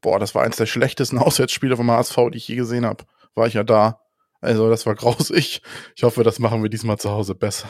Boah, 0.00 0.18
das 0.18 0.34
war 0.34 0.42
eins 0.42 0.56
der 0.56 0.66
schlechtesten 0.66 1.18
Auswärtsspiele 1.20 1.76
vom 1.76 1.90
HSV, 1.90 2.16
die 2.32 2.38
ich 2.38 2.48
je 2.48 2.56
gesehen 2.56 2.86
habe. 2.86 3.04
War 3.34 3.46
ich 3.46 3.54
ja 3.54 3.64
da. 3.64 4.00
Also 4.40 4.70
das 4.70 4.86
war 4.86 4.94
grausig. 4.94 5.62
Ich 5.96 6.02
hoffe, 6.02 6.22
das 6.24 6.38
machen 6.38 6.62
wir 6.62 6.70
diesmal 6.70 6.98
zu 6.98 7.10
Hause 7.10 7.34
besser. 7.34 7.68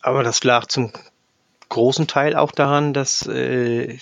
Aber 0.00 0.22
das 0.22 0.42
lag 0.42 0.66
zum 0.66 0.92
großen 1.68 2.06
Teil 2.06 2.34
auch 2.34 2.52
daran, 2.52 2.92
dass 2.92 3.26
äh, 3.26 3.98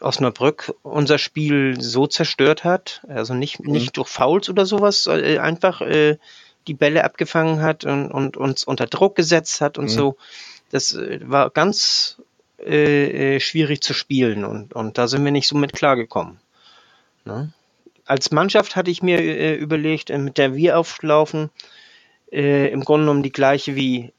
Osnabrück 0.00 0.74
unser 0.82 1.18
Spiel 1.18 1.80
so 1.80 2.06
zerstört 2.06 2.64
hat, 2.64 3.02
also 3.08 3.34
nicht, 3.34 3.60
mhm. 3.60 3.72
nicht 3.72 3.96
durch 3.96 4.08
Fouls 4.08 4.48
oder 4.48 4.66
sowas, 4.66 5.06
äh, 5.06 5.38
einfach 5.38 5.80
äh, 5.80 6.18
die 6.66 6.74
Bälle 6.74 7.04
abgefangen 7.04 7.62
hat 7.62 7.84
und, 7.84 8.10
und 8.10 8.36
uns 8.36 8.64
unter 8.64 8.86
Druck 8.86 9.14
gesetzt 9.14 9.60
hat 9.60 9.78
und 9.78 9.84
mhm. 9.84 9.88
so. 9.88 10.16
Das 10.70 10.94
äh, 10.94 11.20
war 11.22 11.50
ganz 11.50 12.16
äh, 12.58 13.36
äh, 13.36 13.40
schwierig 13.40 13.82
zu 13.82 13.94
spielen 13.94 14.44
und, 14.44 14.72
und 14.72 14.98
da 14.98 15.08
sind 15.08 15.24
wir 15.24 15.32
nicht 15.32 15.48
so 15.48 15.56
mit 15.56 15.72
klargekommen. 15.72 16.38
Ne? 17.24 17.52
Als 18.04 18.30
Mannschaft 18.30 18.76
hatte 18.76 18.90
ich 18.90 19.02
mir 19.02 19.20
äh, 19.20 19.54
überlegt, 19.54 20.10
äh, 20.10 20.18
mit 20.18 20.38
der 20.38 20.54
wir 20.54 20.78
auflaufen, 20.78 21.50
äh, 22.30 22.68
im 22.68 22.84
Grunde 22.84 23.04
genommen 23.06 23.22
die 23.22 23.32
gleiche 23.32 23.76
wie 23.76 24.12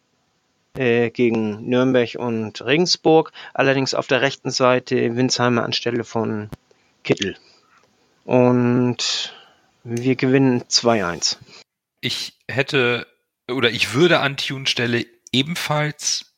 äh, 0.77 1.09
gegen 1.09 1.67
Nürnberg 1.67 2.15
und 2.15 2.61
Regensburg, 2.65 3.31
allerdings 3.53 3.93
auf 3.93 4.07
der 4.07 4.21
rechten 4.21 4.51
Seite 4.51 5.15
Winsheimer 5.15 5.63
anstelle 5.63 6.03
von 6.03 6.49
Kittel. 7.03 7.37
Und 8.25 9.33
wir 9.83 10.15
gewinnen 10.15 10.63
2-1. 10.63 11.37
Ich 12.01 12.37
hätte 12.47 13.05
oder 13.51 13.69
ich 13.69 13.93
würde 13.93 14.19
an 14.19 14.37
Tune 14.37 14.67
Stelle 14.67 15.05
ebenfalls 15.31 16.33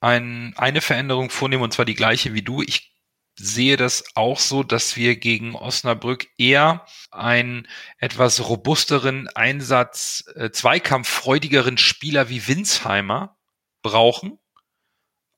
ein, 0.00 0.54
eine 0.56 0.80
Veränderung 0.80 1.30
vornehmen 1.30 1.62
und 1.62 1.72
zwar 1.72 1.84
die 1.84 1.94
gleiche 1.94 2.34
wie 2.34 2.42
du. 2.42 2.62
Ich 2.62 2.92
sehe 3.38 3.76
das 3.76 4.04
auch 4.14 4.38
so, 4.38 4.62
dass 4.62 4.96
wir 4.96 5.16
gegen 5.16 5.54
Osnabrück 5.54 6.26
eher 6.36 6.84
einen 7.10 7.68
etwas 7.98 8.48
robusteren 8.48 9.28
Einsatz, 9.28 10.24
äh, 10.34 10.50
zweikampffreudigeren 10.50 11.78
Spieler 11.78 12.28
wie 12.28 12.46
Winsheimer 12.46 13.36
brauchen 13.82 14.38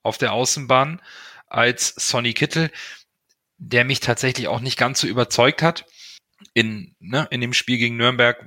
auf 0.03 0.19
der 0.19 0.33
Außenbahn 0.33 1.03
als 1.47 1.89
Sonny 1.97 2.33
Kittel, 2.33 2.71
der 3.59 3.85
mich 3.85 4.01
tatsächlich 4.01 4.49
auch 4.49 4.61
nicht 4.61 4.79
ganz 4.79 5.01
so 5.01 5.07
überzeugt 5.07 5.63
hat. 5.63 5.85
In, 6.55 6.97
ne, 7.01 7.29
in 7.31 7.43
dem 7.43 7.53
Spiel 7.53 7.77
gegen 7.77 7.99
Nürnberg 7.99 8.43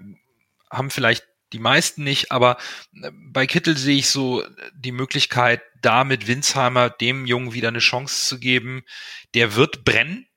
haben 0.72 0.90
vielleicht 0.90 1.28
die 1.52 1.60
meisten 1.60 2.04
nicht, 2.04 2.32
aber 2.32 2.58
äh, 3.02 3.12
bei 3.14 3.46
Kittel 3.46 3.78
sehe 3.78 3.98
ich 3.98 4.10
so 4.10 4.44
die 4.74 4.92
Möglichkeit, 4.92 5.62
da 5.86 6.04
mit 6.04 6.28
Winsheimer 6.28 6.90
dem 6.90 7.26
Jungen 7.26 7.54
wieder 7.54 7.68
eine 7.68 7.80
Chance 7.80 8.28
zu 8.28 8.40
geben. 8.40 8.84
Der 9.34 9.56
wird 9.56 9.84
brennen. 9.84 10.28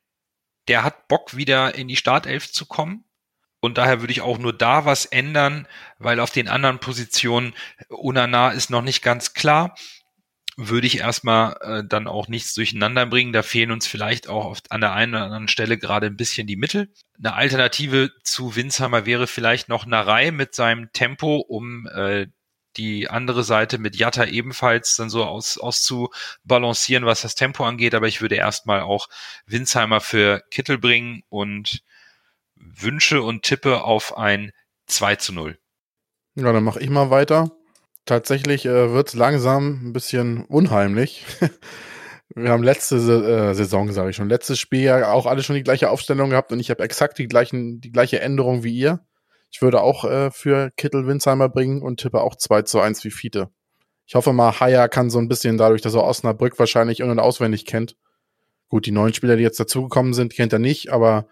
Der 0.68 0.82
hat 0.82 1.09
Bock, 1.09 1.36
wieder 1.36 1.74
in 1.74 1.88
die 1.88 1.97
Startelf 1.97 2.53
zu 2.53 2.66
kommen. 2.66 3.05
Und 3.61 3.78
daher 3.78 4.01
würde 4.01 4.12
ich 4.12 4.20
auch 4.20 4.38
nur 4.38 4.53
da 4.53 4.84
was 4.84 5.07
ändern, 5.07 5.66
weil 5.99 6.20
auf 6.20 6.30
den 6.30 6.49
anderen 6.49 6.78
Positionen 6.78 7.55
Unana 7.88 8.51
ist 8.51 8.70
noch 8.70 8.82
nicht 8.82 9.03
ganz 9.03 9.34
klar. 9.34 9.74
Würde 10.59 10.86
ich 10.86 10.99
erstmal 10.99 11.57
äh, 11.61 11.82
dann 11.86 12.07
auch 12.07 12.28
nichts 12.28 12.55
durcheinander 12.55 13.07
bringen. 13.07 13.32
Da 13.32 13.42
fehlen 13.42 13.70
uns 13.70 13.86
vielleicht 13.86 14.28
auch 14.28 14.47
oft 14.47 14.72
an 14.72 14.80
der 14.80 14.92
einen 14.92 15.14
oder 15.14 15.24
anderen 15.24 15.49
Stelle 15.49 15.78
gerade 15.78 16.07
ein 16.07 16.16
bisschen 16.16 16.47
die 16.47 16.57
Mittel. 16.57 16.92
Eine 17.18 17.34
Alternative 17.34 18.11
zu 18.22 18.57
Winsheimer 18.57 19.05
wäre 19.05 19.26
vielleicht 19.26 19.68
noch 19.68 19.84
Narei 19.84 20.30
mit 20.30 20.55
seinem 20.55 20.92
Tempo, 20.92 21.36
um 21.36 21.86
äh, 21.88 22.28
die 22.77 23.09
andere 23.09 23.43
Seite 23.45 23.79
mit 23.79 23.97
Jatta 23.97 24.24
ebenfalls 24.24 24.97
dann 24.97 25.11
so 25.11 25.24
aus, 25.24 25.59
auszubalancieren, 25.59 27.07
was 27.07 27.22
das 27.22 27.35
Tempo 27.35 27.64
angeht. 27.64 27.95
Aber 27.95 28.09
ich 28.09 28.20
würde 28.20 28.37
erstmal 28.37 28.81
auch 28.81 29.09
Winsheimer 29.47 30.01
für 30.01 30.43
Kittel 30.51 30.79
bringen 30.79 31.22
und 31.29 31.83
wünsche 32.55 33.22
und 33.22 33.43
tippe 33.43 33.83
auf 33.83 34.16
ein 34.16 34.53
2 34.87 35.16
zu 35.16 35.33
0. 35.33 35.59
Ja, 36.35 36.53
dann 36.53 36.64
mache 36.64 36.81
ich 36.81 36.91
mal 36.91 37.11
weiter. 37.11 37.51
Tatsächlich 38.05 38.66
äh, 38.66 38.93
wird 38.93 39.09
es 39.09 39.14
langsam 39.14 39.89
ein 39.89 39.93
bisschen 39.93 40.45
unheimlich. 40.45 41.24
Wir 42.35 42.51
haben 42.51 42.62
letzte 42.62 42.97
äh, 42.97 43.55
Saison, 43.55 43.91
sage 43.93 44.11
ich 44.11 44.16
schon, 44.16 44.29
letztes 44.29 44.59
Spiel 44.59 44.83
ja 44.83 45.11
auch 45.12 45.27
alle 45.27 45.43
schon 45.43 45.57
die 45.57 45.62
gleiche 45.62 45.91
Aufstellung 45.91 46.31
gehabt 46.31 46.53
und 46.53 46.61
ich 46.61 46.70
habe 46.70 46.83
exakt 46.83 47.18
die, 47.18 47.29
gleichen, 47.29 47.81
die 47.81 47.93
gleiche 47.93 48.20
Änderung 48.20 48.62
wie 48.62 48.74
ihr. 48.77 49.06
Ich 49.51 49.62
würde 49.62 49.80
auch 49.80 50.05
äh, 50.05 50.30
für 50.30 50.70
Kittel 50.76 51.07
Winsheimer 51.07 51.49
bringen 51.49 51.82
und 51.82 52.01
tippe 52.01 52.20
auch 52.20 52.36
2 52.36 52.62
zu 52.62 52.80
1 52.80 53.05
wie 53.05 53.11
Fiete. 53.11 53.49
Ich 54.07 54.14
hoffe 54.14 54.32
mal, 54.32 54.61
Haya 54.61 54.88
kann 54.88 55.11
so 55.11 55.18
ein 55.18 55.28
bisschen 55.28 55.59
dadurch, 55.59 55.82
dass 55.82 55.94
er 55.94 56.05
Osnabrück 56.05 56.59
wahrscheinlich 56.59 57.01
in- 57.01 57.11
und 57.11 57.18
auswendig 57.18 57.66
kennt. 57.66 57.97
Gut, 58.68 58.86
die 58.86 58.92
neuen 58.92 59.14
Spieler, 59.14 59.36
die 59.36 59.42
jetzt 59.42 59.61
dazugekommen 59.61 60.14
sind, 60.14 60.34
kennt 60.34 60.53
er 60.53 60.59
nicht, 60.59 60.92
aber 60.92 61.26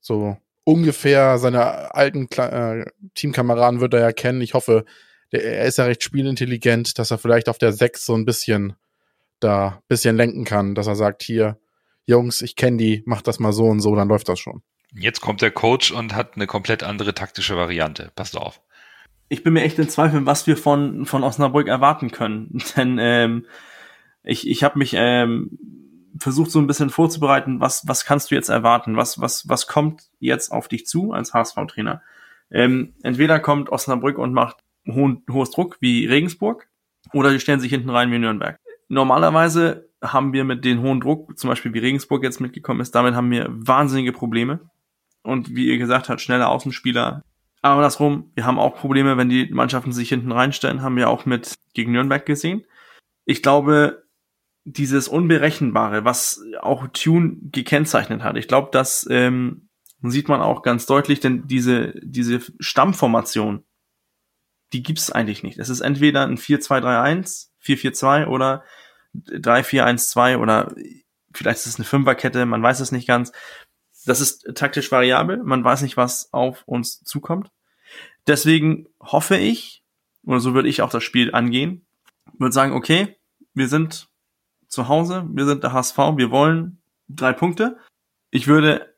so 0.00 0.36
ungefähr 0.64 1.38
seine 1.38 1.94
alten 1.94 2.28
äh, 2.36 2.86
Teamkameraden 3.14 3.80
wird 3.80 3.94
er 3.94 4.00
ja 4.00 4.12
kennen. 4.12 4.40
Ich 4.40 4.54
hoffe, 4.54 4.84
der, 5.32 5.44
er 5.44 5.64
ist 5.66 5.78
ja 5.78 5.84
recht 5.84 6.02
spielintelligent, 6.02 6.98
dass 6.98 7.10
er 7.10 7.18
vielleicht 7.18 7.48
auf 7.48 7.58
der 7.58 7.72
6 7.72 8.04
so 8.04 8.14
ein 8.14 8.24
bisschen 8.24 8.74
da 9.40 9.82
bisschen 9.88 10.16
lenken 10.16 10.44
kann, 10.44 10.74
dass 10.74 10.86
er 10.86 10.96
sagt, 10.96 11.22
hier, 11.22 11.58
Jungs, 12.06 12.42
ich 12.42 12.56
kenne 12.56 12.78
die, 12.78 13.02
macht 13.06 13.26
das 13.26 13.38
mal 13.38 13.52
so 13.52 13.66
und 13.66 13.80
so, 13.80 13.94
dann 13.94 14.08
läuft 14.08 14.28
das 14.28 14.38
schon. 14.38 14.62
Jetzt 14.96 15.20
kommt 15.20 15.42
der 15.42 15.50
Coach 15.50 15.90
und 15.90 16.14
hat 16.14 16.36
eine 16.36 16.46
komplett 16.46 16.82
andere 16.82 17.14
taktische 17.14 17.56
Variante. 17.56 18.12
Passt 18.14 18.36
auf. 18.36 18.60
Ich 19.28 19.42
bin 19.42 19.54
mir 19.54 19.62
echt 19.62 19.78
in 19.78 19.88
Zweifel, 19.88 20.26
was 20.26 20.46
wir 20.46 20.56
von, 20.56 21.06
von 21.06 21.24
Osnabrück 21.24 21.68
erwarten 21.68 22.10
können. 22.10 22.62
Denn 22.76 22.98
ähm, 23.00 23.46
ich, 24.22 24.48
ich 24.48 24.62
habe 24.62 24.78
mich 24.78 24.94
ähm, 24.96 25.58
versucht 26.18 26.50
so 26.50 26.58
ein 26.58 26.66
bisschen 26.66 26.90
vorzubereiten, 26.90 27.60
was, 27.60 27.86
was 27.86 28.04
kannst 28.04 28.30
du 28.30 28.34
jetzt 28.34 28.48
erwarten? 28.48 28.96
Was, 28.96 29.20
was, 29.20 29.48
was 29.48 29.66
kommt 29.66 30.04
jetzt 30.20 30.52
auf 30.52 30.68
dich 30.68 30.86
zu 30.86 31.12
als 31.12 31.34
HSV-Trainer? 31.34 32.02
Ähm, 32.50 32.94
entweder 33.02 33.40
kommt 33.40 33.70
Osnabrück 33.70 34.18
und 34.18 34.32
macht 34.32 34.58
hohen, 34.86 35.24
hohes 35.30 35.50
Druck 35.50 35.78
wie 35.80 36.06
Regensburg 36.06 36.68
oder 37.12 37.30
die 37.32 37.40
stellen 37.40 37.60
sich 37.60 37.70
hinten 37.70 37.90
rein 37.90 38.12
wie 38.12 38.18
Nürnberg. 38.18 38.58
Normalerweise 38.88 39.88
haben 40.02 40.32
wir 40.32 40.44
mit 40.44 40.64
den 40.64 40.82
hohen 40.82 41.00
Druck, 41.00 41.36
zum 41.38 41.48
Beispiel 41.48 41.72
wie 41.72 41.78
Regensburg 41.78 42.22
jetzt 42.22 42.40
mitgekommen 42.40 42.80
ist, 42.80 42.94
damit 42.94 43.14
haben 43.14 43.30
wir 43.30 43.46
wahnsinnige 43.48 44.12
Probleme. 44.12 44.60
Und 45.24 45.54
wie 45.54 45.66
ihr 45.66 45.78
gesagt 45.78 46.08
habt, 46.08 46.20
schnelle 46.20 46.48
Außenspieler. 46.48 47.24
Aber 47.62 47.80
das 47.82 47.98
rum, 47.98 48.30
wir 48.34 48.44
haben 48.44 48.58
auch 48.58 48.76
Probleme, 48.76 49.16
wenn 49.16 49.30
die 49.30 49.46
Mannschaften 49.46 49.92
sich 49.92 50.10
hinten 50.10 50.30
reinstellen, 50.30 50.82
haben 50.82 50.96
wir 50.96 51.08
auch 51.08 51.24
mit 51.24 51.54
gegen 51.72 51.92
Nürnberg 51.92 52.24
gesehen. 52.24 52.64
Ich 53.24 53.42
glaube, 53.42 54.04
dieses 54.64 55.08
Unberechenbare, 55.08 56.04
was 56.04 56.42
auch 56.60 56.86
Tune 56.88 57.36
gekennzeichnet 57.52 58.22
hat. 58.22 58.36
Ich 58.36 58.48
glaube, 58.48 58.68
das 58.70 59.06
ähm, 59.10 59.68
sieht 60.02 60.28
man 60.28 60.40
auch 60.40 60.62
ganz 60.62 60.86
deutlich, 60.86 61.20
denn 61.20 61.46
diese, 61.46 61.94
diese 62.02 62.40
Stammformation, 62.60 63.64
die 64.72 64.82
gibt's 64.82 65.10
eigentlich 65.10 65.42
nicht. 65.42 65.58
Es 65.58 65.68
ist 65.68 65.80
entweder 65.80 66.26
ein 66.26 66.36
4-2-3-1, 66.36 67.48
4-4-2 67.62 68.26
oder 68.26 68.64
3-4-1-2 69.14 70.38
oder 70.38 70.74
vielleicht 71.32 71.60
ist 71.60 71.66
es 71.66 71.76
eine 71.76 71.84
Fünferkette, 71.84 72.46
man 72.46 72.62
weiß 72.62 72.80
es 72.80 72.92
nicht 72.92 73.06
ganz. 73.06 73.32
Das 74.04 74.20
ist 74.20 74.54
taktisch 74.54 74.90
variabel, 74.92 75.42
man 75.42 75.64
weiß 75.64 75.82
nicht, 75.82 75.96
was 75.96 76.32
auf 76.32 76.62
uns 76.66 77.02
zukommt. 77.02 77.50
Deswegen 78.26 78.86
hoffe 79.00 79.36
ich, 79.36 79.84
oder 80.24 80.40
so 80.40 80.54
würde 80.54 80.68
ich 80.68 80.82
auch 80.82 80.90
das 80.90 81.04
Spiel 81.04 81.34
angehen, 81.34 81.86
würde 82.38 82.52
sagen, 82.52 82.72
okay, 82.72 83.16
wir 83.54 83.68
sind 83.68 84.08
zu 84.68 84.88
Hause, 84.88 85.26
wir 85.30 85.46
sind 85.46 85.62
der 85.62 85.72
HSV, 85.72 85.96
wir 86.16 86.30
wollen 86.30 86.82
drei 87.08 87.32
Punkte. 87.32 87.78
Ich 88.30 88.46
würde 88.46 88.94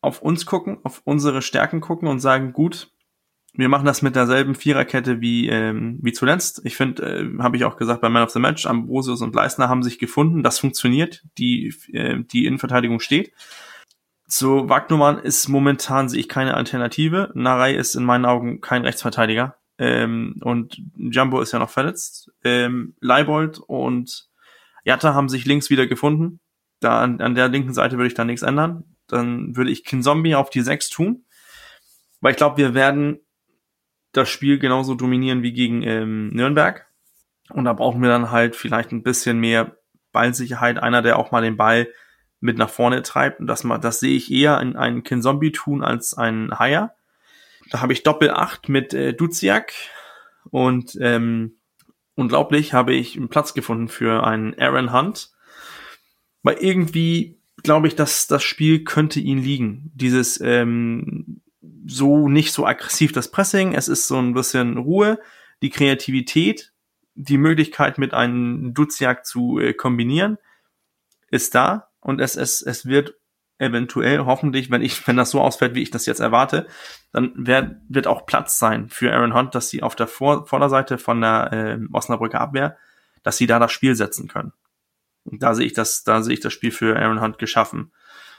auf 0.00 0.22
uns 0.22 0.46
gucken, 0.46 0.78
auf 0.84 1.00
unsere 1.04 1.42
Stärken 1.42 1.80
gucken 1.80 2.08
und 2.08 2.20
sagen, 2.20 2.52
gut, 2.52 2.92
wir 3.54 3.68
machen 3.68 3.86
das 3.86 4.02
mit 4.02 4.14
derselben 4.14 4.54
Viererkette 4.54 5.20
wie, 5.20 5.48
ähm, 5.48 5.98
wie 6.02 6.12
zuletzt. 6.12 6.60
Ich 6.64 6.76
finde, 6.76 7.02
äh, 7.02 7.42
habe 7.42 7.56
ich 7.56 7.64
auch 7.64 7.76
gesagt, 7.76 8.00
bei 8.00 8.08
Man 8.08 8.22
of 8.22 8.30
the 8.30 8.38
Match, 8.38 8.66
Ambrosius 8.66 9.22
und 9.22 9.34
Leisner 9.34 9.68
haben 9.68 9.82
sich 9.82 9.98
gefunden. 9.98 10.42
Das 10.42 10.60
funktioniert. 10.60 11.24
Die, 11.38 11.74
äh, 11.92 12.22
die 12.22 12.46
Innenverteidigung 12.46 13.00
steht. 13.00 13.32
Zu 14.28 14.68
Wagnumann 14.68 15.18
ist 15.18 15.48
momentan, 15.48 16.10
sehe 16.10 16.20
ich 16.20 16.28
keine 16.28 16.54
Alternative. 16.54 17.30
Narei 17.34 17.74
ist 17.74 17.94
in 17.94 18.04
meinen 18.04 18.26
Augen 18.26 18.60
kein 18.60 18.84
Rechtsverteidiger. 18.84 19.56
Ähm, 19.78 20.36
und 20.42 20.82
Jumbo 20.96 21.40
ist 21.40 21.52
ja 21.52 21.58
noch 21.58 21.70
verletzt. 21.70 22.30
Ähm, 22.44 22.94
Leibold 23.00 23.58
und 23.58 24.28
Jatta 24.84 25.14
haben 25.14 25.30
sich 25.30 25.46
links 25.46 25.70
wieder 25.70 25.86
gefunden. 25.86 26.40
Da 26.80 27.00
an, 27.00 27.22
an 27.22 27.34
der 27.34 27.48
linken 27.48 27.72
Seite 27.72 27.96
würde 27.96 28.08
ich 28.08 28.14
da 28.14 28.24
nichts 28.24 28.42
ändern. 28.42 28.84
Dann 29.06 29.56
würde 29.56 29.70
ich 29.70 29.84
Kinzombie 29.84 30.34
auf 30.34 30.50
die 30.50 30.60
6 30.60 30.90
tun. 30.90 31.24
Weil 32.20 32.32
ich 32.32 32.36
glaube, 32.36 32.58
wir 32.58 32.74
werden 32.74 33.20
das 34.12 34.28
Spiel 34.28 34.58
genauso 34.58 34.94
dominieren 34.94 35.42
wie 35.42 35.52
gegen 35.52 35.82
ähm, 35.82 36.28
Nürnberg. 36.28 36.86
Und 37.48 37.64
da 37.64 37.72
brauchen 37.72 38.02
wir 38.02 38.10
dann 38.10 38.30
halt 38.30 38.56
vielleicht 38.56 38.92
ein 38.92 39.02
bisschen 39.02 39.40
mehr 39.40 39.78
Ballsicherheit. 40.12 40.78
Einer, 40.78 41.00
der 41.00 41.18
auch 41.18 41.30
mal 41.30 41.40
den 41.40 41.56
Ball 41.56 41.88
mit 42.40 42.58
nach 42.58 42.70
vorne 42.70 43.02
treibt. 43.02 43.40
Und 43.40 43.46
das, 43.46 43.66
das 43.80 44.00
sehe 44.00 44.16
ich 44.16 44.30
eher 44.30 44.60
in 44.60 44.76
einen 44.76 45.02
Kinzombie 45.02 45.52
tun 45.52 45.82
als 45.82 46.14
einen 46.14 46.58
Haier. 46.58 46.94
Da 47.70 47.80
habe 47.80 47.92
ich 47.92 48.02
Doppel 48.02 48.30
8 48.30 48.68
mit 48.68 48.94
äh, 48.94 49.12
Duziak 49.12 49.72
und 50.50 50.96
ähm, 51.00 51.58
unglaublich 52.14 52.72
habe 52.72 52.94
ich 52.94 53.16
einen 53.16 53.28
Platz 53.28 53.54
gefunden 53.54 53.88
für 53.88 54.24
einen 54.24 54.58
Aaron 54.58 54.92
Hunt. 54.92 55.30
Weil 56.42 56.56
irgendwie 56.58 57.38
glaube 57.62 57.88
ich, 57.88 57.96
dass 57.96 58.28
das 58.28 58.42
Spiel 58.42 58.84
könnte 58.84 59.20
ihn 59.20 59.42
liegen. 59.42 59.90
Dieses 59.94 60.40
ähm, 60.40 61.40
so 61.86 62.28
nicht 62.28 62.52
so 62.52 62.66
aggressiv 62.66 63.12
das 63.12 63.30
Pressing, 63.30 63.74
es 63.74 63.88
ist 63.88 64.06
so 64.06 64.16
ein 64.16 64.32
bisschen 64.32 64.78
Ruhe, 64.78 65.18
die 65.60 65.70
Kreativität, 65.70 66.72
die 67.14 67.38
Möglichkeit 67.38 67.98
mit 67.98 68.14
einem 68.14 68.72
Duziak 68.74 69.26
zu 69.26 69.58
äh, 69.58 69.74
kombinieren 69.74 70.38
ist 71.30 71.54
da 71.54 71.87
und 72.08 72.22
es, 72.22 72.36
es, 72.36 72.62
es 72.62 72.86
wird 72.86 73.16
eventuell, 73.58 74.20
hoffentlich, 74.24 74.70
wenn 74.70 74.80
ich, 74.80 75.06
wenn 75.06 75.18
das 75.18 75.30
so 75.30 75.42
ausfällt, 75.42 75.74
wie 75.74 75.82
ich 75.82 75.90
das 75.90 76.06
jetzt 76.06 76.20
erwarte, 76.20 76.66
dann 77.12 77.32
wird, 77.36 77.76
wird 77.86 78.06
auch 78.06 78.24
Platz 78.24 78.58
sein 78.58 78.88
für 78.88 79.12
Aaron 79.12 79.34
Hunt, 79.34 79.54
dass 79.54 79.68
sie 79.68 79.82
auf 79.82 79.94
der 79.94 80.06
Vor 80.06 80.46
Vorderseite 80.46 80.96
von 80.96 81.20
der 81.20 81.52
äh, 81.52 81.78
Osnabrücker 81.92 82.40
Abwehr, 82.40 82.78
dass 83.22 83.36
sie 83.36 83.46
da 83.46 83.58
das 83.58 83.72
Spiel 83.72 83.94
setzen 83.94 84.26
können. 84.26 84.54
Und 85.24 85.42
da 85.42 85.54
sehe 85.54 85.66
ich 85.66 85.74
das, 85.74 86.02
da 86.02 86.22
sehe 86.22 86.32
ich 86.32 86.40
das 86.40 86.54
Spiel 86.54 86.70
für 86.70 86.98
Aaron 86.98 87.20
Hunt 87.20 87.36
geschaffen. 87.36 87.92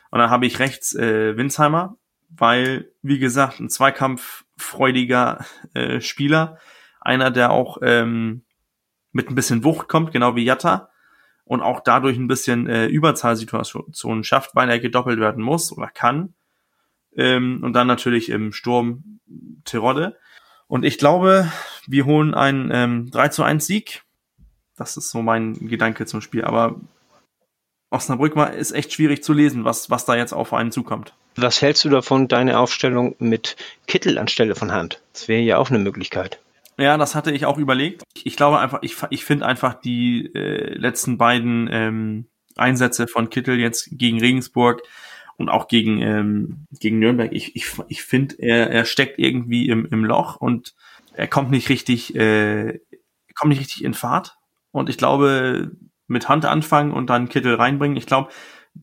Und 0.09 0.17
dann 0.17 0.31
habe 0.31 0.47
ich 0.47 0.57
rechts 0.57 0.95
äh, 0.95 1.37
Winsheimer, 1.37 1.95
weil, 2.29 2.91
wie 3.03 3.19
gesagt, 3.19 3.59
ein 3.59 3.69
zweikampffreudiger 3.69 5.45
äh, 5.75 6.01
Spieler, 6.01 6.57
einer, 7.01 7.29
der 7.29 7.51
auch 7.51 7.77
ähm, 7.83 8.45
mit 9.11 9.29
ein 9.29 9.35
bisschen 9.35 9.63
Wucht 9.63 9.87
kommt, 9.89 10.11
genau 10.11 10.35
wie 10.35 10.43
Jatta, 10.43 10.88
und 11.49 11.63
auch 11.63 11.79
dadurch 11.79 12.15
ein 12.15 12.27
bisschen 12.27 12.67
äh, 12.67 12.85
Überzahlsituationen 12.85 14.23
schafft, 14.23 14.55
weil 14.55 14.69
er 14.69 14.77
gedoppelt 14.79 15.19
werden 15.19 15.43
muss 15.43 15.75
oder 15.75 15.87
kann. 15.87 16.35
Ähm, 17.15 17.63
und 17.63 17.73
dann 17.73 17.87
natürlich 17.87 18.29
im 18.29 18.53
Sturm 18.53 19.19
Tirode. 19.65 20.15
Und 20.67 20.85
ich 20.85 20.99
glaube, 20.99 21.51
wir 21.87 22.05
holen 22.05 22.35
einen 22.35 22.69
ähm, 22.71 23.09
3 23.09 23.29
zu 23.29 23.41
1 23.41 23.65
Sieg. 23.65 24.03
Das 24.77 24.95
ist 24.95 25.09
so 25.09 25.23
mein 25.23 25.55
Gedanke 25.67 26.05
zum 26.05 26.21
Spiel. 26.21 26.45
Aber 26.45 26.79
Osnabrück 27.89 28.35
war, 28.35 28.53
ist 28.53 28.71
echt 28.71 28.93
schwierig 28.93 29.23
zu 29.23 29.33
lesen, 29.33 29.65
was, 29.65 29.89
was 29.89 30.05
da 30.05 30.15
jetzt 30.15 30.33
auf 30.33 30.53
einen 30.53 30.71
zukommt. 30.71 31.15
Was 31.35 31.63
hältst 31.63 31.83
du 31.83 31.89
davon, 31.89 32.27
deine 32.27 32.59
Aufstellung 32.59 33.15
mit 33.17 33.55
Kittel 33.87 34.19
anstelle 34.19 34.53
von 34.53 34.71
Hand? 34.71 35.01
Das 35.13 35.27
wäre 35.27 35.41
ja 35.41 35.57
auch 35.57 35.71
eine 35.71 35.79
Möglichkeit. 35.79 36.39
Ja, 36.79 36.97
das 36.97 37.13
hatte 37.13 37.31
ich 37.31 37.45
auch 37.45 37.57
überlegt. 37.57 38.03
Ich 38.23 38.37
glaube 38.37 38.59
einfach, 38.59 38.79
ich, 38.81 38.95
ich 39.09 39.25
finde 39.25 39.45
einfach 39.45 39.73
die 39.73 40.33
äh, 40.33 40.73
letzten 40.75 41.17
beiden 41.17 41.67
ähm, 41.71 42.27
Einsätze 42.55 43.07
von 43.07 43.29
Kittel 43.29 43.59
jetzt 43.59 43.89
gegen 43.91 44.19
Regensburg 44.19 44.81
und 45.35 45.49
auch 45.49 45.67
gegen, 45.67 46.01
ähm, 46.01 46.67
gegen 46.79 46.99
Nürnberg, 46.99 47.33
ich, 47.33 47.55
ich, 47.55 47.65
ich 47.89 48.03
finde, 48.03 48.35
er, 48.39 48.69
er 48.69 48.85
steckt 48.85 49.19
irgendwie 49.19 49.67
im, 49.67 49.87
im 49.91 50.05
Loch 50.05 50.37
und 50.37 50.73
er 51.13 51.27
kommt 51.27 51.51
nicht 51.51 51.67
richtig, 51.67 52.15
äh, 52.15 52.79
kommt 53.35 53.49
nicht 53.49 53.59
richtig 53.59 53.83
in 53.83 53.93
Fahrt. 53.93 54.37
Und 54.71 54.89
ich 54.89 54.97
glaube, 54.97 55.71
mit 56.07 56.29
Hand 56.29 56.45
anfangen 56.45 56.91
und 56.91 57.09
dann 57.09 57.27
Kittel 57.27 57.55
reinbringen. 57.55 57.97
Ich 57.97 58.05
glaube, 58.05 58.31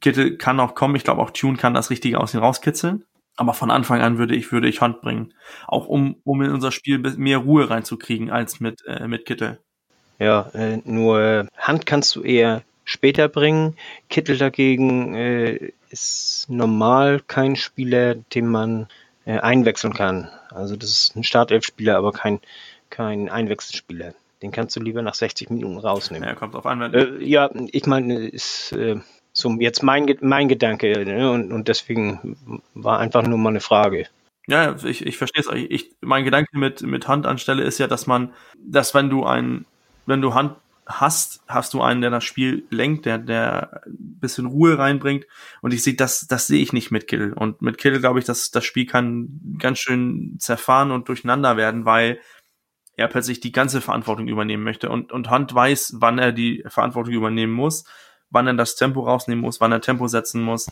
Kittel 0.01 0.37
kann 0.37 0.61
auch 0.61 0.75
kommen. 0.75 0.97
Ich 0.97 1.05
glaube, 1.05 1.23
auch 1.23 1.31
Tune 1.31 1.57
kann 1.57 1.75
das 1.75 1.89
Richtige 1.89 2.21
aus 2.21 2.35
ihm 2.35 2.41
rauskitzeln. 2.41 3.05
Aber 3.37 3.53
von 3.55 3.70
Anfang 3.70 4.01
an 4.01 4.18
würde 4.18 4.34
ich, 4.34 4.51
würde 4.51 4.68
ich 4.68 4.80
Hand 4.80 5.03
bringen. 5.03 5.34
Auch 5.66 5.87
um, 5.87 6.16
um 6.24 6.41
in 6.43 6.53
unser 6.53 6.72
Spiel 6.72 6.99
mehr 6.99 7.39
Ruhe 7.39 7.68
reinzukriegen 7.68 8.30
als 8.30 8.61
mit, 8.61 8.84
äh, 8.87 9.07
mit 9.07 9.26
Kittel. 9.26 9.59
Ja, 10.18 10.51
äh, 10.55 10.78
nur 10.84 11.20
äh, 11.20 11.47
Hand 11.59 11.84
kannst 11.84 12.16
du 12.16 12.22
eher 12.22 12.62
später 12.84 13.28
bringen. 13.28 13.76
Kittel 14.09 14.39
dagegen 14.39 15.14
äh, 15.14 15.72
ist 15.91 16.47
normal 16.49 17.20
kein 17.26 17.57
Spieler, 17.57 18.14
den 18.14 18.47
man 18.47 18.89
äh, 19.26 19.39
einwechseln 19.39 19.93
kann. 19.93 20.30
Also 20.51 20.76
das 20.76 20.91
ist 20.91 21.16
ein 21.16 21.24
Startelf-Spieler, 21.24 21.97
aber 21.97 22.12
kein, 22.12 22.41
kein 22.89 23.28
Einwechselspieler. 23.28 24.14
Den 24.43 24.53
kannst 24.53 24.76
du 24.76 24.80
lieber 24.80 25.03
nach 25.03 25.14
60 25.14 25.51
Minuten 25.51 25.78
rausnehmen. 25.78 26.28
Ja, 26.28 26.34
kommt 26.34 26.55
auf 26.55 26.66
an, 26.66 26.80
wenn 26.80 26.95
Äh, 26.95 27.24
ja, 27.24 27.51
ich 27.72 27.87
meine, 27.87 28.26
ist 28.28 28.72
äh, 28.72 28.97
so 29.37 29.51
jetzt 29.61 29.82
mein, 29.82 30.07
mein 30.22 30.49
Gedanke 30.49 31.05
ne? 31.05 31.30
und, 31.30 31.53
und 31.53 31.68
deswegen 31.68 32.62
war 32.74 32.99
einfach 32.99 33.22
nur 33.26 33.37
mal 33.37 33.51
eine 33.51 33.61
Frage. 33.61 34.09
Ja, 34.47 34.76
ich, 34.82 35.05
ich 35.05 35.18
verstehe 35.18 35.43
es. 35.43 35.66
Ich, 35.68 35.95
mein 36.01 36.24
Gedanke 36.24 36.57
mit, 36.57 36.80
mit 36.82 37.07
Hand 37.07 37.26
anstelle 37.26 37.62
ist 37.62 37.78
ja, 37.78 37.87
dass 37.87 38.07
man, 38.07 38.32
dass 38.57 38.95
wenn 38.95 39.11
du 39.11 39.24
ein, 39.24 39.66
wenn 40.07 40.22
du 40.22 40.34
Hand 40.34 40.57
hast, 40.87 41.43
hast 41.49 41.74
du 41.74 41.82
einen, 41.82 42.01
der 42.01 42.11
das 42.11 42.24
Spiel 42.24 42.64
lenkt, 42.70 43.05
der, 43.05 43.18
der 43.18 43.82
ein 43.87 44.20
bisschen 44.20 44.47
Ruhe 44.47 44.78
reinbringt. 44.78 45.26
Und 45.61 45.74
ich 45.74 45.82
sehe, 45.82 45.95
das, 45.95 46.26
das 46.28 46.47
sehe 46.47 46.62
ich 46.62 46.72
nicht 46.72 46.91
mit 46.91 47.07
Kittel. 47.07 47.32
Und 47.34 47.61
mit 47.61 47.76
Kittel 47.76 48.01
glaube 48.01 48.20
ich, 48.20 48.24
dass 48.24 48.53
das 48.53 48.64
Spiel 48.64 48.87
kann 48.87 49.57
ganz 49.59 49.80
schön 49.80 50.37
zerfahren 50.39 50.93
und 50.93 51.09
durcheinander 51.09 51.57
werden, 51.57 51.84
weil 51.84 52.20
er 52.97 53.09
plötzlich 53.09 53.41
die 53.41 53.53
ganze 53.53 53.82
Verantwortung 53.82 54.28
übernehmen 54.28 54.62
möchte. 54.62 54.89
Und, 54.89 55.12
und 55.12 55.28
Hand 55.28 55.55
weiß, 55.55 55.97
wann 55.99 56.18
er 56.18 56.32
die 56.32 56.64
Verantwortung 56.68 57.12
übernehmen 57.12 57.53
muss, 57.53 57.84
wann 58.31 58.47
er 58.47 58.55
das 58.55 58.77
Tempo 58.77 59.01
rausnehmen 59.01 59.43
muss, 59.43 59.61
wann 59.61 59.72
er 59.72 59.81
Tempo 59.81 60.09
setzen 60.09 60.43
muss 60.43 60.66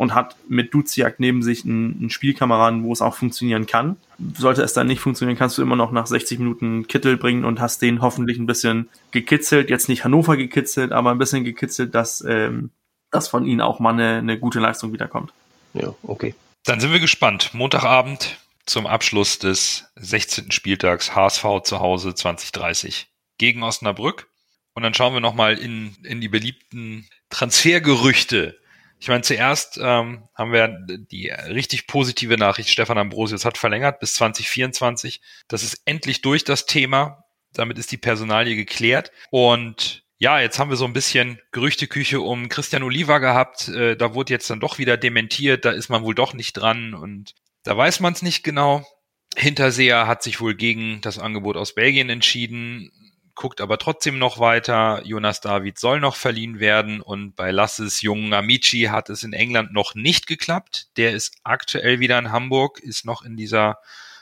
und 0.00 0.14
hat 0.14 0.36
mit 0.48 0.72
Duziak 0.72 1.20
neben 1.20 1.42
sich 1.42 1.66
einen, 1.66 1.98
einen 1.98 2.10
Spielkameraden, 2.10 2.84
wo 2.84 2.92
es 2.92 3.02
auch 3.02 3.14
funktionieren 3.14 3.66
kann. 3.66 3.96
Sollte 4.34 4.62
es 4.62 4.72
dann 4.72 4.86
nicht 4.86 5.00
funktionieren, 5.00 5.36
kannst 5.36 5.58
du 5.58 5.62
immer 5.62 5.76
noch 5.76 5.92
nach 5.92 6.06
60 6.06 6.38
Minuten 6.38 6.86
Kittel 6.86 7.18
bringen 7.18 7.44
und 7.44 7.60
hast 7.60 7.82
den 7.82 8.00
hoffentlich 8.00 8.38
ein 8.38 8.46
bisschen 8.46 8.88
gekitzelt. 9.10 9.68
Jetzt 9.68 9.90
nicht 9.90 10.04
Hannover 10.04 10.38
gekitzelt, 10.38 10.92
aber 10.92 11.10
ein 11.10 11.18
bisschen 11.18 11.44
gekitzelt, 11.44 11.94
dass, 11.94 12.24
ähm, 12.26 12.70
dass 13.10 13.28
von 13.28 13.44
ihnen 13.44 13.60
auch 13.60 13.78
mal 13.78 13.92
eine, 13.92 14.16
eine 14.16 14.38
gute 14.38 14.58
Leistung 14.58 14.94
wiederkommt. 14.94 15.34
Ja, 15.74 15.94
okay. 16.02 16.34
Dann 16.64 16.80
sind 16.80 16.92
wir 16.92 17.00
gespannt. 17.00 17.52
Montagabend 17.52 18.38
zum 18.64 18.86
Abschluss 18.86 19.38
des 19.38 19.92
16. 19.96 20.50
Spieltags 20.50 21.14
HSV 21.14 21.44
zu 21.64 21.80
Hause 21.80 22.14
2030 22.14 23.08
gegen 23.36 23.62
Osnabrück. 23.62 24.29
Und 24.74 24.82
dann 24.82 24.94
schauen 24.94 25.14
wir 25.14 25.20
nochmal 25.20 25.58
in, 25.58 25.96
in 26.04 26.20
die 26.20 26.28
beliebten 26.28 27.08
Transfergerüchte. 27.28 28.58
Ich 29.00 29.08
meine, 29.08 29.22
zuerst 29.22 29.78
ähm, 29.82 30.28
haben 30.34 30.52
wir 30.52 30.78
die 30.88 31.28
richtig 31.28 31.86
positive 31.86 32.36
Nachricht, 32.36 32.68
Stefan 32.68 32.98
Ambrosius 32.98 33.44
hat 33.44 33.56
verlängert 33.56 33.98
bis 33.98 34.14
2024. 34.14 35.22
Das 35.48 35.62
ist 35.62 35.80
endlich 35.86 36.20
durch 36.20 36.44
das 36.44 36.66
Thema. 36.66 37.24
Damit 37.54 37.78
ist 37.78 37.90
die 37.92 37.96
Personalie 37.96 38.56
geklärt. 38.56 39.10
Und 39.30 40.04
ja, 40.18 40.38
jetzt 40.38 40.58
haben 40.58 40.68
wir 40.68 40.76
so 40.76 40.84
ein 40.84 40.92
bisschen 40.92 41.40
Gerüchteküche 41.50 42.20
um 42.20 42.50
Christian 42.50 42.82
Oliva 42.82 43.18
gehabt. 43.18 43.68
Äh, 43.68 43.96
da 43.96 44.14
wurde 44.14 44.34
jetzt 44.34 44.50
dann 44.50 44.60
doch 44.60 44.76
wieder 44.76 44.98
dementiert. 44.98 45.64
Da 45.64 45.70
ist 45.70 45.88
man 45.88 46.02
wohl 46.04 46.14
doch 46.14 46.34
nicht 46.34 46.52
dran. 46.52 46.92
Und 46.92 47.34
da 47.62 47.74
weiß 47.74 48.00
man 48.00 48.12
es 48.12 48.20
nicht 48.20 48.44
genau. 48.44 48.86
Hinterseher 49.34 50.06
hat 50.06 50.22
sich 50.22 50.40
wohl 50.40 50.54
gegen 50.54 51.00
das 51.00 51.18
Angebot 51.18 51.56
aus 51.56 51.74
Belgien 51.74 52.10
entschieden, 52.10 52.90
guckt 53.34 53.60
aber 53.60 53.78
trotzdem 53.78 54.18
noch 54.18 54.38
weiter. 54.38 55.02
Jonas 55.04 55.40
David 55.40 55.78
soll 55.78 56.00
noch 56.00 56.16
verliehen 56.16 56.60
werden 56.60 57.00
und 57.00 57.34
bei 57.36 57.50
Lasses 57.50 58.02
jungen 58.02 58.32
Amici 58.32 58.88
hat 58.90 59.10
es 59.10 59.22
in 59.22 59.32
England 59.32 59.72
noch 59.72 59.94
nicht 59.94 60.26
geklappt. 60.26 60.88
Der 60.96 61.12
ist 61.12 61.36
aktuell 61.44 62.00
wieder 62.00 62.18
in 62.18 62.32
Hamburg, 62.32 62.80
ist 62.80 63.04
noch 63.04 63.22
in 63.22 63.36
dieser 63.36 63.78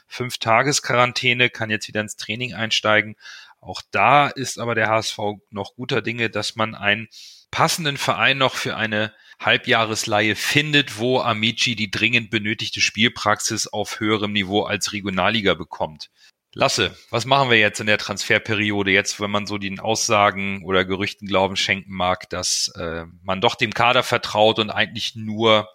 Fünf-Tages-Quarantäne, 0.06 1.50
kann 1.50 1.70
jetzt 1.70 1.88
wieder 1.88 2.00
ins 2.00 2.16
Training 2.16 2.54
einsteigen. 2.54 3.16
Auch 3.60 3.82
da 3.90 4.28
ist 4.28 4.58
aber 4.58 4.74
der 4.74 4.88
HSV 4.88 5.18
noch 5.50 5.74
guter 5.74 6.00
Dinge, 6.00 6.30
dass 6.30 6.56
man 6.56 6.74
einen 6.74 7.08
passenden 7.50 7.96
Verein 7.96 8.38
noch 8.38 8.54
für 8.54 8.76
eine 8.76 9.12
Halbjahresleihe 9.40 10.34
findet, 10.36 10.98
wo 10.98 11.20
Amici 11.20 11.76
die 11.76 11.90
dringend 11.90 12.30
benötigte 12.30 12.80
Spielpraxis 12.80 13.66
auf 13.66 14.00
höherem 14.00 14.32
Niveau 14.32 14.62
als 14.62 14.92
Regionalliga 14.92 15.54
bekommt. 15.54 16.10
Lasse, 16.54 16.96
was 17.10 17.26
machen 17.26 17.50
wir 17.50 17.58
jetzt 17.58 17.80
in 17.80 17.86
der 17.86 17.98
Transferperiode, 17.98 18.90
jetzt, 18.90 19.20
wenn 19.20 19.30
man 19.30 19.46
so 19.46 19.58
den 19.58 19.80
Aussagen 19.80 20.64
oder 20.64 20.84
Gerüchten 20.84 21.28
Glauben 21.28 21.56
schenken 21.56 21.92
mag, 21.92 22.28
dass 22.30 22.72
äh, 22.76 23.04
man 23.22 23.40
doch 23.40 23.54
dem 23.54 23.74
Kader 23.74 24.02
vertraut 24.02 24.58
und 24.58 24.70
eigentlich 24.70 25.14
nur, 25.14 25.68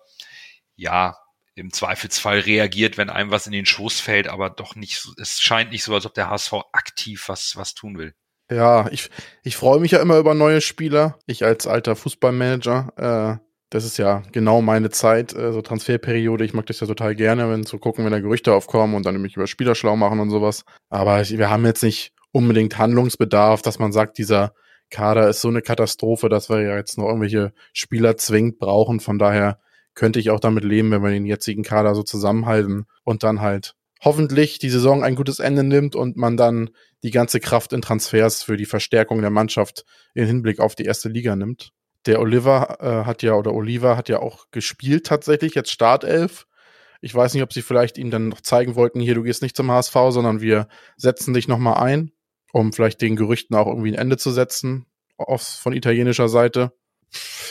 ja, 0.75 1.17
im 1.55 1.71
Zweifelsfall 1.71 2.39
reagiert, 2.39 2.97
wenn 2.97 3.09
einem 3.09 3.29
was 3.29 3.45
in 3.45 3.51
den 3.51 3.65
Schoß 3.65 3.99
fällt, 3.99 4.27
aber 4.27 4.49
doch 4.49 4.75
nicht, 4.75 5.07
es 5.21 5.39
scheint 5.39 5.71
nicht 5.71 5.83
so, 5.83 5.93
als 5.93 6.05
ob 6.05 6.15
der 6.15 6.29
HSV 6.29 6.53
aktiv 6.71 7.25
was, 7.27 7.55
was 7.55 7.75
tun 7.75 7.97
will. 7.97 8.15
Ja, 8.49 8.89
ich, 8.89 9.09
ich 9.43 9.55
freue 9.55 9.79
mich 9.79 9.91
ja 9.91 10.01
immer 10.01 10.17
über 10.17 10.33
neue 10.33 10.61
Spieler. 10.61 11.19
Ich 11.27 11.45
als 11.45 11.67
alter 11.67 11.95
Fußballmanager, 11.95 13.39
äh, 13.39 13.52
das 13.73 13.85
ist 13.85 13.97
ja 13.97 14.21
genau 14.31 14.61
meine 14.61 14.91
Zeit, 14.91 15.33
äh, 15.33 15.51
so 15.51 15.63
Transferperiode. 15.63 16.45
Ich 16.45 16.53
mag 16.53 16.67
das 16.67 16.79
ja 16.79 16.85
total 16.85 17.15
gerne, 17.15 17.49
wenn 17.49 17.65
zu 17.65 17.79
gucken, 17.79 18.05
wenn 18.05 18.11
da 18.11 18.19
Gerüchte 18.19 18.53
aufkommen 18.53 18.93
und 18.93 19.03
dann 19.03 19.15
nämlich 19.15 19.35
über 19.35 19.47
Spieler 19.47 19.73
schlau 19.73 19.95
machen 19.95 20.19
und 20.19 20.29
sowas. 20.29 20.63
Aber 20.89 21.27
wir 21.27 21.49
haben 21.49 21.65
jetzt 21.65 21.81
nicht 21.81 22.13
unbedingt 22.31 22.77
Handlungsbedarf, 22.77 23.63
dass 23.63 23.79
man 23.79 23.91
sagt, 23.91 24.19
dieser 24.19 24.53
Kader 24.91 25.27
ist 25.27 25.41
so 25.41 25.47
eine 25.47 25.63
Katastrophe, 25.63 26.29
dass 26.29 26.49
wir 26.49 26.61
ja 26.61 26.75
jetzt 26.75 26.99
noch 26.99 27.07
irgendwelche 27.07 27.51
Spieler 27.73 28.15
zwingend 28.15 28.59
brauchen. 28.59 28.99
Von 28.99 29.17
daher 29.17 29.57
könnte 29.95 30.19
ich 30.19 30.29
auch 30.29 30.39
damit 30.39 30.63
leben, 30.63 30.91
wenn 30.91 31.01
wir 31.01 31.09
den 31.09 31.25
jetzigen 31.25 31.63
Kader 31.63 31.95
so 31.95 32.03
zusammenhalten 32.03 32.85
und 33.03 33.23
dann 33.23 33.41
halt 33.41 33.73
hoffentlich 34.03 34.59
die 34.59 34.69
Saison 34.69 35.03
ein 35.03 35.15
gutes 35.15 35.39
Ende 35.39 35.63
nimmt 35.63 35.95
und 35.95 36.15
man 36.15 36.37
dann 36.37 36.69
die 37.01 37.11
ganze 37.11 37.39
Kraft 37.39 37.73
in 37.73 37.81
Transfers 37.81 38.43
für 38.43 38.55
die 38.55 38.65
Verstärkung 38.65 39.21
der 39.21 39.31
Mannschaft 39.31 39.83
in 40.13 40.27
Hinblick 40.27 40.59
auf 40.59 40.75
die 40.75 40.85
erste 40.85 41.09
Liga 41.09 41.35
nimmt. 41.35 41.71
Der 42.05 42.19
Oliver 42.19 42.77
äh, 42.81 43.05
hat 43.05 43.23
ja, 43.23 43.33
oder 43.33 43.53
Oliver 43.53 43.95
hat 43.95 44.09
ja 44.09 44.19
auch 44.19 44.51
gespielt 44.51 45.05
tatsächlich, 45.05 45.55
jetzt 45.55 45.71
Startelf. 45.71 46.47
Ich 47.01 47.13
weiß 47.13 47.33
nicht, 47.33 47.43
ob 47.43 47.53
sie 47.53 47.61
vielleicht 47.61 47.97
ihm 47.97 48.11
dann 48.11 48.29
noch 48.29 48.41
zeigen 48.41 48.75
wollten, 48.75 48.99
hier, 48.99 49.15
du 49.15 49.23
gehst 49.23 49.41
nicht 49.41 49.55
zum 49.55 49.71
HSV, 49.71 49.93
sondern 50.09 50.41
wir 50.41 50.67
setzen 50.95 51.33
dich 51.33 51.47
nochmal 51.47 51.83
ein, 51.83 52.11
um 52.51 52.73
vielleicht 52.73 53.01
den 53.01 53.15
Gerüchten 53.15 53.55
auch 53.55 53.67
irgendwie 53.67 53.91
ein 53.91 53.99
Ende 53.99 54.17
zu 54.17 54.31
setzen, 54.31 54.85
auf, 55.17 55.41
von 55.41 55.73
italienischer 55.73 56.29
Seite. 56.29 56.73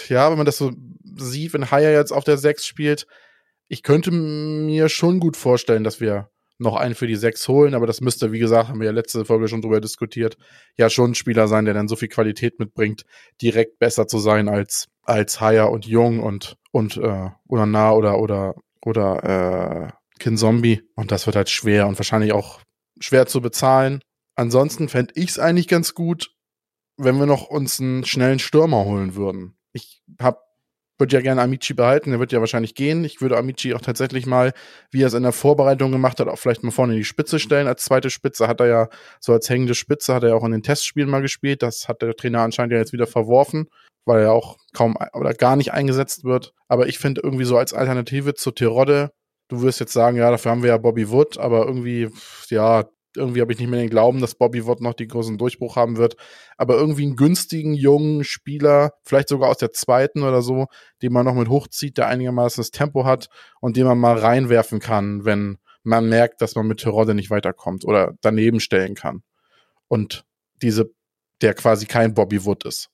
ja, 0.09 0.31
wenn 0.31 0.39
man 0.39 0.47
das 0.47 0.59
so 0.59 0.73
sieht, 1.17 1.53
wenn 1.53 1.71
Haya 1.71 1.91
jetzt 1.91 2.13
auf 2.13 2.25
der 2.25 2.39
6 2.39 2.67
spielt, 2.67 3.07
ich 3.69 3.83
könnte 3.83 4.11
mir 4.11 4.89
schon 4.89 5.21
gut 5.21 5.37
vorstellen, 5.37 5.85
dass 5.85 6.01
wir 6.01 6.31
noch 6.63 6.77
einen 6.77 6.95
für 6.95 7.07
die 7.07 7.17
6 7.17 7.49
holen, 7.49 7.75
aber 7.75 7.87
das 7.87 8.01
müsste, 8.01 8.33
wie 8.33 8.39
gesagt, 8.39 8.69
haben 8.69 8.81
wir 8.81 8.87
ja 8.87 8.93
letzte 8.93 9.25
Folge 9.25 9.49
schon 9.49 9.63
drüber 9.63 9.81
diskutiert, 9.81 10.37
ja 10.77 10.89
schon 10.89 11.11
ein 11.11 11.15
Spieler 11.15 11.49
sein, 11.49 11.65
der 11.65 11.75
dann 11.75 11.89
so 11.89 11.97
viel 11.97 12.09
Qualität 12.09 12.59
mitbringt, 12.59 13.03
direkt 13.41 13.79
besser 13.79 14.07
zu 14.07 14.19
sein 14.19 14.49
als, 14.49 14.89
als 15.03 15.41
Haya 15.41 15.65
und 15.65 15.87
Jung 15.87 16.21
und, 16.21 16.57
und, 16.71 16.97
äh, 16.97 17.31
oder 17.49 17.67
Nah 17.67 17.93
oder, 17.93 18.19
oder, 18.19 18.55
oder, 18.81 19.93
äh, 19.93 20.03
Kinzombie. 20.23 20.83
Und 20.95 21.11
das 21.11 21.27
wird 21.27 21.37
halt 21.37 21.51
schwer 21.51 21.89
und 21.89 21.99
wahrscheinlich 21.99 22.33
auch 22.33 22.61
schwer 23.01 23.27
zu 23.27 23.41
bezahlen. 23.41 24.01
Ansonsten 24.35 24.89
fände 24.89 25.13
ich 25.17 25.31
es 25.31 25.39
eigentlich 25.39 25.69
ganz 25.69 25.95
gut, 25.95 26.31
wenn 26.97 27.19
wir 27.19 27.27
noch 27.27 27.49
uns 27.49 27.81
einen 27.81 28.05
schnellen 28.05 28.39
Stürmer 28.39 28.85
holen 28.85 29.15
würden. 29.15 29.57
Ich 29.73 30.03
hab 30.21 30.43
würde 31.03 31.17
ja 31.17 31.21
gerne 31.21 31.43
Amici 31.43 31.75
behalten, 31.75 32.11
der 32.11 32.21
wird 32.21 32.31
ja 32.31 32.39
wahrscheinlich 32.39 32.77
gehen. 32.77 33.03
Ich 33.03 33.21
würde 33.21 33.37
Amici 33.37 33.75
auch 33.75 33.81
tatsächlich 33.81 34.25
mal, 34.25 34.53
wie 34.93 35.03
er 35.03 35.09
es 35.09 35.15
in 35.15 35.25
der 35.25 35.33
Vorbereitung 35.33 35.91
gemacht 35.91 36.21
hat, 36.21 36.29
auch 36.29 36.39
vielleicht 36.39 36.63
mal 36.63 36.71
vorne 36.71 36.93
in 36.93 37.01
die 37.01 37.05
Spitze 37.05 37.41
stellen. 37.41 37.67
Als 37.67 37.85
zweite 37.85 38.09
Spitze 38.09 38.47
hat 38.47 38.61
er 38.61 38.67
ja, 38.67 38.89
so 39.19 39.33
als 39.33 39.51
hängende 39.51 39.75
Spitze, 39.75 40.15
hat 40.15 40.23
er 40.23 40.29
ja 40.29 40.35
auch 40.37 40.45
in 40.45 40.53
den 40.53 40.63
Testspielen 40.63 41.11
mal 41.11 41.21
gespielt. 41.21 41.63
Das 41.63 41.89
hat 41.89 42.03
der 42.03 42.15
Trainer 42.15 42.43
anscheinend 42.43 42.73
ja 42.73 42.79
jetzt 42.79 42.93
wieder 42.93 43.09
verworfen, 43.09 43.67
weil 44.05 44.23
er 44.23 44.33
auch 44.33 44.59
kaum 44.73 44.97
oder 45.13 45.35
gar 45.35 45.57
nicht 45.57 45.73
eingesetzt 45.73 46.23
wird. 46.23 46.53
Aber 46.69 46.87
ich 46.87 46.99
finde 46.99 47.21
irgendwie 47.25 47.45
so 47.45 47.59
als 47.59 47.75
Alternative 47.75 48.35
zu 48.35 48.53
Terodde, 48.53 49.11
du 49.49 49.63
wirst 49.63 49.81
jetzt 49.81 49.93
sagen, 49.93 50.17
ja, 50.17 50.31
dafür 50.31 50.53
haben 50.53 50.63
wir 50.63 50.71
ja 50.71 50.79
Bobby 50.79 51.11
Wood, 51.11 51.37
aber 51.37 51.67
irgendwie, 51.67 52.11
ja, 52.49 52.85
irgendwie 53.17 53.41
habe 53.41 53.53
ich 53.53 53.59
nicht 53.59 53.69
mehr 53.69 53.81
den 53.81 53.91
Glauben, 53.91 54.21
dass 54.21 54.35
Bobby 54.35 54.67
Watt 54.67 54.81
noch 54.81 54.95
den 54.95 55.09
großen 55.09 55.39
Durchbruch 55.39 55.77
haben 55.77 55.97
wird. 55.97 56.17
Aber 56.57 56.77
irgendwie 56.77 57.05
einen 57.05 57.17
günstigen, 57.17 57.75
jungen 57.75 58.25
Spieler, 58.25 58.93
vielleicht 59.05 59.29
sogar 59.29 59.51
aus 59.51 59.59
der 59.59 59.73
zweiten 59.73 60.23
oder 60.23 60.43
so, 60.43 60.67
den 61.03 61.13
man 61.13 61.27
noch 61.27 61.35
mit 61.35 61.49
hochzieht, 61.49 61.99
der 61.99 62.09
einigermaßen 62.09 62.61
das 62.61 62.71
Tempo 62.71 63.05
hat 63.05 63.29
und 63.61 63.77
den 63.77 63.87
man 63.87 63.99
mal 63.99 64.19
reinwerfen 64.19 64.81
kann, 64.81 65.25
wenn 65.25 65.59
man 65.83 66.09
merkt, 66.09 66.41
dass 66.41 66.55
man 66.55 66.67
mit 66.67 66.81
Terodde 66.81 67.15
nicht 67.15 67.31
weiterkommt 67.31 67.85
oder 67.85 68.13
daneben 68.21 68.61
stellen 68.61 68.95
kann. 68.95 69.23
Und 69.89 70.25
diese, 70.63 70.91
der 71.41 71.55
quasi 71.55 71.87
kein 71.87 72.15
Bobby 72.15 72.45
Wood 72.45 72.65
ist, 72.65 72.89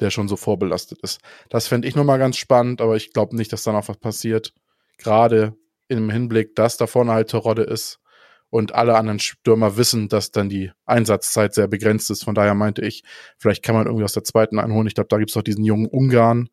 der 0.00 0.10
schon 0.10 0.28
so 0.28 0.36
vorbelastet 0.36 0.98
ist. 1.02 1.20
Das 1.48 1.68
fände 1.68 1.88
ich 1.88 1.94
nochmal 1.94 2.18
ganz 2.18 2.36
spannend, 2.36 2.80
aber 2.80 2.96
ich 2.96 3.12
glaube 3.12 3.36
nicht, 3.36 3.52
dass 3.52 3.62
da 3.62 3.72
noch 3.72 3.88
was 3.88 3.98
passiert. 3.98 4.52
Gerade 4.98 5.56
im 5.88 6.10
Hinblick, 6.10 6.54
dass 6.56 6.76
da 6.76 6.86
vorne 6.86 7.12
halt 7.12 7.28
Terodde 7.28 7.62
ist 7.62 8.00
und 8.54 8.72
alle 8.72 8.94
anderen 8.94 9.18
Stürmer 9.18 9.76
wissen, 9.76 10.08
dass 10.08 10.30
dann 10.30 10.48
die 10.48 10.70
Einsatzzeit 10.86 11.54
sehr 11.54 11.66
begrenzt 11.66 12.08
ist. 12.10 12.22
Von 12.22 12.36
daher 12.36 12.54
meinte 12.54 12.82
ich, 12.82 13.02
vielleicht 13.36 13.64
kann 13.64 13.74
man 13.74 13.86
irgendwie 13.86 14.04
aus 14.04 14.12
der 14.12 14.22
zweiten 14.22 14.60
einholen. 14.60 14.86
Ich 14.86 14.94
glaube, 14.94 15.08
da 15.08 15.18
gibt 15.18 15.30
es 15.30 15.36
auch 15.36 15.42
diesen 15.42 15.64
jungen 15.64 15.86
Ungarn, 15.86 16.50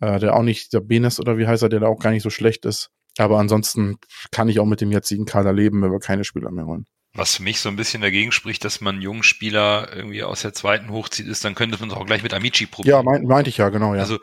äh, 0.00 0.18
der 0.18 0.36
auch 0.36 0.42
nicht, 0.42 0.74
der 0.74 0.80
Benes 0.80 1.18
oder 1.18 1.38
wie 1.38 1.46
heißt 1.46 1.62
er, 1.62 1.70
der 1.70 1.80
da 1.80 1.86
auch 1.86 2.00
gar 2.00 2.10
nicht 2.10 2.22
so 2.22 2.28
schlecht 2.28 2.66
ist. 2.66 2.90
Aber 3.16 3.38
ansonsten 3.38 3.96
kann 4.30 4.50
ich 4.50 4.60
auch 4.60 4.66
mit 4.66 4.82
dem 4.82 4.92
jetzigen 4.92 5.24
Kader 5.24 5.54
leben, 5.54 5.80
wenn 5.80 5.90
wir 5.90 6.00
keine 6.00 6.24
Spieler 6.24 6.50
mehr 6.50 6.66
holen. 6.66 6.84
Was 7.14 7.36
für 7.36 7.42
mich 7.44 7.60
so 7.60 7.70
ein 7.70 7.76
bisschen 7.76 8.02
dagegen 8.02 8.30
spricht, 8.30 8.62
dass 8.66 8.82
man 8.82 8.96
einen 8.96 9.02
jungen 9.02 9.22
Spieler 9.22 9.88
irgendwie 9.90 10.24
aus 10.24 10.42
der 10.42 10.52
zweiten 10.52 10.90
hochzieht, 10.90 11.28
ist, 11.28 11.46
dann 11.46 11.54
könnte 11.54 11.78
man 11.80 11.88
es 11.88 11.96
auch 11.96 12.04
gleich 12.04 12.22
mit 12.22 12.34
Amici 12.34 12.66
probieren. 12.66 12.98
Ja, 12.98 13.02
meinte 13.02 13.26
meint 13.26 13.48
ich 13.48 13.56
ja, 13.56 13.70
genau, 13.70 13.94
ja. 13.94 14.02
Also, 14.02 14.18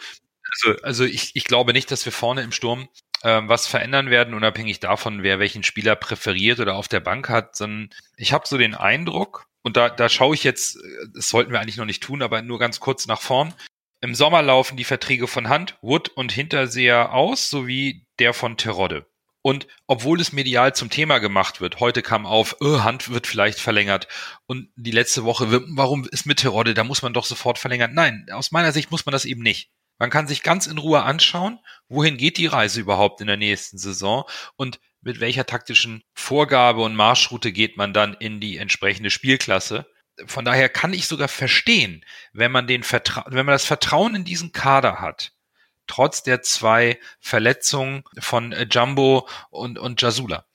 also, 0.51 0.81
also 0.81 1.03
ich, 1.05 1.35
ich 1.35 1.43
glaube 1.45 1.73
nicht, 1.73 1.91
dass 1.91 2.05
wir 2.05 2.11
vorne 2.11 2.41
im 2.41 2.51
Sturm 2.51 2.89
ähm, 3.23 3.49
was 3.49 3.67
verändern 3.67 4.09
werden, 4.09 4.33
unabhängig 4.33 4.79
davon, 4.79 5.23
wer 5.23 5.39
welchen 5.39 5.63
Spieler 5.63 5.95
präferiert 5.95 6.59
oder 6.59 6.75
auf 6.75 6.87
der 6.87 7.01
Bank 7.01 7.29
hat, 7.29 7.55
sondern 7.55 7.89
ich 8.17 8.33
habe 8.33 8.47
so 8.47 8.57
den 8.57 8.75
Eindruck, 8.75 9.47
und 9.61 9.75
da, 9.75 9.89
da 9.89 10.07
schaue 10.07 10.35
ich 10.35 10.43
jetzt, 10.43 10.79
das 11.13 11.29
sollten 11.29 11.51
wir 11.51 11.59
eigentlich 11.59 11.77
noch 11.77 11.85
nicht 11.85 12.01
tun, 12.01 12.21
aber 12.21 12.41
nur 12.41 12.59
ganz 12.59 12.79
kurz 12.79 13.07
nach 13.07 13.21
vorn. 13.21 13.53
Im 14.01 14.15
Sommer 14.15 14.41
laufen 14.41 14.77
die 14.77 14.85
Verträge 14.85 15.27
von 15.27 15.49
Hand, 15.49 15.77
Wood 15.81 16.09
und 16.09 16.31
Hinterseher 16.31 17.13
aus, 17.13 17.49
sowie 17.49 18.07
der 18.19 18.33
von 18.33 18.55
Terodde. 18.55 19.05
Und 19.41 19.67
obwohl 19.87 20.19
es 20.19 20.33
medial 20.33 20.75
zum 20.75 20.89
Thema 20.89 21.19
gemacht 21.19 21.61
wird, 21.61 21.79
heute 21.79 22.01
kam 22.01 22.25
auf, 22.25 22.57
oh, 22.59 22.83
Hand 22.83 23.09
wird 23.09 23.25
vielleicht 23.25 23.59
verlängert 23.59 24.07
und 24.47 24.69
die 24.75 24.91
letzte 24.91 25.23
Woche, 25.23 25.63
warum 25.75 26.07
ist 26.09 26.25
mit 26.25 26.39
Terodde, 26.39 26.73
da 26.73 26.83
muss 26.83 27.01
man 27.01 27.13
doch 27.13 27.25
sofort 27.25 27.57
verlängern. 27.57 27.93
Nein, 27.93 28.25
aus 28.31 28.51
meiner 28.51 28.71
Sicht 28.71 28.91
muss 28.91 29.05
man 29.05 29.13
das 29.13 29.25
eben 29.25 29.41
nicht. 29.41 29.69
Man 29.99 30.09
kann 30.09 30.27
sich 30.27 30.43
ganz 30.43 30.65
in 30.65 30.77
Ruhe 30.77 31.03
anschauen, 31.03 31.59
wohin 31.89 32.17
geht 32.17 32.37
die 32.37 32.47
Reise 32.47 32.79
überhaupt 32.79 33.19
in 33.21 33.27
der 33.27 33.37
nächsten 33.37 33.77
Saison 33.77 34.23
und 34.55 34.79
mit 35.01 35.19
welcher 35.19 35.45
taktischen 35.45 36.03
Vorgabe 36.13 36.81
und 36.81 36.95
Marschroute 36.95 37.51
geht 37.51 37.77
man 37.77 37.93
dann 37.93 38.13
in 38.15 38.39
die 38.39 38.57
entsprechende 38.57 39.09
Spielklasse. 39.09 39.85
Von 40.25 40.45
daher 40.45 40.69
kann 40.69 40.93
ich 40.93 41.07
sogar 41.07 41.27
verstehen, 41.27 42.03
wenn 42.33 42.51
man 42.51 42.67
den 42.67 42.83
Vertra 42.83 43.25
wenn 43.27 43.45
man 43.45 43.53
das 43.53 43.65
Vertrauen 43.65 44.15
in 44.15 44.23
diesen 44.25 44.51
Kader 44.51 44.99
hat, 44.99 45.33
trotz 45.87 46.23
der 46.23 46.41
zwei 46.41 46.99
Verletzungen 47.19 48.03
von 48.17 48.51
äh, 48.51 48.67
Jumbo 48.69 49.27
und, 49.49 49.77
und 49.77 50.01
Jasula 50.01 50.45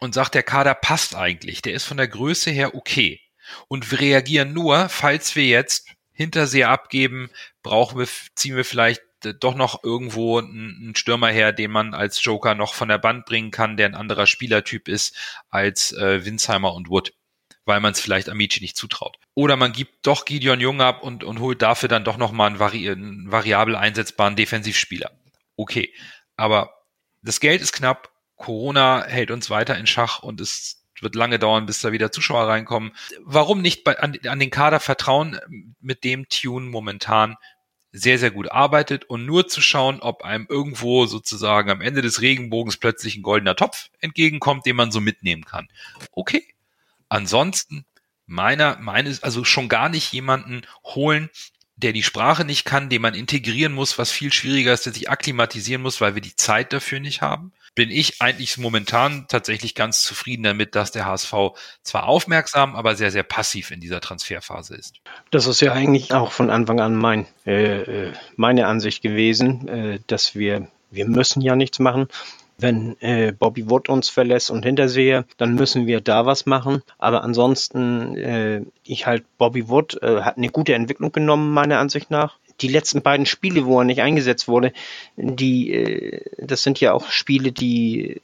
und 0.00 0.14
sagt, 0.14 0.34
der 0.34 0.42
Kader 0.42 0.74
passt 0.74 1.14
eigentlich, 1.14 1.62
der 1.62 1.74
ist 1.74 1.84
von 1.84 1.96
der 1.96 2.08
Größe 2.08 2.50
her 2.50 2.74
okay. 2.74 3.20
Und 3.66 3.90
wir 3.90 4.00
reagieren 4.00 4.52
nur, 4.52 4.88
falls 4.88 5.34
wir 5.34 5.46
jetzt 5.46 5.88
Hinterseher 6.18 6.68
abgeben, 6.68 7.30
brauchen 7.62 7.96
wir, 7.96 8.08
ziehen 8.34 8.56
wir 8.56 8.64
vielleicht 8.64 9.02
doch 9.38 9.54
noch 9.54 9.84
irgendwo 9.84 10.38
einen 10.38 10.96
Stürmer 10.96 11.28
her, 11.28 11.52
den 11.52 11.70
man 11.70 11.94
als 11.94 12.24
Joker 12.24 12.56
noch 12.56 12.74
von 12.74 12.88
der 12.88 12.98
Band 12.98 13.24
bringen 13.24 13.52
kann, 13.52 13.76
der 13.76 13.86
ein 13.86 13.94
anderer 13.94 14.26
Spielertyp 14.26 14.88
ist 14.88 15.16
als 15.48 15.92
äh, 15.92 16.24
Winsheimer 16.24 16.74
und 16.74 16.90
Wood, 16.90 17.14
weil 17.66 17.78
man 17.78 17.92
es 17.92 18.00
vielleicht 18.00 18.28
Amici 18.28 18.60
nicht 18.60 18.76
zutraut. 18.76 19.16
Oder 19.34 19.54
man 19.54 19.70
gibt 19.70 20.08
doch 20.08 20.24
Gideon 20.24 20.58
Jung 20.58 20.80
ab 20.80 21.04
und, 21.04 21.22
und 21.22 21.38
holt 21.38 21.62
dafür 21.62 21.88
dann 21.88 22.02
doch 22.02 22.16
nochmal 22.16 22.48
einen, 22.48 22.58
vari 22.58 22.90
einen 22.90 23.30
variabel 23.30 23.76
einsetzbaren 23.76 24.34
Defensivspieler. 24.34 25.12
Okay, 25.54 25.94
aber 26.36 26.82
das 27.22 27.38
Geld 27.38 27.62
ist 27.62 27.72
knapp, 27.72 28.10
Corona 28.34 29.04
hält 29.04 29.30
uns 29.30 29.50
weiter 29.50 29.78
in 29.78 29.86
Schach 29.86 30.24
und 30.24 30.40
es 30.40 30.77
wird 31.02 31.14
lange 31.14 31.38
dauern, 31.38 31.66
bis 31.66 31.80
da 31.80 31.92
wieder 31.92 32.12
Zuschauer 32.12 32.48
reinkommen. 32.48 32.92
Warum 33.20 33.62
nicht 33.62 33.84
bei, 33.84 33.98
an, 33.98 34.16
an 34.26 34.38
den 34.38 34.50
Kader 34.50 34.80
vertrauen, 34.80 35.38
mit 35.80 36.04
dem 36.04 36.28
Tune 36.28 36.66
momentan 36.66 37.36
sehr, 37.92 38.18
sehr 38.18 38.30
gut 38.30 38.50
arbeitet 38.50 39.04
und 39.04 39.24
nur 39.24 39.48
zu 39.48 39.60
schauen, 39.60 40.00
ob 40.00 40.22
einem 40.22 40.46
irgendwo 40.48 41.06
sozusagen 41.06 41.70
am 41.70 41.80
Ende 41.80 42.02
des 42.02 42.20
Regenbogens 42.20 42.76
plötzlich 42.76 43.16
ein 43.16 43.22
goldener 43.22 43.56
Topf 43.56 43.88
entgegenkommt, 44.00 44.66
den 44.66 44.76
man 44.76 44.92
so 44.92 45.00
mitnehmen 45.00 45.44
kann. 45.44 45.68
Okay. 46.12 46.44
Ansonsten 47.08 47.86
meiner, 48.26 48.76
meines, 48.78 49.22
also 49.22 49.44
schon 49.44 49.68
gar 49.68 49.88
nicht 49.88 50.12
jemanden 50.12 50.62
holen, 50.84 51.30
der 51.76 51.92
die 51.92 52.02
Sprache 52.02 52.44
nicht 52.44 52.64
kann, 52.64 52.90
den 52.90 53.00
man 53.00 53.14
integrieren 53.14 53.72
muss, 53.72 53.98
was 53.98 54.10
viel 54.10 54.32
schwieriger 54.32 54.74
ist, 54.74 54.84
der 54.84 54.92
sich 54.92 55.08
akklimatisieren 55.08 55.80
muss, 55.80 56.00
weil 56.00 56.14
wir 56.14 56.22
die 56.22 56.36
Zeit 56.36 56.72
dafür 56.72 57.00
nicht 57.00 57.22
haben 57.22 57.52
bin 57.78 57.92
ich 57.92 58.20
eigentlich 58.20 58.58
momentan 58.58 59.26
tatsächlich 59.28 59.76
ganz 59.76 60.02
zufrieden 60.02 60.42
damit, 60.42 60.74
dass 60.74 60.90
der 60.90 61.06
HSV 61.06 61.32
zwar 61.84 62.08
aufmerksam, 62.08 62.74
aber 62.74 62.96
sehr, 62.96 63.12
sehr 63.12 63.22
passiv 63.22 63.70
in 63.70 63.78
dieser 63.78 64.00
Transferphase 64.00 64.74
ist. 64.74 64.96
Das 65.30 65.46
ist 65.46 65.60
ja 65.60 65.74
eigentlich 65.74 66.12
auch 66.12 66.32
von 66.32 66.50
Anfang 66.50 66.80
an 66.80 66.96
mein, 66.96 67.26
äh, 67.46 68.08
äh 68.08 68.12
meine 68.34 68.66
Ansicht 68.66 69.00
gewesen, 69.00 69.68
äh, 69.68 70.00
dass 70.08 70.34
wir, 70.34 70.66
wir 70.90 71.06
müssen 71.06 71.40
ja 71.40 71.54
nichts 71.54 71.78
machen. 71.78 72.08
Wenn 72.58 73.00
äh, 73.00 73.30
Bobby 73.30 73.70
Wood 73.70 73.88
uns 73.88 74.10
verlässt 74.10 74.50
und 74.50 74.64
Hinterseher, 74.64 75.24
dann 75.36 75.54
müssen 75.54 75.86
wir 75.86 76.00
da 76.00 76.26
was 76.26 76.46
machen. 76.46 76.82
Aber 76.98 77.22
ansonsten, 77.22 78.16
äh, 78.16 78.62
ich 78.82 79.06
halt 79.06 79.22
Bobby 79.38 79.68
Wood 79.68 80.02
äh, 80.02 80.22
hat 80.22 80.36
eine 80.36 80.48
gute 80.48 80.74
Entwicklung 80.74 81.12
genommen, 81.12 81.52
meiner 81.52 81.78
Ansicht 81.78 82.10
nach 82.10 82.38
die 82.60 82.68
letzten 82.68 83.02
beiden 83.02 83.26
Spiele, 83.26 83.66
wo 83.66 83.80
er 83.80 83.84
nicht 83.84 84.02
eingesetzt 84.02 84.48
wurde, 84.48 84.72
die, 85.16 85.72
äh, 85.72 86.22
das 86.38 86.62
sind 86.62 86.80
ja 86.80 86.92
auch 86.92 87.10
Spiele, 87.10 87.52
die, 87.52 88.20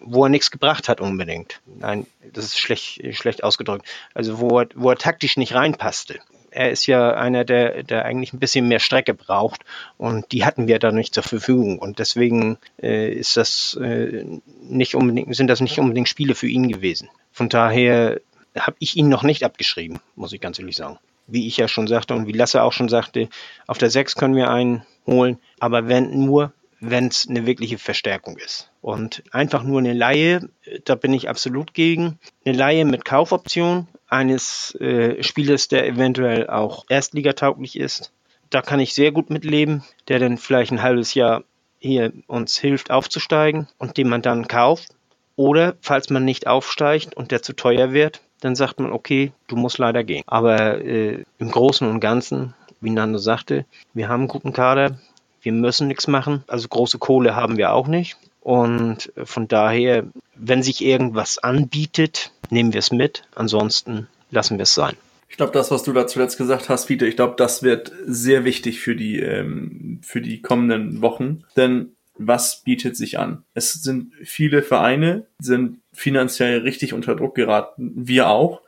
wo 0.00 0.24
er 0.24 0.28
nichts 0.28 0.50
gebracht 0.50 0.88
hat 0.88 1.00
unbedingt. 1.00 1.60
Nein, 1.66 2.06
das 2.32 2.46
ist 2.46 2.58
schlecht, 2.58 3.00
schlecht 3.16 3.42
ausgedrückt. 3.44 3.86
Also 4.12 4.38
wo 4.40 4.60
er, 4.60 4.68
wo 4.74 4.90
er 4.90 4.96
taktisch 4.96 5.36
nicht 5.36 5.54
reinpasste. 5.54 6.18
Er 6.50 6.70
ist 6.70 6.86
ja 6.86 7.14
einer, 7.14 7.44
der, 7.44 7.82
der 7.82 8.04
eigentlich 8.04 8.32
ein 8.32 8.38
bisschen 8.38 8.68
mehr 8.68 8.78
Strecke 8.78 9.12
braucht 9.12 9.64
und 9.96 10.30
die 10.30 10.44
hatten 10.44 10.68
wir 10.68 10.78
da 10.78 10.92
nicht 10.92 11.12
zur 11.12 11.24
Verfügung 11.24 11.80
und 11.80 11.98
deswegen 11.98 12.58
äh, 12.80 13.12
ist 13.12 13.36
das 13.36 13.76
äh, 13.82 14.24
nicht 14.62 14.94
unbedingt, 14.94 15.34
sind 15.34 15.48
das 15.48 15.60
nicht 15.60 15.80
unbedingt 15.80 16.08
Spiele 16.08 16.36
für 16.36 16.46
ihn 16.46 16.68
gewesen. 16.68 17.08
Von 17.32 17.48
daher 17.48 18.20
habe 18.56 18.76
ich 18.78 18.96
ihn 18.96 19.08
noch 19.08 19.24
nicht 19.24 19.42
abgeschrieben, 19.42 19.98
muss 20.14 20.32
ich 20.32 20.40
ganz 20.40 20.60
ehrlich 20.60 20.76
sagen 20.76 21.00
wie 21.26 21.46
ich 21.46 21.56
ja 21.56 21.68
schon 21.68 21.86
sagte 21.86 22.14
und 22.14 22.26
wie 22.26 22.32
Lasse 22.32 22.62
auch 22.62 22.72
schon 22.72 22.88
sagte, 22.88 23.28
auf 23.66 23.78
der 23.78 23.90
6 23.90 24.14
können 24.14 24.36
wir 24.36 24.50
einen 24.50 24.84
holen, 25.06 25.38
aber 25.58 25.88
wenn 25.88 26.24
nur, 26.24 26.52
wenn 26.80 27.08
es 27.08 27.26
eine 27.28 27.46
wirkliche 27.46 27.78
Verstärkung 27.78 28.36
ist. 28.36 28.70
Und 28.82 29.22
einfach 29.32 29.62
nur 29.62 29.78
eine 29.78 29.94
Laie, 29.94 30.48
da 30.84 30.94
bin 30.94 31.14
ich 31.14 31.28
absolut 31.28 31.72
gegen. 31.72 32.18
Eine 32.44 32.56
Laie 32.56 32.84
mit 32.84 33.04
Kaufoption 33.04 33.88
eines 34.06 34.74
äh, 34.80 35.22
Spielers, 35.22 35.68
der 35.68 35.86
eventuell 35.86 36.48
auch 36.48 36.84
erstligatauglich 36.88 37.78
ist, 37.78 38.12
da 38.50 38.62
kann 38.62 38.80
ich 38.80 38.94
sehr 38.94 39.10
gut 39.10 39.30
mitleben, 39.30 39.82
der 40.08 40.18
dann 40.18 40.38
vielleicht 40.38 40.72
ein 40.72 40.82
halbes 40.82 41.14
Jahr 41.14 41.44
hier 41.78 42.12
uns 42.26 42.56
hilft 42.56 42.90
aufzusteigen 42.90 43.68
und 43.78 43.96
den 43.96 44.08
man 44.08 44.22
dann 44.22 44.48
kauft. 44.48 44.90
Oder 45.36 45.76
falls 45.80 46.10
man 46.10 46.24
nicht 46.24 46.46
aufsteigt 46.46 47.16
und 47.16 47.32
der 47.32 47.42
zu 47.42 47.54
teuer 47.54 47.92
wird, 47.92 48.20
dann 48.44 48.56
sagt 48.56 48.78
man, 48.78 48.92
okay, 48.92 49.32
du 49.46 49.56
musst 49.56 49.78
leider 49.78 50.04
gehen. 50.04 50.22
Aber 50.26 50.84
äh, 50.84 51.24
im 51.38 51.50
Großen 51.50 51.88
und 51.88 52.00
Ganzen 52.00 52.54
wie 52.84 52.90
Nando 52.90 53.18
sagte, 53.18 53.64
wir 53.94 54.08
haben 54.08 54.22
einen 54.22 54.28
guten 54.28 54.52
Kader, 54.52 54.98
wir 55.40 55.52
müssen 55.52 55.88
nichts 55.88 56.06
machen. 56.06 56.44
Also 56.46 56.68
große 56.68 56.98
Kohle 56.98 57.34
haben 57.34 57.56
wir 57.56 57.72
auch 57.72 57.88
nicht. 57.88 58.18
Und 58.40 59.10
von 59.24 59.48
daher, 59.48 60.04
wenn 60.34 60.62
sich 60.62 60.84
irgendwas 60.84 61.38
anbietet, 61.38 62.32
nehmen 62.50 62.74
wir 62.74 62.80
es 62.80 62.92
mit. 62.92 63.22
Ansonsten 63.34 64.08
lassen 64.30 64.58
wir 64.58 64.64
es 64.64 64.74
sein. 64.74 64.96
Ich 65.30 65.38
glaube, 65.38 65.52
das, 65.52 65.70
was 65.70 65.82
du 65.82 65.94
da 65.94 66.06
zuletzt 66.06 66.36
gesagt 66.36 66.68
hast, 66.68 66.86
Peter, 66.86 67.06
ich 67.06 67.16
glaube, 67.16 67.34
das 67.38 67.62
wird 67.62 67.90
sehr 68.06 68.44
wichtig 68.44 68.80
für 68.80 68.94
die, 68.94 69.18
ähm, 69.18 70.00
für 70.02 70.20
die 70.20 70.42
kommenden 70.42 71.00
Wochen. 71.00 71.44
Denn 71.56 71.96
was 72.16 72.62
bietet 72.62 72.96
sich 72.96 73.18
an? 73.18 73.44
Es 73.54 73.72
sind 73.72 74.12
viele 74.22 74.62
Vereine, 74.62 75.26
sind 75.38 75.78
finanziell 75.92 76.60
richtig 76.60 76.92
unter 76.92 77.16
Druck 77.16 77.34
geraten. 77.34 77.92
Wir 77.94 78.28
auch, 78.28 78.62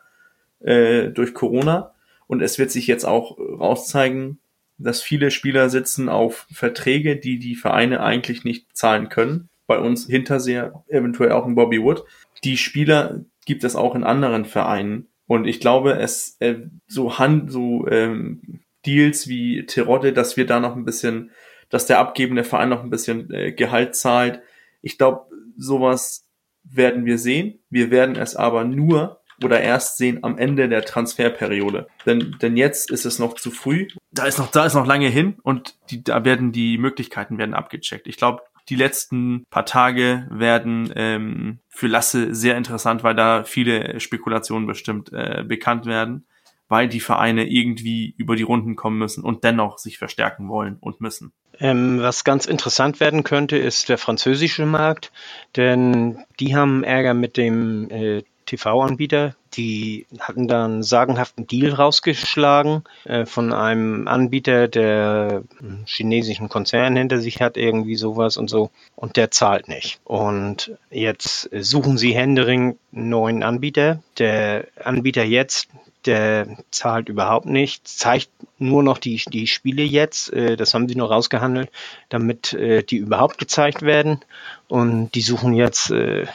äh, 0.61 1.09
durch 1.09 1.35
Corona. 1.35 1.93
Und 2.27 2.43
es 2.43 2.59
wird 2.59 2.71
sich 2.71 2.87
jetzt 2.87 3.05
auch 3.05 3.39
rauszeigen, 3.39 4.39
dass 4.79 5.01
viele 5.01 5.31
Spieler 5.31 5.71
sitzen 5.71 6.09
auf 6.09 6.47
Verträge, 6.53 7.17
die 7.17 7.39
die 7.39 7.55
Vereine 7.55 8.03
eigentlich 8.03 8.45
nicht 8.45 8.77
zahlen 8.77 9.09
können. 9.09 9.49
Bei 9.67 9.79
uns 9.79 10.07
Hinterseher, 10.07 10.85
eventuell 10.89 11.33
auch 11.33 11.47
in 11.47 11.55
Bobby 11.55 11.83
Wood. 11.83 12.05
Die 12.45 12.57
Spieler 12.57 13.25
gibt 13.47 13.65
es 13.65 13.77
auch 13.77 13.95
in 13.95 14.05
anderen 14.05 14.45
Vereinen 14.45 15.07
und 15.27 15.47
ich 15.47 15.61
glaube, 15.61 15.95
es 15.95 16.37
äh, 16.41 16.57
so 16.87 17.19
Hand, 17.19 17.51
so 17.51 17.87
ähm, 17.89 18.61
Deals 18.85 19.29
wie 19.29 19.67
Terodde, 19.67 20.13
dass 20.13 20.37
wir 20.37 20.47
da 20.47 20.61
noch 20.61 20.77
ein 20.77 20.85
bisschen, 20.85 21.31
dass 21.71 21.87
der 21.87 21.99
abgebende 21.99 22.45
Verein 22.45 22.69
noch 22.69 22.83
ein 22.83 22.91
bisschen 22.91 23.33
äh, 23.33 23.53
Gehalt 23.53 23.97
zahlt. 23.97 24.41
Ich 24.83 24.99
glaube, 24.99 25.27
sowas 25.57 26.29
werden 26.65 27.05
wir 27.05 27.19
sehen. 27.19 27.61
Wir 27.71 27.91
werden 27.91 28.17
es 28.17 28.37
aber 28.37 28.65
nur 28.65 29.21
oder 29.45 29.61
erst 29.61 29.99
sehen 29.99 30.21
am 30.23 30.39
Ende 30.39 30.69
der 30.69 30.83
Transferperiode. 30.83 31.89
Denn, 32.07 32.37
denn 32.41 32.57
jetzt 32.57 32.91
ist 32.91 33.05
es 33.05 33.19
noch 33.19 33.35
zu 33.35 33.51
früh. 33.51 33.89
Da 34.11 34.25
ist 34.27 34.39
noch, 34.39 34.51
da 34.51 34.65
ist 34.65 34.75
noch 34.75 34.87
lange 34.87 35.09
hin 35.09 35.37
und 35.43 35.77
die, 35.91 36.03
da 36.03 36.25
werden 36.25 36.53
die 36.53 36.79
Möglichkeiten 36.79 37.39
werden 37.39 37.55
abgecheckt. 37.55 38.07
Ich 38.07 38.17
glaube, 38.17 38.43
die 38.69 38.77
letzten 38.77 39.45
paar 39.51 39.67
Tage 39.67 40.27
werden 40.31 40.93
ähm, 40.97 41.59
für 41.69 41.87
Lasse 41.87 42.35
sehr 42.35 42.57
interessant, 42.57 43.05
weil 43.05 43.15
da 43.15 43.45
viele 43.45 44.01
Spekulationen 44.01 44.67
bestimmt 44.67 45.13
äh, 45.13 45.45
bekannt 45.47 45.87
werden, 45.87 46.27
weil 46.69 46.89
die 46.89 47.01
Vereine 47.01 47.47
irgendwie 47.47 48.15
über 48.17 48.37
die 48.37 48.43
Runden 48.43 48.77
kommen 48.77 48.99
müssen 48.99 49.25
und 49.25 49.45
dennoch 49.45 49.79
sich 49.79 49.99
verstärken 49.99 50.49
wollen 50.49 50.77
und 50.81 51.01
müssen. 51.01 51.33
Ähm, 51.59 52.01
was 52.01 52.25
ganz 52.25 52.47
interessant 52.47 53.01
werden 53.01 53.25
könnte, 53.25 53.57
ist 53.57 53.89
der 53.89 53.99
französische 53.99 54.67
Markt, 54.67 55.11
denn 55.57 56.25
die 56.39 56.55
haben 56.55 56.85
Ärger 56.85 57.15
mit 57.15 57.37
dem 57.37 57.91
äh, 57.91 58.23
TV-Anbieter, 58.47 59.35
die 59.55 60.07
hatten 60.21 60.49
da 60.49 60.65
einen 60.65 60.83
sagenhaften 60.83 61.47
Deal 61.47 61.73
rausgeschlagen 61.73 62.85
äh, 63.05 63.27
von 63.27 63.53
einem 63.53 64.07
Anbieter, 64.07 64.69
der 64.69 65.43
einen 65.61 65.85
chinesischen 65.87 66.49
Konzern 66.49 66.97
hinter 66.97 67.19
sich 67.19 67.41
hat, 67.41 67.57
irgendwie 67.57 67.97
sowas 67.97 68.37
und 68.37 68.49
so. 68.49 68.71
Und 68.95 69.17
der 69.17 69.31
zahlt 69.31 69.69
nicht. 69.69 70.01
Und 70.05 70.77
jetzt 70.91 71.51
suchen 71.53 71.99
sie 71.99 72.15
Händering 72.15 72.79
einen 72.95 73.09
neuen 73.09 73.43
Anbieter. 73.43 74.03
Der 74.19 74.67
Anbieter 74.83 75.25
jetzt, 75.25 75.69
der 76.07 76.57
zahlt 76.71 77.09
überhaupt 77.09 77.47
nicht, 77.47 77.87
zeigt 77.87 78.31
nur 78.59 78.83
noch 78.83 78.99
die, 78.99 79.21
die 79.29 79.47
Spiele 79.47 79.83
jetzt, 79.83 80.33
äh, 80.33 80.57
das 80.57 80.75
haben 80.75 80.89
sie 80.89 80.97
noch 80.97 81.11
rausgehandelt, 81.11 81.71
damit 82.09 82.53
äh, 82.53 82.83
die 82.83 82.97
überhaupt 82.97 83.39
gezeigt 83.39 83.83
werden. 83.83 84.21
Und 84.69 85.15
die 85.15 85.21
suchen 85.21 85.53
jetzt 85.53 85.91
äh, 85.91 86.27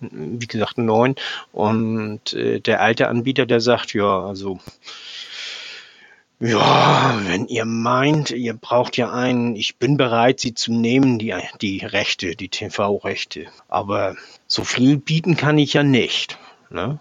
wie 0.00 0.46
gesagt, 0.46 0.78
einen 0.78 0.86
neuen. 0.86 1.14
Und 1.52 2.32
äh, 2.32 2.60
der 2.60 2.80
alte 2.80 3.08
Anbieter, 3.08 3.46
der 3.46 3.60
sagt, 3.60 3.94
ja, 3.94 4.20
also, 4.20 4.58
ja, 6.40 7.20
wenn 7.26 7.46
ihr 7.48 7.66
meint, 7.66 8.30
ihr 8.30 8.54
braucht 8.54 8.96
ja 8.96 9.12
einen, 9.12 9.56
ich 9.56 9.76
bin 9.76 9.98
bereit, 9.98 10.40
sie 10.40 10.54
zu 10.54 10.72
nehmen, 10.72 11.18
die, 11.18 11.34
die 11.60 11.84
Rechte, 11.84 12.34
die 12.34 12.48
TV-Rechte. 12.48 13.46
Aber 13.68 14.16
so 14.46 14.64
viel 14.64 14.96
bieten 14.96 15.36
kann 15.36 15.58
ich 15.58 15.74
ja 15.74 15.82
nicht. 15.82 16.38
Ne? 16.70 16.98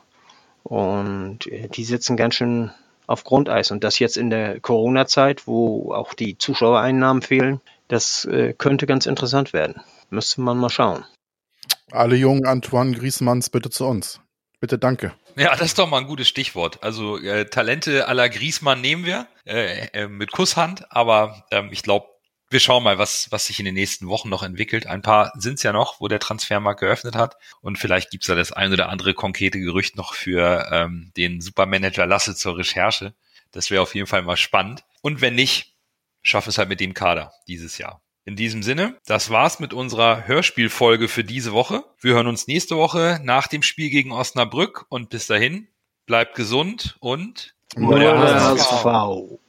Und 0.70 1.48
äh, 1.48 1.68
die 1.68 1.84
sitzen 1.84 2.16
ganz 2.16 2.36
schön 2.36 2.72
auf 3.08 3.24
Grundeis. 3.24 3.72
Und 3.72 3.84
das 3.84 3.98
jetzt 3.98 4.18
in 4.18 4.30
der 4.30 4.60
Corona-Zeit, 4.60 5.48
wo 5.48 5.94
auch 5.94 6.14
die 6.14 6.38
Zuschauereinnahmen 6.38 7.24
fehlen, 7.24 7.60
das 7.88 8.26
äh, 8.26 8.54
könnte 8.54 8.86
ganz 8.86 9.08
interessant 9.08 9.52
werden. 9.52 9.82
Müsste 10.12 10.42
man 10.42 10.58
mal 10.58 10.70
schauen. 10.70 11.04
Alle 11.92 12.16
jungen 12.16 12.46
Antoine 12.46 12.96
Griesmanns 12.96 13.50
bitte 13.50 13.72
zu 13.72 13.86
uns. 13.86 14.22
Bitte 14.60 14.78
danke. 14.78 15.14
Ja, 15.36 15.56
das 15.56 15.68
ist 15.68 15.80
doch 15.80 15.90
mal 15.90 16.00
ein 16.00 16.08
gutes 16.08 16.28
Stichwort. 16.28 16.84
Also 16.84 17.18
äh, 17.18 17.46
Talente 17.46 18.08
aller 18.08 18.30
Griesmann 18.30 18.82
nehmen 18.82 19.06
wir 19.06 19.26
äh, 19.46 19.88
äh, 19.94 20.08
mit 20.08 20.32
Kusshand, 20.32 20.92
aber 20.92 21.46
ähm, 21.50 21.70
ich 21.72 21.82
glaube, 21.82 22.08
wir 22.50 22.60
schauen 22.60 22.84
mal, 22.84 22.98
was, 22.98 23.32
was 23.32 23.46
sich 23.46 23.60
in 23.60 23.66
den 23.66 23.76
nächsten 23.76 24.08
Wochen 24.08 24.30
noch 24.30 24.44
entwickelt. 24.44 24.88
Ein 24.88 25.02
paar 25.02 25.32
sind 25.36 25.56
es 25.56 25.64
ja 25.64 25.72
noch, 25.72 26.00
wo 26.02 26.08
der 26.08 26.20
Transfermarkt 26.20 26.80
geöffnet 26.80 27.16
hat. 27.16 27.38
Und 27.62 27.78
vielleicht 27.78 28.10
gibt's 28.10 28.28
da 28.28 28.36
das 28.36 28.52
ein 28.52 28.74
oder 28.74 28.90
andere 28.90 29.14
konkrete 29.14 29.60
Gerücht 29.60 29.96
noch 29.96 30.14
für 30.14 30.68
ähm, 30.72 31.12
den 31.16 31.42
Supermanager 31.42 32.06
Lasse 32.06 32.36
zur 32.36 32.58
Recherche. 32.58 33.14
Das 33.52 33.70
wäre 33.70 33.82
auf 33.82 33.94
jeden 33.94 34.08
Fall 34.08 34.24
mal 34.24 34.38
spannend. 34.38 34.84
Und 35.02 35.22
wenn 35.22 35.36
nicht, 35.36 35.76
schaffe 36.22 36.50
es 36.50 36.58
halt 36.58 36.70
mit 36.70 36.80
dem 36.80 36.94
Kader 36.94 37.34
dieses 37.48 37.78
Jahr. 37.78 38.02
In 38.26 38.36
diesem 38.36 38.62
Sinne, 38.62 38.98
das 39.06 39.30
war's 39.30 39.60
mit 39.60 39.74
unserer 39.74 40.28
Hörspielfolge 40.28 41.08
für 41.08 41.24
diese 41.24 41.52
Woche. 41.52 41.84
Wir 42.00 42.14
hören 42.14 42.28
uns 42.28 42.48
nächste 42.48 42.78
Woche 42.78 43.20
nach 43.24 43.48
dem 43.48 43.64
Spiel 43.64 43.90
gegen 43.90 44.12
Osnabrück 44.12 44.86
und 44.90 45.10
bis 45.10 45.26
dahin 45.28 45.68
bleibt 46.06 46.36
gesund 46.36 46.98
und 47.00 47.56
Nur 47.76 48.00
HSV. 48.00 49.40